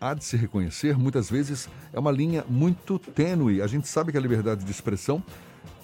[0.00, 3.62] há de se reconhecer, muitas vezes é uma linha muito tênue.
[3.62, 5.22] A gente sabe que a liberdade de expressão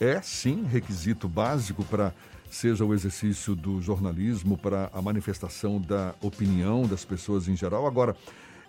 [0.01, 2.13] é sim requisito básico para
[2.51, 7.87] seja o exercício do jornalismo para a manifestação da opinião das pessoas em geral.
[7.87, 8.17] Agora,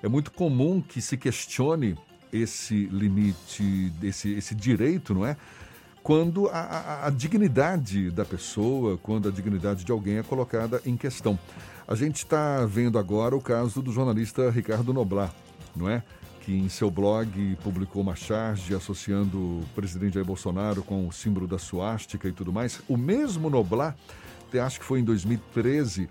[0.01, 1.97] é muito comum que se questione
[2.31, 5.35] esse limite, esse, esse direito, não é?
[6.01, 10.95] Quando a, a, a dignidade da pessoa, quando a dignidade de alguém é colocada em
[10.95, 11.37] questão.
[11.87, 15.33] A gente está vendo agora o caso do jornalista Ricardo Noblar,
[15.75, 16.03] não é?
[16.49, 21.47] que em seu blog publicou uma charge associando o presidente Jair Bolsonaro com o símbolo
[21.47, 22.81] da suástica e tudo mais.
[22.87, 23.95] O mesmo Noblar,
[24.59, 26.09] acho que foi em 2013,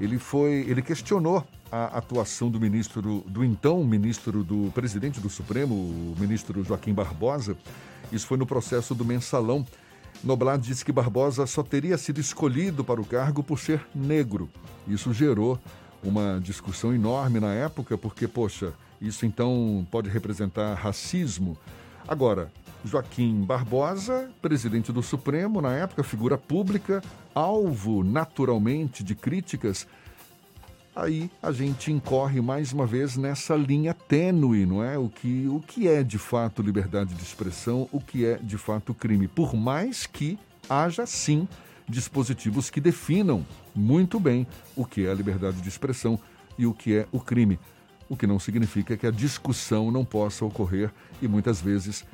[0.00, 5.74] ele foi, ele questionou a atuação do ministro, do então ministro do presidente do Supremo,
[5.74, 7.56] o ministro Joaquim Barbosa.
[8.10, 9.64] Isso foi no processo do mensalão.
[10.24, 14.50] Noblar disse que Barbosa só teria sido escolhido para o cargo por ser negro.
[14.88, 15.58] Isso gerou
[16.02, 21.56] uma discussão enorme na época, porque, poxa, isso então pode representar racismo.
[22.08, 22.50] Agora,
[22.84, 27.02] Joaquim Barbosa, presidente do Supremo, na época, figura pública,
[27.34, 29.86] alvo naturalmente de críticas.
[30.94, 34.98] Aí a gente incorre mais uma vez nessa linha tênue, não é?
[34.98, 38.92] O que, o que é de fato liberdade de expressão, o que é de fato
[38.92, 39.28] crime.
[39.28, 40.38] Por mais que
[40.68, 41.48] haja sim
[41.88, 43.44] dispositivos que definam
[43.74, 44.46] muito bem
[44.76, 46.18] o que é a liberdade de expressão
[46.58, 47.58] e o que é o crime
[48.10, 50.90] o que não significa que a discussão não possa ocorrer
[51.22, 52.04] e muitas vezes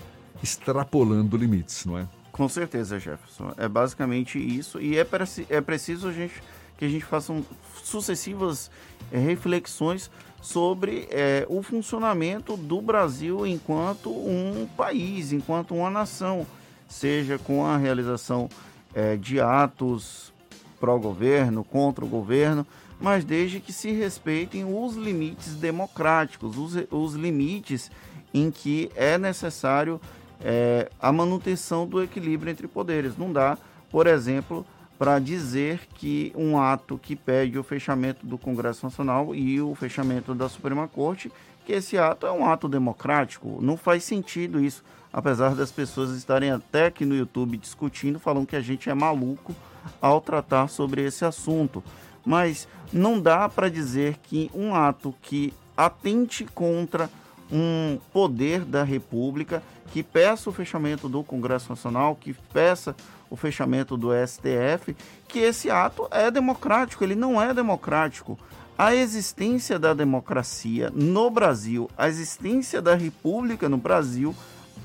[0.43, 2.07] extrapolando limites, não é?
[2.33, 3.53] Com certeza, Jefferson.
[3.57, 5.07] É basicamente isso e é,
[5.49, 6.43] é preciso a gente,
[6.77, 7.43] que a gente faça um,
[7.83, 8.71] sucessivas
[9.11, 10.11] é, reflexões
[10.43, 16.47] sobre é, o funcionamento do Brasil enquanto um país, enquanto uma nação,
[16.89, 18.49] seja com a realização
[18.95, 20.33] é, de atos
[20.79, 22.67] pró-governo, contra o governo,
[23.01, 27.91] mas desde que se respeitem os limites democráticos, os, os limites
[28.33, 30.01] em que é necessário
[30.41, 33.17] é, a manutenção do equilíbrio entre poderes.
[33.17, 33.57] Não dá,
[33.91, 34.67] por exemplo,
[34.99, 40.35] para dizer que um ato que pede o fechamento do Congresso Nacional e o fechamento
[40.35, 41.31] da Suprema Corte,
[41.65, 43.59] que esse ato é um ato democrático.
[43.61, 48.57] Não faz sentido isso, apesar das pessoas estarem até aqui no YouTube discutindo, falando que
[48.57, 49.55] a gente é maluco
[50.01, 51.83] ao tratar sobre esse assunto
[52.27, 57.09] mas não dá para dizer que um ato que atente contra
[57.51, 59.63] um poder da República,
[59.93, 62.95] que peça o fechamento do Congresso Nacional, que peça
[63.31, 64.97] o fechamento do STF,
[65.29, 68.39] que esse ato é democrático, ele não é democrático.
[68.79, 74.35] A existência da democracia no Brasil, a existência da República no Brasil,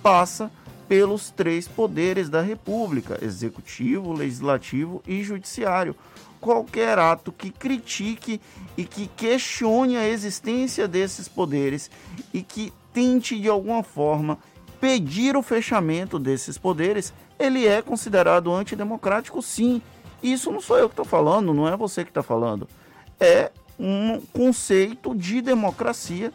[0.02, 0.50] passa
[0.88, 5.96] pelos três poderes da República: executivo, legislativo e judiciário
[6.42, 8.42] qualquer ato que critique
[8.76, 11.90] e que questione a existência desses poderes
[12.34, 14.40] e que tente de alguma forma
[14.82, 19.82] pedir o fechamento desses poderes ele é considerado antidemocrático, sim.
[20.22, 22.68] Isso não sou eu que estou falando, não é você que está falando.
[23.20, 26.32] É um conceito de democracia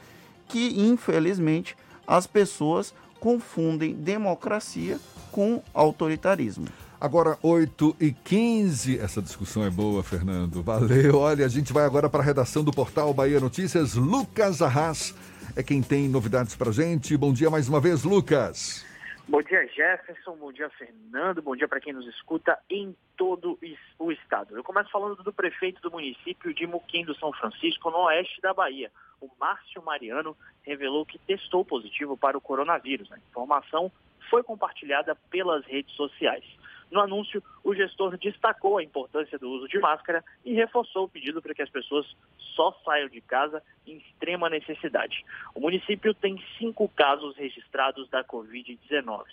[0.49, 1.77] que, infelizmente,
[2.07, 4.99] as pessoas confundem democracia
[5.31, 6.67] com autoritarismo.
[7.07, 10.61] Agora, 8 e 15 essa discussão é boa, Fernando.
[10.61, 11.19] Valeu.
[11.21, 13.95] Olha, a gente vai agora para a redação do portal Bahia Notícias.
[13.95, 15.15] Lucas Arras
[15.55, 17.17] é quem tem novidades para gente.
[17.17, 18.85] Bom dia mais uma vez, Lucas.
[19.29, 20.35] Bom dia, Jefferson.
[20.35, 21.41] Bom dia, Fernando.
[21.41, 23.57] Bom dia para quem nos escuta em todo
[24.01, 24.57] o estado.
[24.57, 28.53] Eu começo falando do prefeito do município de Muquim do São Francisco, no oeste da
[28.53, 28.91] Bahia.
[29.21, 33.13] O Márcio Mariano revelou que testou positivo para o coronavírus.
[33.13, 33.93] A informação
[34.29, 36.45] foi compartilhada pelas redes sociais.
[36.91, 41.43] No anúncio, o gestor destacou a importância do uso de máscara e reforçou o pedido
[41.43, 42.07] para que as pessoas
[42.55, 45.25] só saiam de casa em extrema necessidade.
[45.55, 49.25] O município tem cinco casos registrados da Covid-19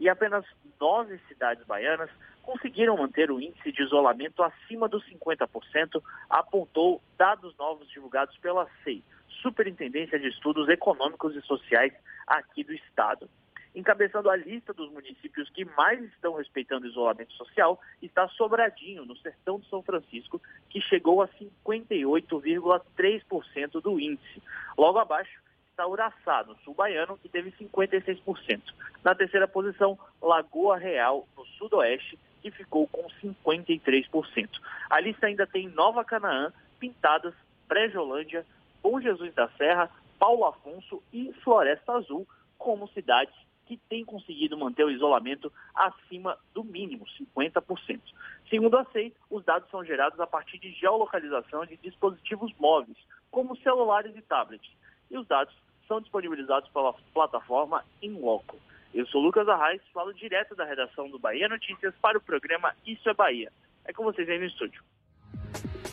[0.00, 0.44] e apenas
[0.80, 2.10] nove cidades baianas
[2.42, 9.04] conseguiram manter o índice de isolamento acima dos 50%, apontou dados novos divulgados pela SEI,
[9.42, 11.92] Superintendência de Estudos Econômicos e Sociais
[12.26, 13.28] aqui do Estado.
[13.74, 19.16] Encabeçando a lista dos municípios que mais estão respeitando o isolamento social está Sobradinho, no
[19.16, 24.42] sertão de São Francisco, que chegou a 58,3% do índice.
[24.76, 25.40] Logo abaixo
[25.70, 28.60] está Uraçá, no sul baiano, que teve 56%.
[29.04, 34.48] Na terceira posição, Lagoa Real, no sudoeste, que ficou com 53%.
[34.90, 37.34] A lista ainda tem Nova Canaã, Pintadas,
[37.68, 38.44] Brejolândia,
[38.82, 39.88] Bom Jesus da Serra,
[40.18, 42.26] Paulo Afonso e Floresta Azul
[42.58, 43.32] como cidades
[43.70, 47.06] que tem conseguido manter o isolamento acima do mínimo,
[47.38, 48.00] 50%.
[48.48, 52.98] Segundo a SEI, os dados são gerados a partir de geolocalização de dispositivos móveis,
[53.30, 54.68] como celulares e tablets,
[55.08, 55.54] e os dados
[55.86, 58.56] são disponibilizados pela plataforma InLoco.
[58.92, 63.08] Eu sou Lucas Arraes, falo direto da redação do Bahia Notícias para o programa Isso
[63.08, 63.52] é Bahia.
[63.84, 64.82] É com vocês aí no estúdio.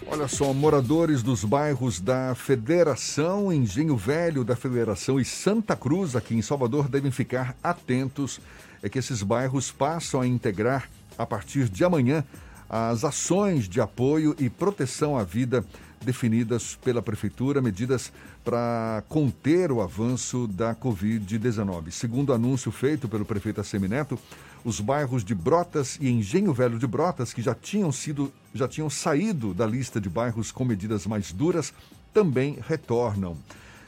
[0.09, 6.33] Olha só, moradores dos bairros da Federação, Engenho Velho da Federação e Santa Cruz, aqui
[6.33, 8.39] em Salvador, devem ficar atentos.
[8.81, 12.23] É que esses bairros passam a integrar, a partir de amanhã,
[12.69, 15.63] as ações de apoio e proteção à vida
[16.01, 18.11] definidas pela Prefeitura, medidas
[18.43, 21.91] para conter o avanço da Covid-19.
[21.91, 24.17] Segundo anúncio feito pelo prefeito Assemineto,
[24.63, 28.89] os bairros de Brotas e Engenho Velho de Brotas, que já tinham sido, já tinham
[28.89, 31.73] saído da lista de bairros com medidas mais duras,
[32.13, 33.37] também retornam.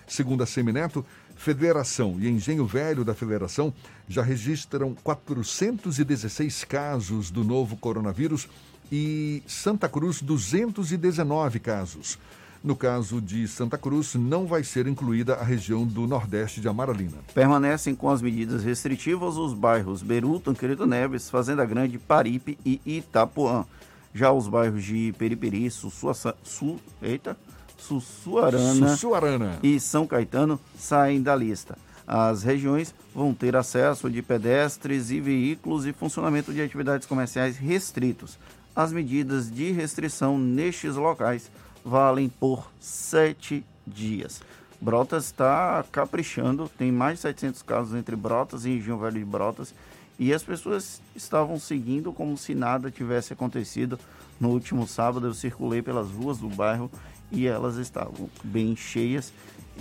[0.07, 1.05] Segundo a Semineto,
[1.35, 3.73] Federação e Engenho Velho da Federação
[4.07, 8.47] já registram 416 casos do novo coronavírus
[8.91, 12.17] e Santa Cruz 219 casos.
[12.61, 17.17] No caso de Santa Cruz, não vai ser incluída a região do Nordeste de Amaralina.
[17.33, 23.65] Permanecem com as medidas restritivas os bairros Beru, Tancredo Neves, Fazenda Grande, Paripe e Itapuã.
[24.13, 27.37] Já os bairros de Periperi, Su, eita,
[27.77, 31.77] Sussuarana, Sussuarana e São Caetano saem da lista.
[32.05, 38.37] As regiões vão ter acesso de pedestres e veículos e funcionamento de atividades comerciais restritos.
[38.75, 41.51] As medidas de restrição nestes locais
[41.85, 44.41] valem por sete dias.
[44.81, 49.73] Brotas está caprichando, tem mais de 700 casos entre Brotas e Região Velho de Brotas,
[50.19, 53.97] e as pessoas estavam seguindo como se nada tivesse acontecido.
[54.37, 56.91] No último sábado eu circulei pelas ruas do bairro
[57.31, 59.31] e elas estavam bem cheias.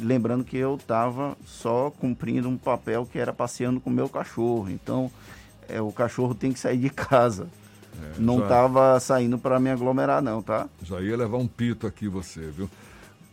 [0.01, 4.71] Lembrando que eu estava só cumprindo um papel que era passeando com o meu cachorro.
[4.71, 5.11] Então,
[5.69, 7.49] é, o cachorro tem que sair de casa.
[8.01, 10.69] É, não estava saindo para me aglomerar, não, tá?
[10.85, 12.71] Já ia levar um pito aqui você, viu?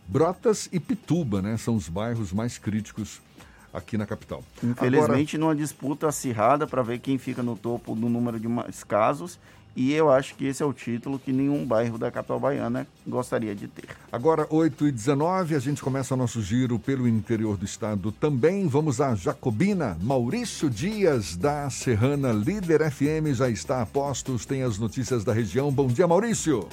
[0.08, 1.56] Brotas e Pituba, né?
[1.56, 3.20] São os bairros mais críticos
[3.76, 4.42] aqui na capital.
[4.62, 5.54] Infelizmente, Agora...
[5.54, 9.38] numa disputa acirrada para ver quem fica no topo do número de mais casos
[9.76, 13.54] e eu acho que esse é o título que nenhum bairro da capital baiana gostaria
[13.54, 13.90] de ter.
[14.10, 18.66] Agora, 8 e 19 a gente começa o nosso giro pelo interior do estado também.
[18.66, 19.98] Vamos a Jacobina.
[20.00, 25.70] Maurício Dias, da Serrana Líder FM, já está a postos, tem as notícias da região.
[25.70, 26.66] Bom dia, Maurício.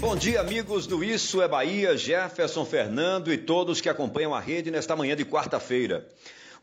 [0.00, 4.70] Bom dia, amigos do Isso é Bahia, Jefferson Fernando e todos que acompanham a rede
[4.70, 6.06] nesta manhã de quarta-feira.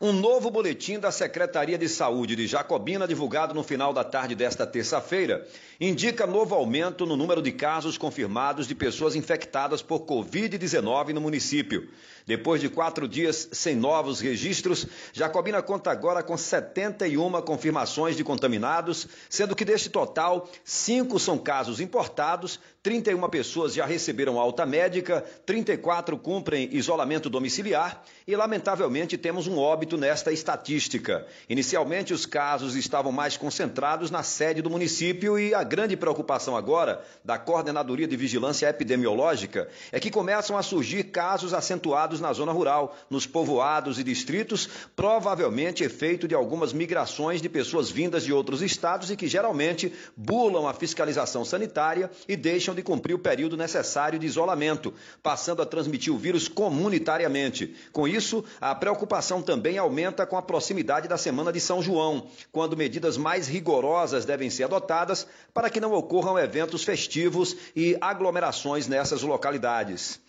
[0.00, 4.66] Um novo boletim da Secretaria de Saúde de Jacobina, divulgado no final da tarde desta
[4.66, 5.46] terça-feira,
[5.78, 11.90] indica novo aumento no número de casos confirmados de pessoas infectadas por Covid-19 no município.
[12.26, 19.06] Depois de quatro dias sem novos registros, Jacobina conta agora com 71 confirmações de contaminados,
[19.30, 26.16] sendo que deste total, cinco são casos importados, 31 pessoas já receberam alta médica, 34
[26.16, 31.26] cumprem isolamento domiciliar e, lamentavelmente, temos um óbito nesta estatística.
[31.48, 37.04] Inicialmente, os casos estavam mais concentrados na sede do município e a grande preocupação agora
[37.24, 42.96] da Coordenadoria de Vigilância Epidemiológica é que começam a surgir casos acentuados na zona rural,
[43.10, 49.10] nos povoados e distritos, provavelmente efeito de algumas migrações de pessoas vindas de outros estados
[49.10, 54.26] e que geralmente burlam a fiscalização sanitária e deixam de cumprir o período necessário de
[54.26, 57.74] isolamento, passando a transmitir o vírus comunitariamente.
[57.92, 62.76] Com isso, a preocupação também aumenta com a proximidade da Semana de São João, quando
[62.76, 69.22] medidas mais rigorosas devem ser adotadas para que não ocorram eventos festivos e aglomerações nessas
[69.22, 70.20] localidades.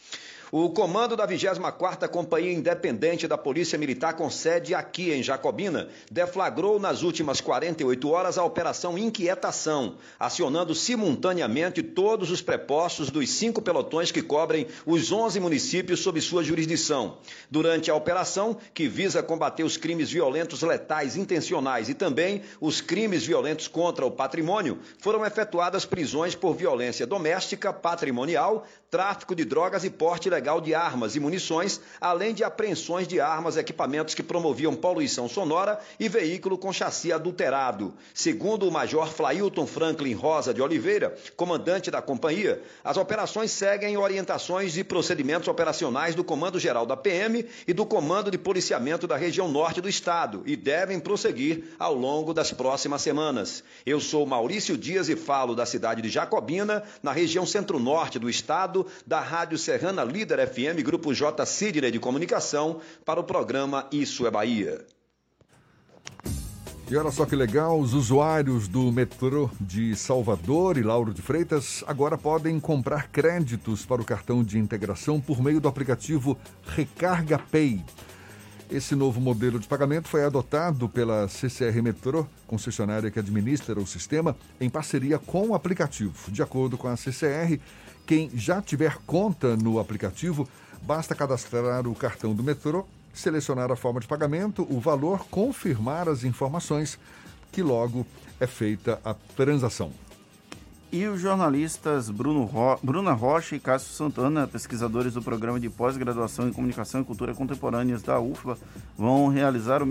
[0.49, 6.79] O comando da 24ª Companhia Independente da Polícia Militar, com sede aqui em Jacobina, deflagrou
[6.79, 14.09] nas últimas 48 horas a Operação Inquietação, acionando simultaneamente todos os prepostos dos cinco pelotões
[14.09, 17.17] que cobrem os 11 municípios sob sua jurisdição.
[17.51, 23.25] Durante a operação, que visa combater os crimes violentos letais intencionais e também os crimes
[23.25, 29.89] violentos contra o patrimônio, foram efetuadas prisões por violência doméstica, patrimonial, tráfico de drogas e
[29.89, 35.27] porte ilegal de armas e munições, além de apreensões de armas, equipamentos que promoviam poluição
[35.27, 37.93] sonora e veículo com chassi adulterado.
[38.13, 44.77] Segundo o Major Flailton Franklin Rosa de Oliveira, comandante da companhia, as operações seguem orientações
[44.77, 49.49] e procedimentos operacionais do Comando Geral da PM e do Comando de Policiamento da região
[49.49, 53.63] norte do estado e devem prosseguir ao longo das próximas semanas.
[53.85, 58.76] Eu sou Maurício Dias e falo da cidade de Jacobina, na região centro-norte do estado
[59.05, 64.31] da Rádio Serrana Líder FM, Grupo J Sidney de Comunicação, para o programa Isso é
[64.31, 64.85] Bahia.
[66.89, 71.83] E olha só que legal, os usuários do metrô de Salvador e Lauro de Freitas
[71.85, 77.83] agora podem comprar créditos para o cartão de integração por meio do aplicativo Recarga Pay.
[78.71, 84.35] Esse novo modelo de pagamento foi adotado pela CCR Metrô, concessionária que administra o sistema,
[84.59, 86.31] em parceria com o aplicativo.
[86.31, 87.59] De acordo com a CCR,
[88.07, 90.47] quem já tiver conta no aplicativo,
[90.81, 96.23] basta cadastrar o cartão do metrô, selecionar a forma de pagamento, o valor, confirmar as
[96.23, 96.97] informações,
[97.51, 98.07] que logo
[98.39, 99.91] é feita a transação.
[100.89, 102.79] E os jornalistas Bruno Ro...
[102.81, 108.01] Bruna Rocha e Cássio Santana, pesquisadores do programa de pós-graduação em Comunicação e Cultura Contemporâneas
[108.01, 108.57] da UFBA,
[108.97, 109.87] vão realizar o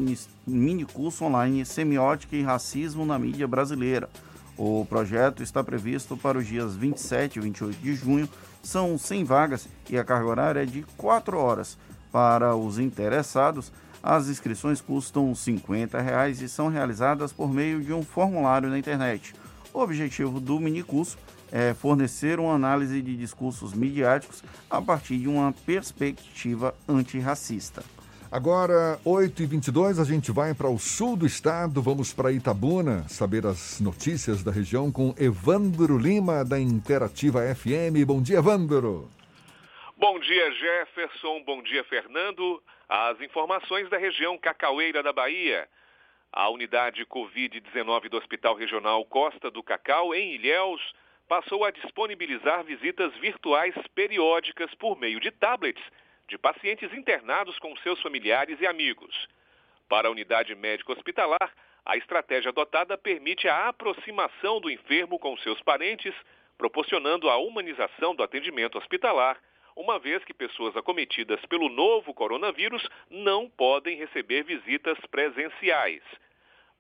[0.47, 4.09] mini curso online Semiótica e Racismo na Mídia Brasileira.
[4.59, 8.29] O projeto está previsto para os dias 27 e 28 de junho.
[8.63, 11.77] São 100 vagas e a carga horária é de 4 horas.
[12.11, 13.71] Para os interessados,
[14.03, 19.35] as inscrições custam 50 reais e são realizadas por meio de um formulário na internet.
[19.75, 21.19] O objetivo do minicurso
[21.53, 27.85] é fornecer uma análise de discursos midiáticos a partir de uma perspectiva antirracista.
[28.31, 33.81] Agora, 8h22, a gente vai para o sul do estado, vamos para Itabuna, saber as
[33.81, 38.05] notícias da região com Evandro Lima, da Interativa FM.
[38.05, 39.09] Bom dia, Evandro.
[39.97, 41.45] Bom dia, Jefferson.
[41.45, 42.61] Bom dia, Fernando.
[42.89, 45.69] As informações da região Cacaueira da Bahia.
[46.33, 50.83] A unidade Covid-19 do Hospital Regional Costa do Cacau, em Ilhéus,
[51.29, 55.83] passou a disponibilizar visitas virtuais periódicas por meio de tablets
[56.29, 59.29] de pacientes internados com seus familiares e amigos.
[59.89, 61.53] Para a unidade médico-hospitalar,
[61.85, 66.13] a estratégia adotada permite a aproximação do enfermo com seus parentes,
[66.59, 69.39] proporcionando a humanização do atendimento hospitalar,
[69.77, 76.03] uma vez que pessoas acometidas pelo novo coronavírus não podem receber visitas presenciais.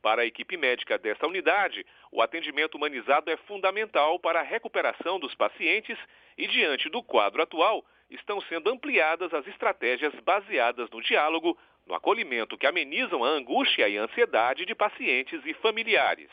[0.02, 5.34] Para a equipe médica desta unidade, o atendimento humanizado é fundamental para a recuperação dos
[5.34, 5.98] pacientes
[6.38, 12.56] e, diante do quadro atual, estão sendo ampliadas as estratégias baseadas no diálogo, no acolhimento
[12.56, 16.30] que amenizam a angústia e a ansiedade de pacientes e familiares.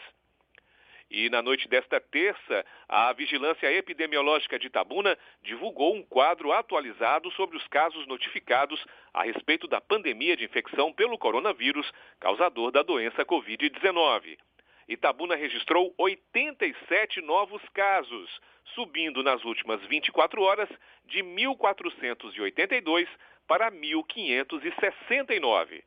[1.14, 7.56] E na noite desta terça, a Vigilância Epidemiológica de Itabuna divulgou um quadro atualizado sobre
[7.56, 8.84] os casos notificados
[9.14, 14.40] a respeito da pandemia de infecção pelo coronavírus, causador da doença Covid-19.
[14.88, 18.30] Itabuna registrou 87 novos casos,
[18.76, 20.70] subindo nas últimas 24 horas
[21.06, 23.08] de 1.482
[23.48, 25.84] para 1.569.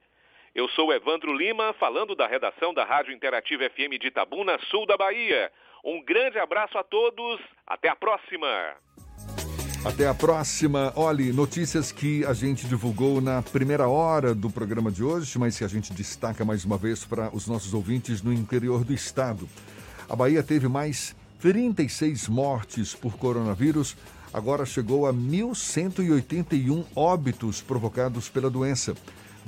[0.54, 4.96] Eu sou Evandro Lima, falando da redação da Rádio Interativa FM de Itabuna, sul da
[4.96, 5.52] Bahia.
[5.84, 8.85] Um grande abraço a todos, até a próxima!
[9.84, 10.92] Até a próxima.
[10.96, 15.64] Olhe, notícias que a gente divulgou na primeira hora do programa de hoje, mas que
[15.64, 19.48] a gente destaca mais uma vez para os nossos ouvintes no interior do estado.
[20.08, 23.96] A Bahia teve mais 36 mortes por coronavírus,
[24.32, 28.94] agora chegou a 1.181 óbitos provocados pela doença.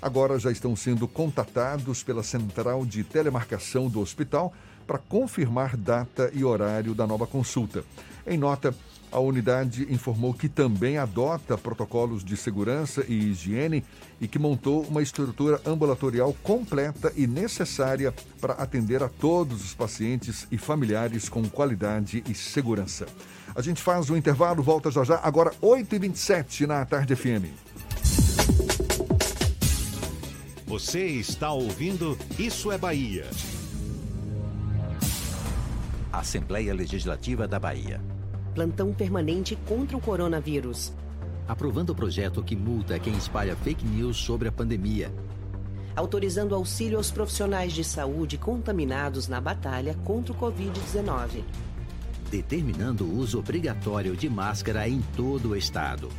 [0.00, 4.52] agora já estão sendo contatados pela central de telemarcação do hospital
[4.86, 7.84] para confirmar data e horário da nova consulta.
[8.26, 8.74] Em nota,
[9.10, 13.84] a unidade informou que também adota protocolos de segurança e higiene
[14.20, 20.46] e que montou uma estrutura ambulatorial completa e necessária para atender a todos os pacientes
[20.50, 23.06] e familiares com qualidade e segurança.
[23.54, 27.46] A gente faz o intervalo, volta já já, agora 8h27 na Tarde FM.
[30.68, 33.24] Você está ouvindo Isso é Bahia.
[36.12, 38.02] Assembleia Legislativa da Bahia.
[38.54, 40.92] Plantão permanente contra o coronavírus.
[41.48, 45.10] Aprovando o projeto que multa quem espalha fake news sobre a pandemia.
[45.96, 51.44] Autorizando auxílio aos profissionais de saúde contaminados na batalha contra o Covid-19.
[52.30, 56.10] Determinando o uso obrigatório de máscara em todo o estado.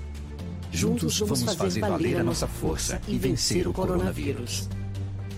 [0.72, 4.70] Juntos vamos fazer valer a nossa força e vencer o coronavírus.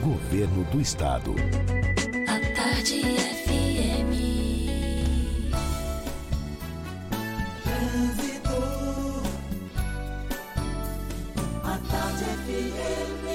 [0.00, 1.34] Governo do Estado.
[2.28, 4.12] A tarde FM.
[7.64, 8.62] Trânsito.
[11.64, 13.26] A tarde FM.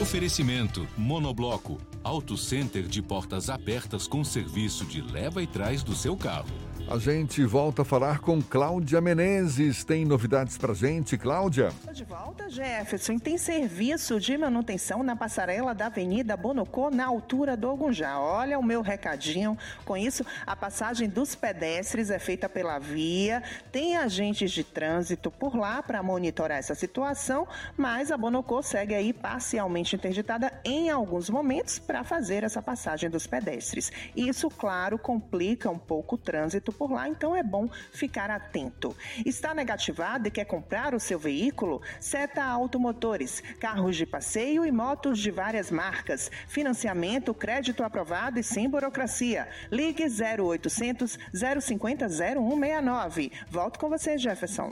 [0.00, 6.16] Oferecimento Monobloco, Auto Center de portas abertas com serviço de leva e trás do seu
[6.16, 6.69] carro.
[6.90, 9.84] A gente volta a falar com Cláudia Menezes.
[9.84, 11.68] Tem novidades pra gente, Cláudia?
[11.92, 13.16] De volta, Jefferson.
[13.16, 18.18] Tem serviço de manutenção na passarela da Avenida Bonocô, na altura do Ogunjá.
[18.18, 19.56] Olha o meu recadinho.
[19.84, 23.40] Com isso, a passagem dos pedestres é feita pela via.
[23.70, 27.46] Tem agentes de trânsito por lá para monitorar essa situação,
[27.76, 33.28] mas a Bonocô segue aí parcialmente interditada em alguns momentos para fazer essa passagem dos
[33.28, 33.92] pedestres.
[34.16, 38.96] Isso, claro, complica um pouco o trânsito por lá, então é bom ficar atento.
[39.26, 41.82] Está negativado e quer comprar o seu veículo?
[42.00, 46.30] Seta Automotores, carros de passeio e motos de várias marcas.
[46.48, 49.46] Financiamento, crédito aprovado e sem burocracia.
[49.70, 51.18] Ligue 0800
[51.60, 53.30] 050 0169.
[53.50, 54.70] Volto com você, Jefferson.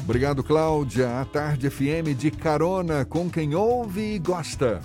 [0.00, 1.20] Obrigado, Cláudia.
[1.20, 4.80] A Tarde FM de carona com quem ouve e gosta.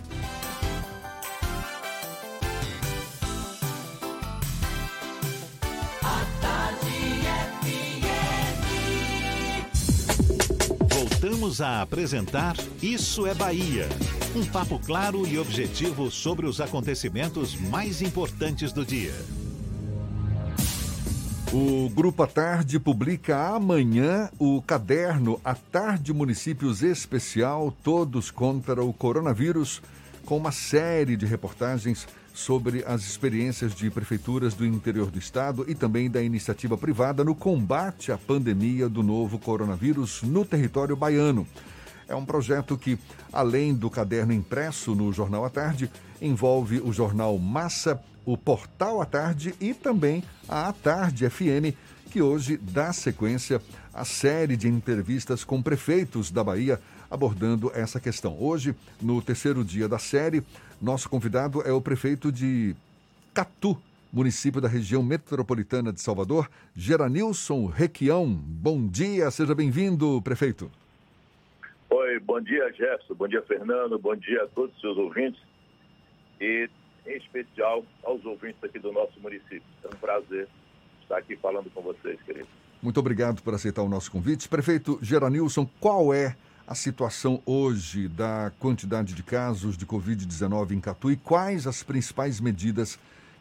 [11.24, 13.88] Voltamos a apresentar Isso é Bahia.
[14.36, 19.14] Um papo claro e objetivo sobre os acontecimentos mais importantes do dia.
[21.54, 28.92] O Grupo A Tarde publica amanhã o caderno A Tarde Municípios Especial Todos contra o
[28.92, 29.82] Coronavírus,
[30.26, 35.76] com uma série de reportagens sobre as experiências de prefeituras do interior do estado e
[35.76, 41.48] também da iniciativa privada no combate à pandemia do novo coronavírus no território baiano.
[42.08, 42.98] É um projeto que,
[43.32, 45.90] além do caderno impresso no Jornal à Tarde,
[46.22, 51.76] envolve o jornal Massa, o Portal à Tarde e também a À Tarde FM,
[52.10, 53.62] que hoje dá sequência
[53.94, 56.80] à série de entrevistas com prefeitos da Bahia
[57.14, 58.36] abordando essa questão.
[58.40, 60.44] Hoje, no terceiro dia da série,
[60.84, 62.76] nosso convidado é o prefeito de
[63.34, 63.78] Catu,
[64.12, 68.28] município da região metropolitana de Salvador, Geranilson Requião.
[68.28, 70.70] Bom dia, seja bem-vindo, prefeito.
[71.90, 75.42] Oi, bom dia, Jefferson, bom dia, Fernando, bom dia a todos os seus ouvintes
[76.42, 76.70] e,
[77.08, 79.64] em especial, aos ouvintes aqui do nosso município.
[79.86, 80.50] É um prazer
[81.02, 82.48] estar aqui falando com vocês, querido.
[82.82, 84.50] Muito obrigado por aceitar o nosso convite.
[84.50, 86.36] Prefeito Geranilson, qual é a
[86.74, 92.98] situação hoje da quantidade de casos de Covid-19 em Catu e quais as principais medidas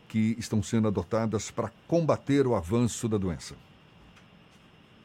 [0.09, 3.57] que estão sendo adotadas para combater o avanço da doença?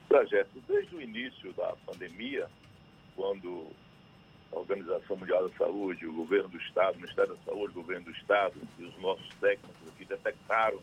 [0.09, 2.47] Projeto, desde o início da pandemia,
[3.15, 3.67] quando
[4.51, 8.05] a Organização Mundial da Saúde, o governo do Estado, o Ministério da Saúde, o governo
[8.05, 10.79] do Estado e os nossos técnicos aqui detectaram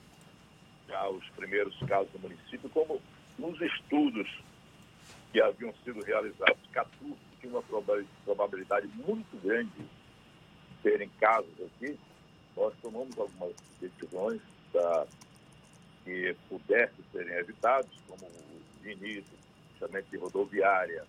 [0.88, 3.00] já os primeiros casos no município, como
[3.38, 4.28] nos estudos
[5.34, 7.62] que haviam sido realizados, 14 tinha uma
[8.24, 9.88] probabilidade muito grande de
[10.80, 11.98] terem casos aqui,
[12.56, 14.40] nós tomamos algumas decisões
[14.70, 15.08] para
[16.04, 18.30] que pudessem serem evitados, como
[18.80, 19.36] de início,
[19.72, 21.04] fechamento de rodoviária,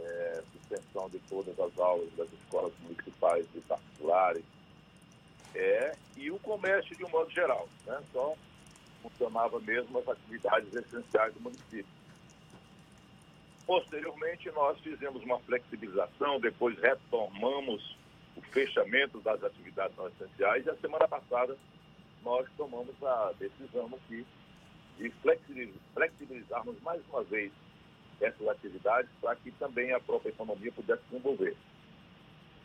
[0.00, 4.42] é, suspensão de todas as aulas das escolas municipais e particulares,
[5.54, 7.68] é, e o comércio de um modo geral.
[7.86, 8.02] Né?
[8.12, 8.34] Só
[9.00, 11.97] funcionava mesmo as atividades essenciais do município.
[13.68, 17.98] Posteriormente, nós fizemos uma flexibilização, depois retomamos
[18.34, 21.54] o fechamento das atividades não essenciais e a semana passada
[22.24, 24.26] nós tomamos a decisão aqui
[24.96, 25.12] de
[25.92, 27.52] flexibilizarmos mais uma vez
[28.22, 31.54] essas atividades para que também a própria economia pudesse se desenvolver.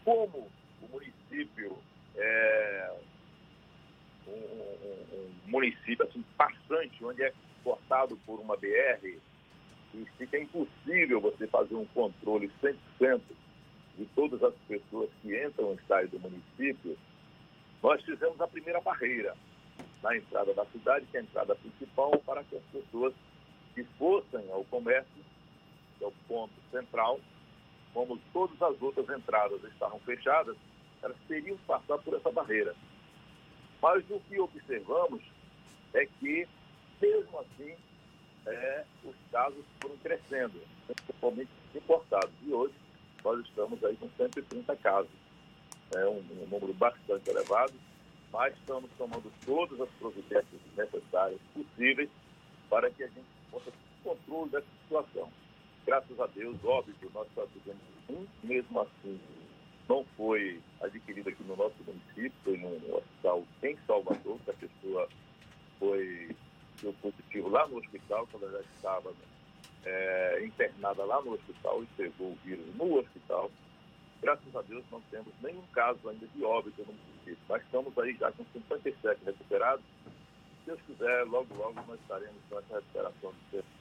[0.06, 0.50] Como
[0.82, 1.78] o município
[2.16, 2.96] é
[4.26, 9.20] um, um, um município assim, passante, onde é cortado por uma BR,
[10.18, 13.22] fica impossível você fazer um controle 100%
[13.98, 16.98] de todas as pessoas que entram e saem do município,
[17.82, 19.36] nós fizemos a primeira barreira
[20.02, 23.14] na entrada da cidade, que é a entrada principal, para que as pessoas
[23.76, 25.24] que fossem ao comércio,
[25.98, 27.20] que é o ponto central,
[27.94, 30.58] como todas as outras entradas estavam fechadas,
[31.02, 32.76] elas teriam que passar por essa barreira.
[33.82, 35.22] Mas o que observamos
[35.94, 36.48] é que,
[37.02, 37.76] mesmo assim,
[38.46, 42.34] é, os casos foram crescendo, principalmente importados.
[42.44, 42.74] E hoje
[43.24, 45.12] nós estamos aí com 130 casos.
[45.96, 47.74] É um, um número bastante elevado,
[48.32, 52.10] mas estamos tomando todas as providências necessárias, possíveis,
[52.70, 55.30] para que a gente possa ter controle dessa situação.
[55.86, 59.20] Graças a Deus, óbvio, nós só tivemos um, mesmo assim,
[59.88, 65.10] não foi adquirido aqui no nosso município, foi num hospital em Salvador, que a pessoa
[65.78, 66.36] foi
[66.84, 69.14] deu positivo lá no hospital, quando ela já estava
[69.86, 73.50] é, internada lá no hospital e pegou o vírus no hospital.
[74.22, 78.16] Graças a Deus não temos nenhum caso ainda de óbito no município, mas estamos aí
[78.16, 79.84] já com 57 recuperados.
[80.06, 83.74] Se Deus quiser, logo, logo nós estaremos com essa recuperação do serviço.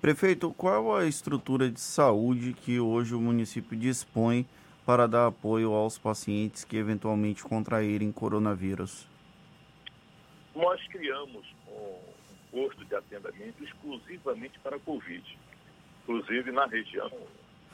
[0.00, 4.46] Prefeito, qual a estrutura de saúde que hoje o município dispõe
[4.84, 9.08] para dar apoio aos pacientes que eventualmente contraírem coronavírus?
[10.54, 11.46] Nós criamos
[12.50, 15.38] posto de atendimento exclusivamente para a Covid.
[16.02, 17.10] Inclusive, na região,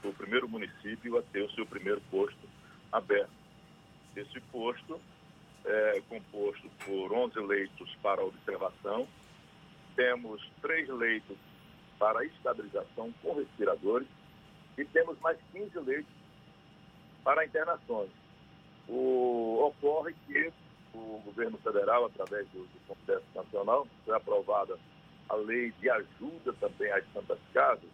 [0.02, 2.48] o primeiro município a ter o seu primeiro posto
[2.90, 3.30] aberto.
[4.16, 5.00] Esse posto
[5.64, 9.06] é composto por 11 leitos para observação
[9.94, 11.36] temos três leitos
[11.98, 14.08] para estabilização com respiradores
[14.76, 16.12] e temos mais 15 leitos
[17.22, 18.10] para internações.
[18.88, 20.52] O, ocorre que
[20.94, 24.78] o governo federal, através do, do Congresso Nacional, foi aprovada
[25.28, 27.88] a lei de ajuda também às Santas Casas,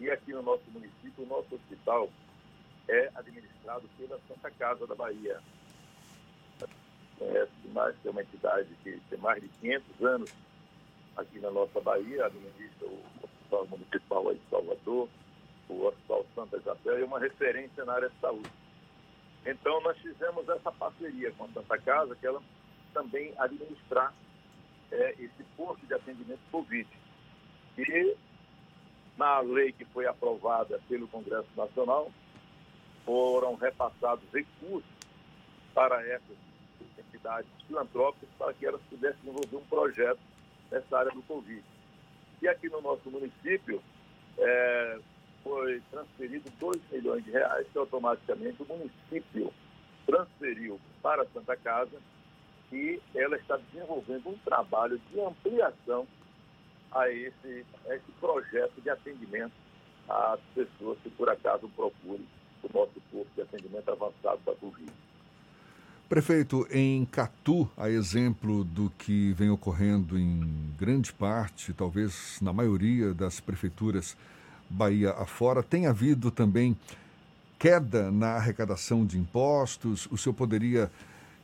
[0.00, 2.08] e aqui no nosso município, o nosso hospital
[2.88, 5.40] é administrado pela Santa Casa da Bahia.
[7.18, 10.30] Conhece demais, que é uma entidade que tem mais de 500 anos
[11.16, 15.08] aqui na nossa Bahia, administra o Hospital Municipal aí de Salvador,
[15.68, 18.50] o Hospital Santa Isabel, e uma referência na área de saúde.
[19.50, 22.42] Então, nós fizemos essa parceria com a Santa Casa, que ela
[22.92, 24.12] também administrar
[24.92, 26.86] é, esse posto de atendimento Covid.
[27.78, 28.16] E
[29.16, 32.12] na lei que foi aprovada pelo Congresso Nacional,
[33.06, 34.90] foram repassados recursos
[35.72, 36.36] para essas
[36.98, 40.20] entidades filantrópicas para que elas pudessem desenvolver um projeto
[40.70, 41.64] nessa área do Covid.
[42.42, 43.82] E aqui no nosso município,
[44.36, 44.98] é,
[45.42, 49.52] foi transferido 2 milhões de reais que automaticamente o município
[50.06, 51.98] transferiu para a Santa Casa
[52.72, 56.06] e ela está desenvolvendo um trabalho de ampliação
[56.92, 59.52] a esse, a esse projeto de atendimento
[60.08, 62.26] às pessoas que por acaso procurem
[62.62, 64.90] o nosso posto de atendimento avançado da Covid.
[66.08, 73.12] Prefeito, em Catu, a exemplo do que vem ocorrendo em grande parte, talvez na maioria
[73.12, 74.16] das prefeituras
[74.68, 76.76] Bahia afora, tem havido também
[77.58, 80.06] queda na arrecadação de impostos?
[80.10, 80.90] O senhor poderia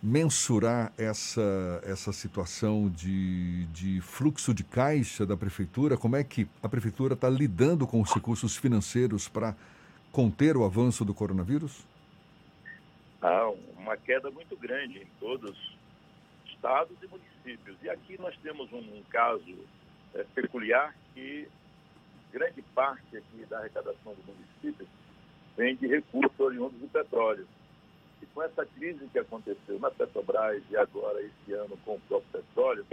[0.02, 5.96] mensurar essa, essa situação de, de fluxo de caixa da prefeitura?
[5.96, 9.56] Como é que a prefeitura está lidando com os recursos financeiros para
[10.12, 11.86] conter o avanço do coronavírus?
[13.22, 13.48] Há
[13.78, 17.76] uma queda muito grande em todos os estados e municípios.
[17.82, 19.56] E aqui nós temos um, um caso
[20.14, 21.48] é, peculiar que
[22.34, 24.88] grande parte aqui da arrecadação do município
[25.56, 27.46] vem de recursos oriundos do petróleo.
[28.20, 32.42] E com essa crise que aconteceu na Petrobras e agora esse ano com o próprio
[32.42, 32.84] petróleo,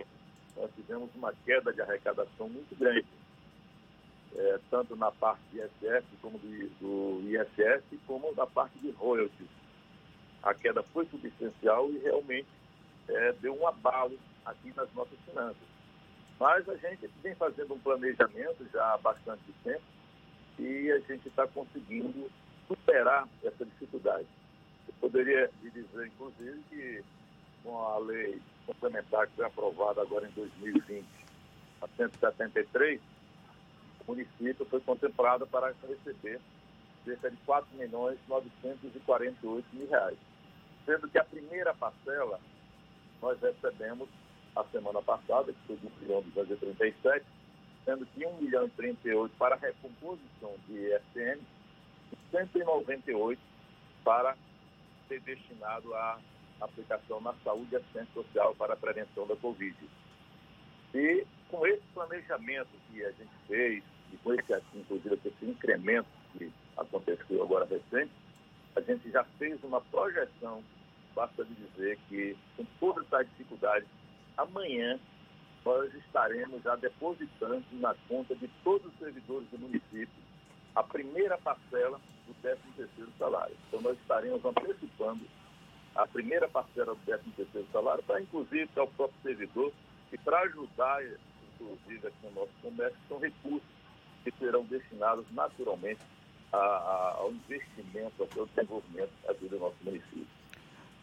[0.55, 3.07] nós tivemos uma queda de arrecadação muito grande,
[4.35, 9.49] é, tanto na parte de ISS como do, do ISS, como na parte de royalties.
[10.43, 12.47] A queda foi substancial e realmente
[13.07, 15.70] é, deu um abalo aqui nas nossas finanças.
[16.41, 19.84] Mas a gente vem fazendo um planejamento já há bastante tempo
[20.57, 22.31] e a gente está conseguindo
[22.68, 24.26] superar essa dificuldade.
[24.88, 27.03] Eu poderia dizer, inclusive, que
[27.63, 31.05] com a lei complementar que foi aprovada agora em 2020,
[31.80, 32.99] a 173,
[33.99, 36.41] o município foi contemplado para receber
[37.05, 40.18] cerca de 4 milhões 948 mil reais.
[40.88, 42.39] Sendo que a primeira parcela
[43.22, 44.09] nós recebemos
[44.56, 47.26] a semana passada, que foi de 1 milhão 237,
[47.86, 51.40] sendo que 1 milhão e 38 para recomposição de ISN
[52.11, 53.41] e 198
[54.03, 54.36] para
[55.07, 56.19] ser destinado à
[56.60, 59.76] aplicação na saúde e assistência social para a prevenção da Covid.
[60.94, 66.07] E com esse planejamento que a gente fez, e com esse, inclusive, esse incremento
[66.38, 68.11] que aconteceu agora recente,
[68.76, 70.64] a gente já fez uma projeção,
[71.15, 73.88] basta dizer que com todas as dificuldades,
[74.38, 74.99] amanhã
[75.64, 80.10] nós estaremos já depositando na conta de todos os servidores do município
[80.76, 83.56] a primeira parcela do 13º salário.
[83.68, 85.22] Então nós estaremos antecipando
[85.95, 89.72] a primeira parcela do 13º salário para inclusive para o próprio servidor
[90.12, 91.03] e para ajudar,
[91.53, 93.70] inclusive aqui no nosso comércio, são recursos
[94.24, 96.02] que serão destinados naturalmente
[96.52, 100.28] a, a, ao investimento, ao desenvolvimento aqui do nosso município.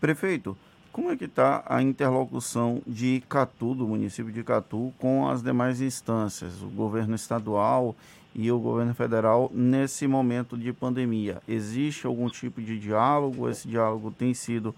[0.00, 0.56] Prefeito,
[0.98, 5.80] como é que está a interlocução de Catu, do município de Catu, com as demais
[5.80, 7.94] instâncias, o governo estadual
[8.34, 11.40] e o governo federal, nesse momento de pandemia?
[11.46, 13.48] Existe algum tipo de diálogo?
[13.48, 14.74] Esse diálogo tem sido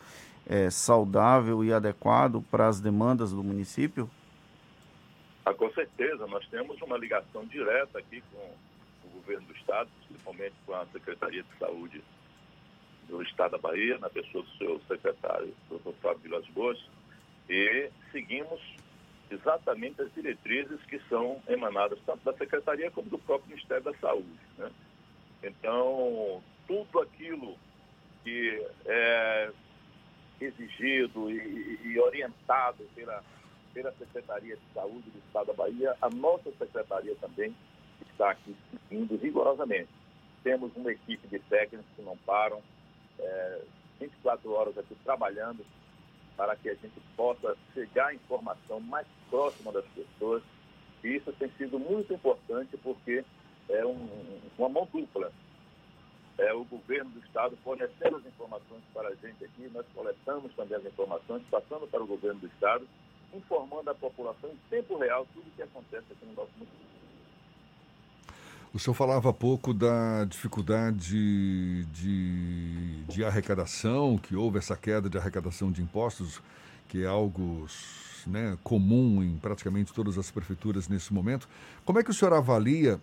[0.47, 4.06] é, saudável e adequado para as demandas do município?
[5.47, 10.55] Ah, com certeza, nós temos uma ligação direta aqui com o governo do estado, principalmente
[10.66, 12.05] com a Secretaria de Saúde
[13.10, 16.78] do Estado da Bahia, na pessoa do seu secretário, doutor Fábio Vilas Boas,
[17.48, 18.60] e seguimos
[19.30, 24.28] exatamente as diretrizes que são emanadas tanto da Secretaria como do próprio Ministério da Saúde.
[24.56, 24.70] Né?
[25.42, 27.56] Então, tudo aquilo
[28.22, 29.50] que é
[30.40, 33.22] exigido e, e orientado pela,
[33.72, 37.54] pela Secretaria de Saúde do Estado da Bahia, a nossa Secretaria também
[38.10, 39.88] está aqui seguindo rigorosamente.
[40.42, 42.62] Temos uma equipe de técnicos que não param,
[43.20, 43.60] é,
[44.01, 45.64] 24 horas aqui trabalhando
[46.36, 50.42] para que a gente possa chegar à informação mais próxima das pessoas
[51.05, 53.24] E isso tem sido muito importante porque
[53.68, 55.32] é um, uma mão dupla.
[56.38, 60.78] É o governo do Estado fornecendo as informações para a gente aqui, nós coletamos também
[60.78, 62.88] as informações, passando para o governo do Estado,
[63.34, 66.99] informando a população em tempo real tudo o que acontece aqui no nosso município.
[68.72, 75.18] O senhor falava há pouco da dificuldade de, de arrecadação, que houve essa queda de
[75.18, 76.40] arrecadação de impostos,
[76.88, 77.66] que é algo
[78.28, 81.48] né, comum em praticamente todas as prefeituras nesse momento.
[81.84, 83.01] Como é que o senhor avalia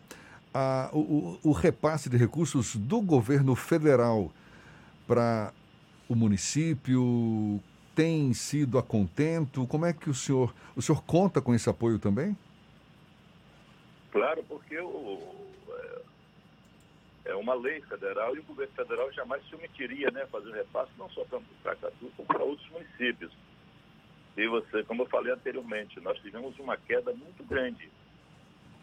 [0.54, 4.32] a, o, o repasse de recursos do governo federal
[5.06, 5.52] para
[6.08, 7.60] o município?
[7.94, 9.68] Tem sido a contento?
[9.68, 12.38] Como é que o senhor, o senhor conta com esse apoio também?
[14.12, 15.20] Claro, porque o,
[17.28, 21.10] é uma lei federal e o governo federal jamais se omitiria né, fazer repasse não
[21.10, 23.32] só para Catu, como para outros municípios.
[24.38, 27.90] E você, como eu falei anteriormente, nós tivemos uma queda muito grande.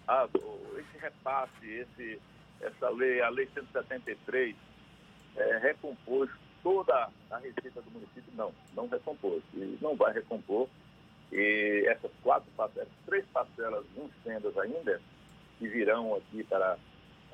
[0.07, 0.29] Ah,
[0.77, 2.21] esse repasse, esse,
[2.61, 4.55] essa lei, a lei 173,
[5.37, 6.29] é, recompôs
[6.63, 8.33] toda a receita do município?
[8.35, 9.43] Não, não recompôs.
[9.55, 10.69] E não vai recompor.
[11.33, 15.01] E essas quatro parcelas, três parcelas vencendas ainda,
[15.59, 16.77] que virão aqui para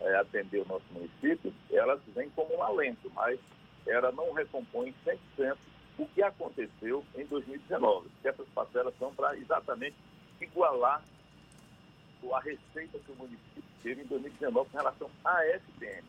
[0.01, 3.39] é, atender o nosso município, elas vêm como um alento, mas
[3.87, 4.95] ela não recompõe
[5.39, 5.57] 100%
[5.99, 8.09] o que aconteceu em 2019.
[8.09, 9.97] Porque essas parcelas são para exatamente
[10.41, 11.03] igualar
[12.33, 16.07] a receita que o município teve em 2019 com relação à SPM.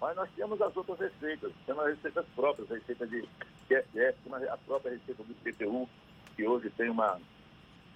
[0.00, 3.28] Mas nós temos as outras receitas, temos as receitas próprias, a receita de
[3.68, 4.18] QSF,
[4.50, 5.88] a própria receita do IPTU,
[6.34, 7.20] que hoje tem uma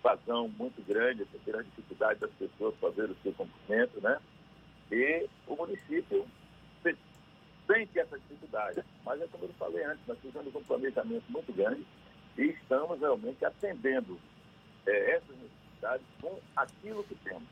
[0.02, 4.18] vazão muito grande, porque a dificuldade das pessoas fazer o seu cumprimento, né?
[4.90, 6.26] E o município
[7.66, 8.82] sente essa dificuldade.
[9.04, 11.84] Mas é como eu falei antes, nós fizemos um planejamento muito grande
[12.38, 14.18] e estamos realmente atendendo
[14.86, 17.48] é, essas necessidades com aquilo que temos.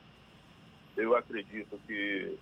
[0.96, 2.38] Eu acredito que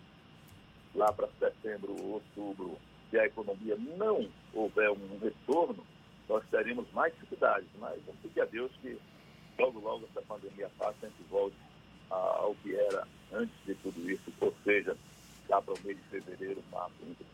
[0.94, 2.78] lá para setembro, outubro,
[3.10, 5.85] se a economia não houver um retorno,
[6.28, 7.69] nós teremos mais dificuldades.
[7.78, 8.98] Mas vamos pedir a Deus que
[9.59, 11.56] logo, logo essa pandemia passe e a gente volte
[12.10, 14.97] ao que era antes de tudo isso, ou seja,
[15.49, 17.33] lá para o mês de fevereiro, março, muito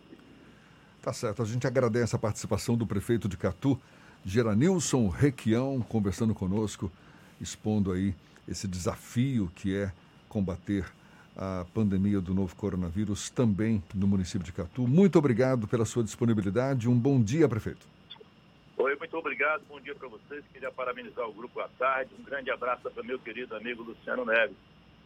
[1.03, 1.43] Tá certo.
[1.43, 3.81] A gente agradece a participação do prefeito de Catu,
[4.25, 6.91] Geranilson Requião, conversando conosco,
[7.41, 8.15] expondo aí
[8.47, 9.93] esse desafio que é
[10.29, 10.85] combater
[11.37, 14.89] a pandemia do novo coronavírus também no município de Catu.
[14.89, 16.89] Muito obrigado pela sua disponibilidade.
[16.89, 17.87] Um bom dia, prefeito.
[18.77, 19.63] Oi, muito obrigado.
[19.69, 20.45] Bom dia para vocês.
[20.53, 22.11] Queria parabenizar o grupo à tarde.
[22.19, 24.57] Um grande abraço para meu querido amigo Luciano Neves.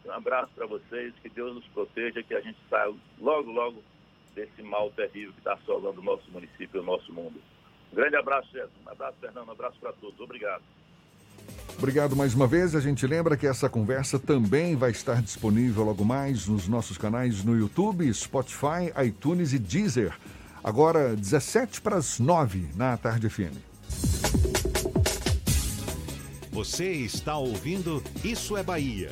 [0.05, 3.83] Um abraço para vocês, que Deus nos proteja, que a gente saia logo, logo
[4.35, 7.41] desse mal terrível que está assolando o nosso município e o nosso mundo.
[7.93, 8.73] Um grande abraço, Jesus.
[8.87, 9.49] Um abraço, Fernando.
[9.49, 10.19] Um abraço para todos.
[10.19, 10.63] Obrigado.
[11.79, 12.75] Obrigado mais uma vez.
[12.75, 17.45] A gente lembra que essa conversa também vai estar disponível logo mais nos nossos canais
[17.45, 20.17] no YouTube, Spotify, iTunes e Deezer.
[20.63, 23.57] Agora, 17 para as 9 na Tarde FM.
[26.53, 29.11] Você está ouvindo Isso é Bahia.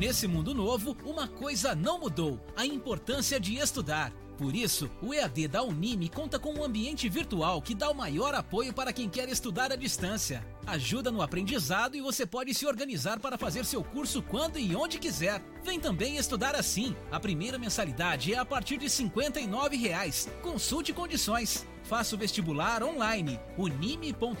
[0.00, 4.10] Nesse mundo novo, uma coisa não mudou: a importância de estudar.
[4.38, 8.34] Por isso, o EAD da Unime conta com um ambiente virtual que dá o maior
[8.34, 10.42] apoio para quem quer estudar à distância.
[10.66, 14.98] Ajuda no aprendizado e você pode se organizar para fazer seu curso quando e onde
[14.98, 15.42] quiser.
[15.62, 16.96] Vem também estudar assim.
[17.12, 20.30] A primeira mensalidade é a partir de 59 reais.
[20.40, 21.66] Consulte condições.
[21.82, 23.38] Faça o vestibular online.
[23.58, 24.40] unime.edu.br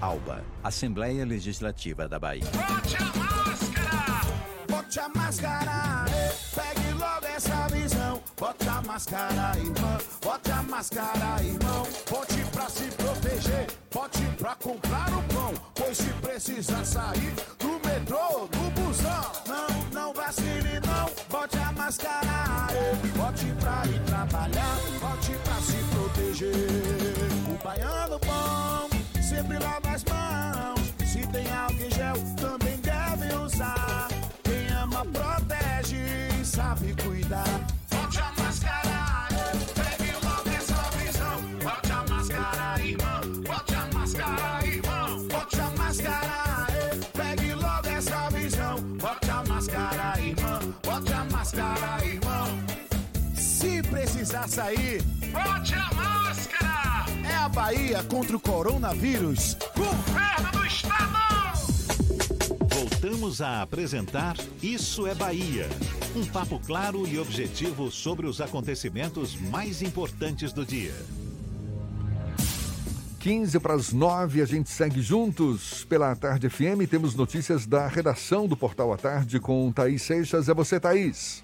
[0.00, 2.44] ALBA, Assembleia Legislativa da Bahia.
[2.44, 4.20] Bote a máscara!
[4.66, 6.04] Bote a máscara!
[6.54, 8.22] Pegue logo essa visão.
[8.38, 9.98] Bote a máscara, irmão.
[10.22, 11.86] Bote a máscara, irmão.
[12.10, 13.66] Bote pra se proteger.
[13.92, 15.54] Bote pra comprar o pão.
[15.74, 19.32] Pois se precisar sair do metrô, do busão.
[19.46, 21.10] Não, não vacile, não.
[21.28, 22.68] Bote a máscara.
[23.16, 24.76] Bote pra ir trabalhar.
[24.98, 26.54] Bote pra se proteger.
[27.50, 28.99] O baiano bom
[29.30, 30.92] sempre lava as mãos.
[31.06, 34.08] Se tem álcool em gel, também deve usar.
[34.42, 35.96] Quem ama, protege
[36.40, 37.44] e sabe cuidar.
[37.90, 41.36] Volte a máscara, pegue logo essa visão.
[41.62, 43.20] Volte a máscara, irmão.
[43.46, 45.28] Volte a máscara, irmão.
[45.28, 48.76] Volte a máscara, pegue logo essa visão.
[48.98, 50.74] Volte a máscara, irmão.
[50.82, 52.46] Volte a máscara, irmão.
[53.34, 55.00] Se precisar sair,
[55.32, 56.09] volte a máscara.
[57.54, 59.56] Bahia contra o coronavírus.
[59.76, 61.10] Governo do Estado.
[62.68, 65.68] Voltamos a apresentar Isso é Bahia.
[66.14, 70.94] Um papo claro e objetivo sobre os acontecimentos mais importantes do dia.
[73.18, 76.88] 15 para as 9, a gente segue juntos pela Tarde FM.
[76.88, 80.48] Temos notícias da redação do Portal à Tarde com Thaís Seixas.
[80.48, 81.42] É você, Thaís.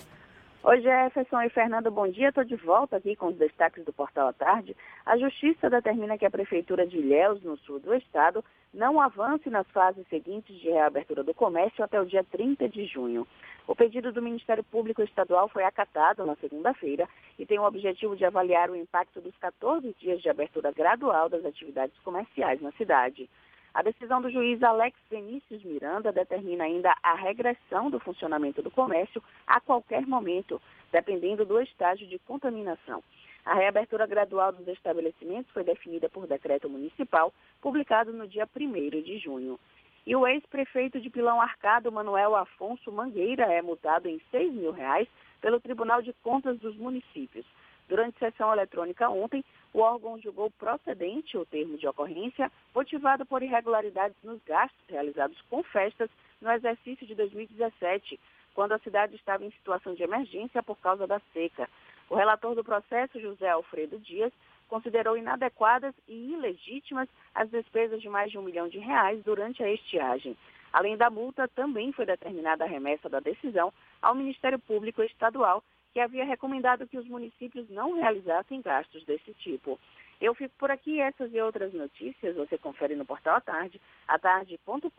[0.68, 2.30] Oi, Jefferson e Fernando, bom dia.
[2.30, 4.76] Estou de volta aqui com os destaques do Portal à Tarde.
[5.06, 8.44] A Justiça determina que a Prefeitura de Ilhéus, no sul do estado,
[8.74, 13.24] não avance nas fases seguintes de reabertura do comércio até o dia 30 de junho.
[13.64, 18.24] O pedido do Ministério Público Estadual foi acatado na segunda-feira e tem o objetivo de
[18.24, 23.30] avaliar o impacto dos 14 dias de abertura gradual das atividades comerciais na cidade.
[23.76, 29.22] A decisão do juiz Alex Vinícius Miranda determina ainda a regressão do funcionamento do comércio
[29.46, 33.04] a qualquer momento, dependendo do estágio de contaminação.
[33.44, 39.18] A reabertura gradual dos estabelecimentos foi definida por decreto municipal, publicado no dia 1 de
[39.18, 39.60] junho.
[40.06, 45.06] E o ex-prefeito de Pilão Arcado, Manuel Afonso Mangueira, é multado em 6 mil reais
[45.42, 47.44] pelo Tribunal de Contas dos Municípios.
[47.88, 49.44] Durante sessão eletrônica ontem,
[49.76, 55.62] o órgão julgou procedente o termo de ocorrência, motivado por irregularidades nos gastos realizados com
[55.64, 56.08] festas
[56.40, 58.18] no exercício de 2017,
[58.54, 61.68] quando a cidade estava em situação de emergência por causa da seca.
[62.08, 64.32] O relator do processo, José Alfredo Dias,
[64.66, 69.70] considerou inadequadas e ilegítimas as despesas de mais de um milhão de reais durante a
[69.70, 70.34] estiagem.
[70.72, 73.70] Além da multa, também foi determinada a remessa da decisão
[74.00, 75.62] ao Ministério Público Estadual,
[75.96, 79.80] que havia recomendado que os municípios não realizassem gastos desse tipo.
[80.20, 81.00] Eu fico por aqui.
[81.00, 84.90] Essas e outras notícias você confere no portal à tarde, atarde.com.br.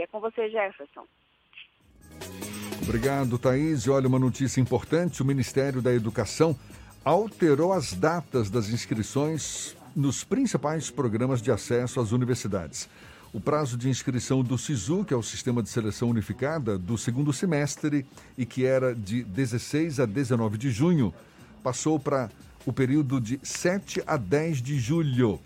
[0.00, 1.04] É com você, Jefferson.
[2.82, 3.84] Obrigado, Thaís.
[3.84, 6.56] E olha, uma notícia importante: o Ministério da Educação
[7.04, 12.88] alterou as datas das inscrições nos principais programas de acesso às universidades.
[13.32, 17.32] O prazo de inscrição do SISU, que é o Sistema de Seleção Unificada, do segundo
[17.32, 18.04] semestre
[18.36, 21.14] e que era de 16 a 19 de junho,
[21.62, 22.30] passou para
[22.66, 25.40] o período de 7 a 10 de julho.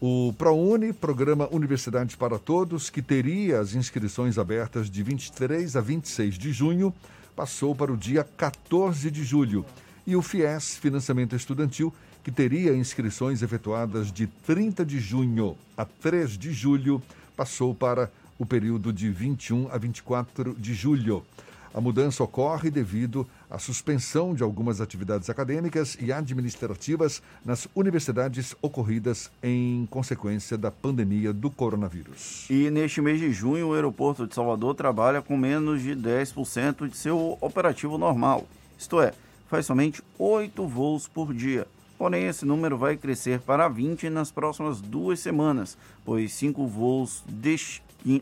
[0.00, 6.38] O ProUni, Programa Universidade para Todos, que teria as inscrições abertas de 23 a 26
[6.38, 6.94] de junho,
[7.34, 9.66] passou para o dia 14 de julho
[10.06, 11.92] e o FIES, Financiamento Estudantil,
[12.26, 17.00] que teria inscrições efetuadas de 30 de junho a 3 de julho,
[17.36, 21.22] passou para o período de 21 a 24 de julho.
[21.72, 29.30] A mudança ocorre devido à suspensão de algumas atividades acadêmicas e administrativas nas universidades ocorridas
[29.40, 32.48] em consequência da pandemia do coronavírus.
[32.50, 36.96] E neste mês de junho, o aeroporto de Salvador trabalha com menos de 10% de
[36.96, 38.48] seu operativo normal.
[38.76, 39.14] Isto é,
[39.48, 41.68] faz somente 8 voos por dia.
[41.98, 47.56] Porém, esse número vai crescer para 20 nas próximas duas semanas, pois cinco voos de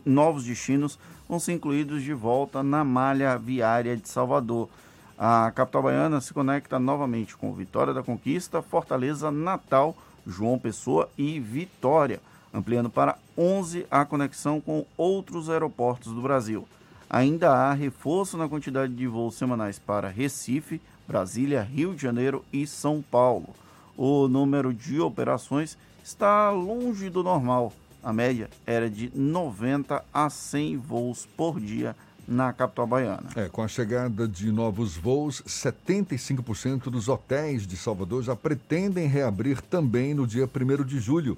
[0.05, 0.97] novos destinos
[1.27, 4.69] vão ser incluídos de volta na malha viária de Salvador.
[5.17, 9.95] A capital baiana se conecta novamente com Vitória da Conquista, Fortaleza, Natal,
[10.25, 12.21] João Pessoa e Vitória,
[12.53, 16.65] ampliando para 11 a conexão com outros aeroportos do Brasil.
[17.09, 22.65] Ainda há reforço na quantidade de voos semanais para Recife, Brasília, Rio de Janeiro e
[22.65, 23.49] São Paulo.
[23.97, 27.73] O número de operações está longe do normal.
[28.03, 31.95] A média era de 90 a 100 voos por dia
[32.27, 33.29] na capital baiana.
[33.35, 39.61] É, com a chegada de novos voos, 75% dos hotéis de Salvador já pretendem reabrir
[39.61, 41.37] também no dia 1 de julho.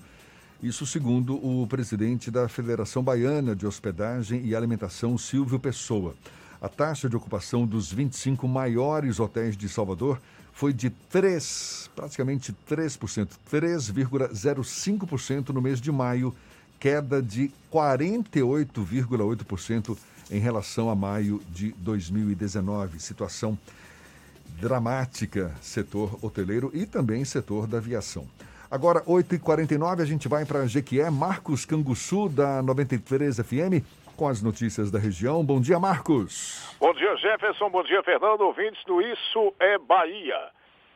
[0.62, 6.16] Isso segundo o presidente da Federação Baiana de Hospedagem e Alimentação, Silvio Pessoa.
[6.60, 10.20] A taxa de ocupação dos 25 maiores hotéis de Salvador
[10.58, 16.34] foi de 3, praticamente 3%, 3,05% no mês de maio,
[16.80, 19.96] queda de 48,8%
[20.32, 23.00] em relação a maio de 2019.
[23.00, 23.56] Situação
[24.60, 28.26] dramática, setor hoteleiro e também setor da aviação.
[28.70, 31.10] Agora, 8h49, a gente vai para Jequié.
[31.12, 33.86] Marcos Canguçu, da 93 FM
[34.18, 35.46] com as notícias da região.
[35.46, 36.76] Bom dia, Marcos.
[36.80, 37.70] Bom dia, Jefferson.
[37.70, 38.42] Bom dia, Fernando.
[38.42, 40.50] Ouvintes do Isso é Bahia.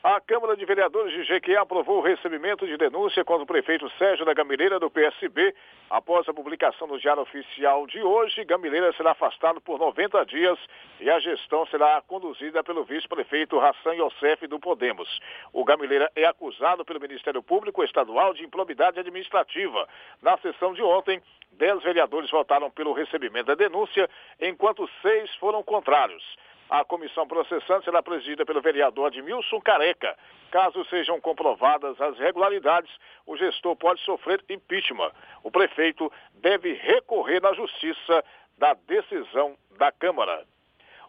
[0.03, 4.26] A Câmara de Vereadores de Jequié aprovou o recebimento de denúncia contra o prefeito Sérgio
[4.26, 5.53] da Gamileira do PSB.
[5.91, 10.57] Após a publicação no Diário Oficial de hoje, Gamileira será afastado por 90 dias
[10.99, 15.07] e a gestão será conduzida pelo vice-prefeito Hassan Youssef do Podemos.
[15.53, 19.88] O Gamileira é acusado pelo Ministério Público Estadual de improbidade administrativa.
[20.19, 21.22] Na sessão de ontem,
[21.52, 24.10] dez vereadores votaram pelo recebimento da denúncia,
[24.40, 26.23] enquanto seis foram contrários.
[26.72, 30.18] A comissão processante será presidida pelo vereador Admilson Careca.
[30.49, 32.89] Caso sejam comprovadas as irregularidades,
[33.27, 35.11] o gestor pode sofrer impeachment.
[35.43, 38.23] O prefeito deve recorrer na justiça
[38.57, 40.45] da decisão da Câmara.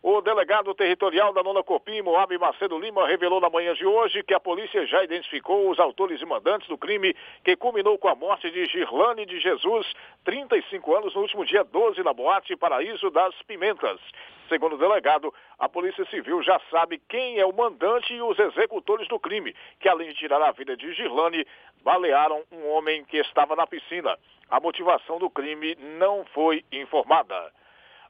[0.05, 4.35] O delegado territorial da Nona Copim, Moab Macedo Lima, revelou na manhã de hoje que
[4.35, 7.15] a polícia já identificou os autores e mandantes do crime
[7.45, 9.87] que culminou com a morte de Girlane de Jesus,
[10.25, 14.01] 35 anos, no último dia 12, na boate Paraíso das Pimentas.
[14.49, 19.07] Segundo o delegado, a Polícia Civil já sabe quem é o mandante e os executores
[19.07, 21.47] do crime, que além de tirar a vida de Girlane,
[21.85, 24.19] balearam um homem que estava na piscina.
[24.51, 27.53] A motivação do crime não foi informada.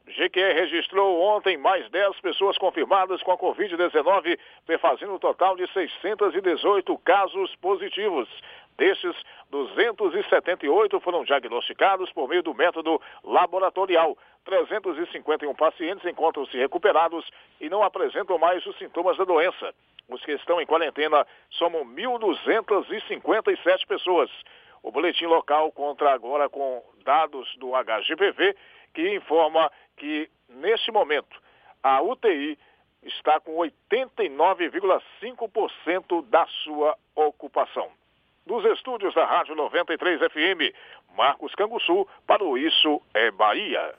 [0.07, 4.39] GQE registrou ontem mais 10 pessoas confirmadas com a Covid-19,
[4.81, 8.29] fazendo um total de 618 casos positivos.
[8.77, 9.15] Destes,
[9.51, 14.17] 278 foram diagnosticados por meio do método laboratorial.
[14.45, 17.31] 351 pacientes encontram-se recuperados
[17.61, 19.75] e não apresentam mais os sintomas da doença.
[20.09, 24.31] Os que estão em quarentena somam 1.257 pessoas.
[24.83, 28.57] O boletim local contra agora com dados do HGPV,
[28.93, 29.71] que informa
[30.03, 31.41] que, neste momento,
[31.81, 32.59] a UTI
[33.05, 37.87] está com 89,5% da sua ocupação.
[38.45, 40.75] Dos estúdios da Rádio 93 FM,
[41.17, 43.95] Marcos Canguçu, para o Isso é Bahia.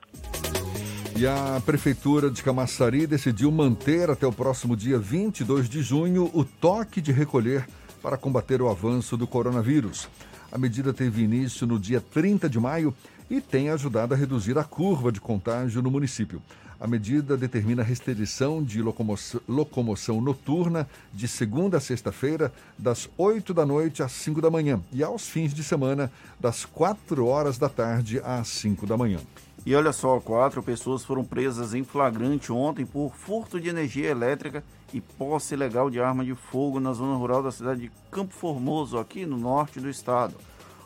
[1.17, 6.43] E a Prefeitura de Camaçari decidiu manter até o próximo dia 22 de junho o
[6.43, 7.65] toque de recolher
[8.01, 10.09] para combater o avanço do coronavírus.
[10.51, 12.93] A medida teve início no dia 30 de maio
[13.33, 16.39] e tem ajudado a reduzir a curva de contágio no município.
[16.79, 23.51] A medida determina a restrição de locomoção, locomoção noturna de segunda a sexta-feira, das 8
[23.51, 27.67] da noite às 5 da manhã, e aos fins de semana, das 4 horas da
[27.69, 29.19] tarde às 5 da manhã.
[29.65, 34.63] E olha só, quatro pessoas foram presas em flagrante ontem por furto de energia elétrica
[34.93, 38.99] e posse ilegal de arma de fogo na zona rural da cidade de Campo Formoso,
[38.99, 40.35] aqui no norte do estado.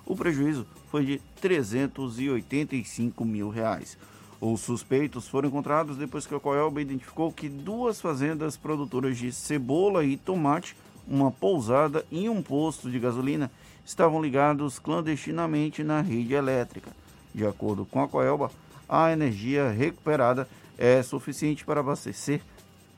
[0.05, 3.97] O prejuízo foi de 385 mil reais.
[4.39, 10.05] Os suspeitos foram encontrados depois que a Coelba identificou que duas fazendas produtoras de cebola
[10.05, 10.75] e tomate,
[11.07, 13.49] uma pousada e um posto de gasolina
[13.85, 16.91] estavam ligados clandestinamente na rede elétrica.
[17.33, 18.51] De acordo com a Coelba,
[18.87, 20.47] a energia recuperada
[20.77, 22.41] é suficiente para abastecer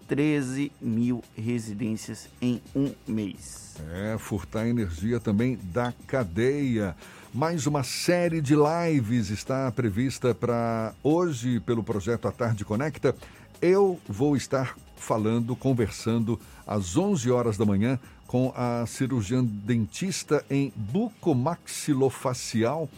[0.07, 3.75] 13 mil residências em um mês.
[3.93, 6.95] É, furtar energia também da cadeia.
[7.33, 13.15] Mais uma série de lives está prevista para hoje pelo projeto A Tarde Conecta.
[13.61, 20.73] Eu vou estar falando, conversando às 11 horas da manhã com a cirurgiã dentista em
[20.75, 22.89] bucomaxilofacial,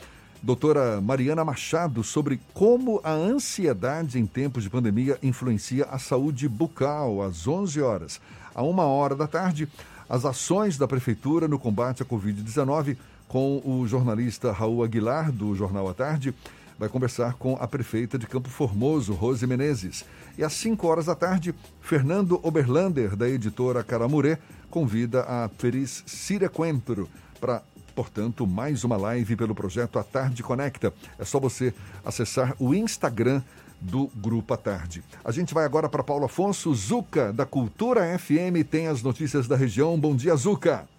[0.41, 7.21] doutora Mariana Machado, sobre como a ansiedade em tempos de pandemia influencia a saúde bucal,
[7.21, 8.21] às 11 horas.
[8.55, 9.67] À uma hora da tarde,
[10.07, 12.95] as ações da Prefeitura no combate à Covid-19
[13.31, 16.35] com o jornalista Raul Aguilar, do Jornal à Tarde.
[16.77, 20.03] Vai conversar com a prefeita de Campo Formoso, Rose Menezes.
[20.37, 24.37] E às 5 horas da tarde, Fernando Oberlander, da editora Caramurê,
[24.69, 27.07] convida a Feliz Cira Coentro
[27.39, 27.63] para
[27.95, 30.93] portanto, mais uma live pelo projeto A Tarde Conecta.
[31.17, 33.41] É só você acessar o Instagram
[33.79, 35.01] do Grupo à Tarde.
[35.23, 39.55] A gente vai agora para Paulo Afonso Zuca, da Cultura FM, tem as notícias da
[39.55, 39.97] região.
[39.97, 40.90] Bom dia, Zuca.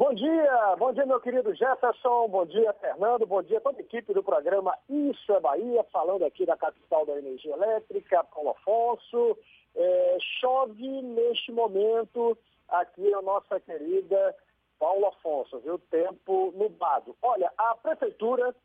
[0.00, 4.14] Bom dia, bom dia meu querido Jefferson, bom dia Fernando, bom dia toda a equipe
[4.14, 9.36] do programa Isso é Bahia, falando aqui da capital da energia elétrica, Paulo Afonso.
[9.76, 12.34] É, chove neste momento
[12.70, 14.34] aqui a nossa querida
[14.78, 15.78] Paulo Afonso, viu?
[15.90, 17.14] Tempo nublado.
[17.20, 18.56] Olha, a prefeitura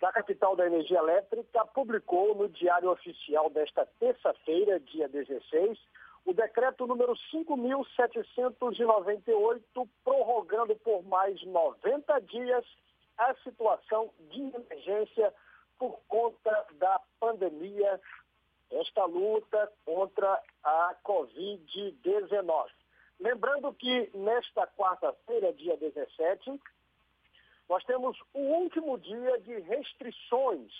[0.00, 5.78] da capital da energia elétrica publicou no Diário Oficial desta terça-feira, dia 16,
[6.24, 12.64] o decreto número 5.798, prorrogando por mais 90 dias
[13.18, 15.34] a situação de emergência
[15.78, 18.00] por conta da pandemia,
[18.70, 22.68] esta luta contra a Covid-19.
[23.20, 26.58] Lembrando que nesta quarta-feira, dia 17,
[27.68, 30.72] nós temos o último dia de restrições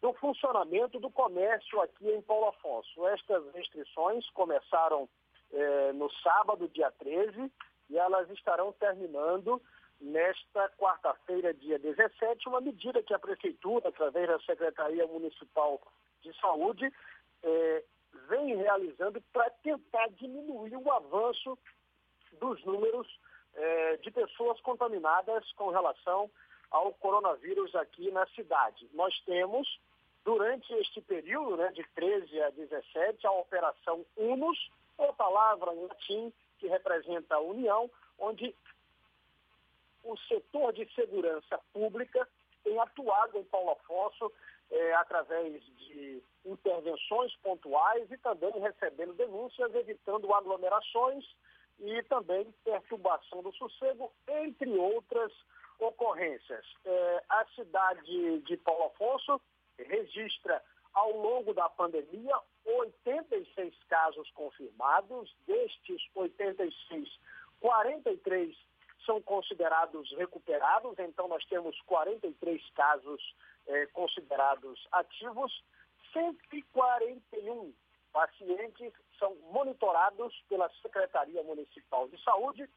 [0.00, 3.06] do funcionamento do comércio aqui em Paulo Afonso.
[3.08, 5.08] Estas restrições começaram
[5.52, 7.50] eh, no sábado, dia 13,
[7.90, 9.60] e elas estarão terminando
[10.00, 15.80] nesta quarta-feira, dia 17, uma medida que a Prefeitura, através da Secretaria Municipal
[16.22, 16.92] de Saúde,
[17.42, 17.84] eh,
[18.28, 21.58] vem realizando para tentar diminuir o avanço
[22.38, 23.08] dos números
[23.54, 26.30] eh, de pessoas contaminadas com relação
[26.70, 28.88] ao coronavírus aqui na cidade.
[28.92, 29.66] Nós temos
[30.24, 36.32] durante este período, né, de 13 a 17, a Operação UNUS, ou palavra em latim
[36.58, 38.54] que representa a União, onde
[40.04, 42.28] o setor de segurança pública
[42.64, 44.32] tem atuado em Paulo Afonso
[44.70, 51.24] é, através de intervenções pontuais e também recebendo denúncias, evitando aglomerações
[51.78, 55.32] e também perturbação do sossego, entre outras
[55.78, 56.64] ocorrências.
[56.84, 59.40] É, a cidade de Paulo Afonso
[59.84, 60.62] registra
[60.94, 62.34] ao longo da pandemia
[62.64, 67.08] 86 casos confirmados, destes 86,
[67.60, 68.56] 43
[69.06, 73.36] são considerados recuperados, então nós temos 43 casos
[73.66, 75.64] eh, considerados ativos,
[76.12, 77.72] 141
[78.12, 82.68] pacientes são monitorados pela Secretaria Municipal de Saúde.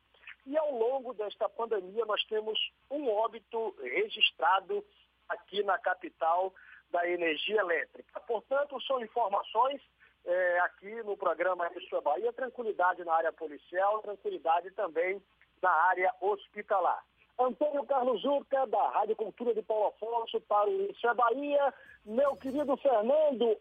[0.46, 2.60] E ao longo desta pandemia nós temos
[2.90, 4.84] um óbito registrado
[5.30, 6.54] aqui na capital
[6.92, 8.20] da energia elétrica.
[8.22, 9.82] Portanto, são informações
[10.26, 15.22] é, aqui no programa Isso é Bahia, tranquilidade na área policial, tranquilidade também
[15.62, 17.04] na área hospitalar.
[17.40, 21.74] Antônio Carlos Zuca, da Rádio Cultura de Paulo Afonso, para o Isso é Bahia.
[22.06, 23.58] Meu querido Fernando,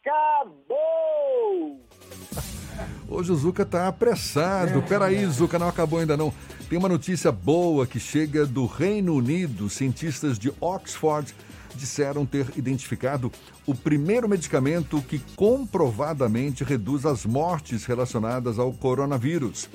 [0.00, 0.68] acabou!
[3.10, 4.78] Hoje o Zuca está apressado.
[4.80, 5.26] É, Peraí, é.
[5.28, 6.32] Zuca, não acabou ainda não.
[6.68, 9.70] Tem uma notícia boa que chega do Reino Unido.
[9.70, 11.34] Cientistas de Oxford
[11.78, 13.30] disseram ter identificado
[13.64, 19.70] o primeiro medicamento que comprovadamente reduz as mortes relacionadas ao coronavírus.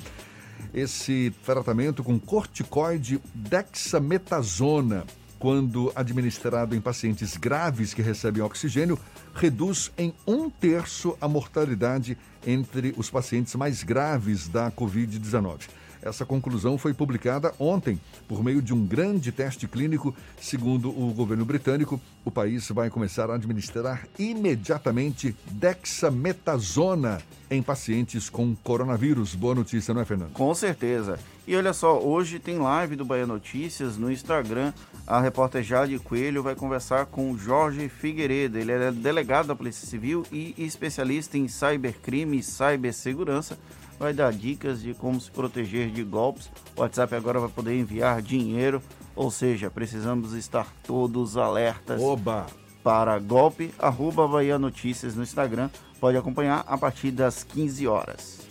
[0.74, 5.06] Esse tratamento com corticoide dexametasona,
[5.40, 9.00] quando administrado em pacientes graves que recebem oxigênio,
[9.34, 15.70] reduz em um terço a mortalidade entre os pacientes mais graves da Covid-19.
[16.04, 20.14] Essa conclusão foi publicada ontem por meio de um grande teste clínico.
[20.40, 28.56] Segundo o governo britânico, o país vai começar a administrar imediatamente dexametasona em pacientes com
[28.56, 29.34] coronavírus.
[29.34, 30.34] Boa notícia, não é, Fernando?
[30.34, 31.18] Com certeza.
[31.48, 34.74] E olha só, hoje tem live do Bahia Notícias no Instagram.
[35.06, 38.58] A repórter Jade Coelho vai conversar com Jorge Figueiredo.
[38.58, 43.58] Ele é delegado da Polícia Civil e especialista em cybercrime e cibersegurança
[44.04, 46.52] vai dar dicas de como se proteger de golpes.
[46.76, 48.82] O WhatsApp agora vai poder enviar dinheiro,
[49.16, 52.46] ou seja, precisamos estar todos alertas Oba.
[52.84, 53.74] para golpe.
[53.80, 55.70] Arroba Bahia Notícias no Instagram.
[56.02, 58.42] Pode acompanhar a partir das 15 horas.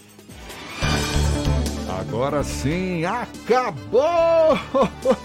[2.01, 4.59] Agora sim, acabou!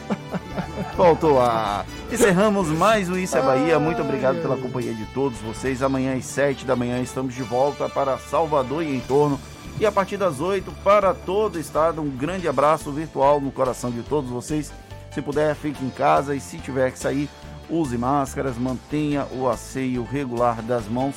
[0.97, 1.85] Voltou a.
[2.11, 3.79] Encerramos mais o Isso é Bahia.
[3.79, 5.81] Muito obrigado pela companhia de todos vocês.
[5.81, 9.39] Amanhã às 7 da manhã estamos de volta para Salvador e em torno
[9.79, 12.01] e a partir das 8 para todo o estado.
[12.01, 14.71] Um grande abraço virtual no coração de todos vocês.
[15.11, 17.29] Se puder, fique em casa e se tiver que sair,
[17.69, 21.15] use máscaras, mantenha o asseio regular das mãos.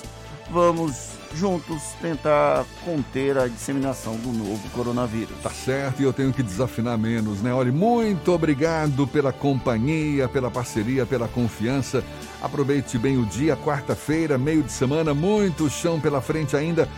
[0.51, 5.37] Vamos juntos tentar conter a disseminação do novo coronavírus.
[5.43, 7.55] Tá certo, e eu tenho que desafinar menos, né?
[7.55, 12.03] Olha, muito obrigado pela companhia, pela parceria, pela confiança.
[12.43, 16.89] Aproveite bem o dia, quarta-feira, meio de semana, muito chão pela frente ainda.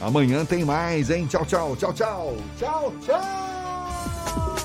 [0.00, 1.26] Amanhã tem mais, hein?
[1.26, 2.36] Tchau, tchau, tchau, tchau.
[2.58, 4.59] Tchau, tchau.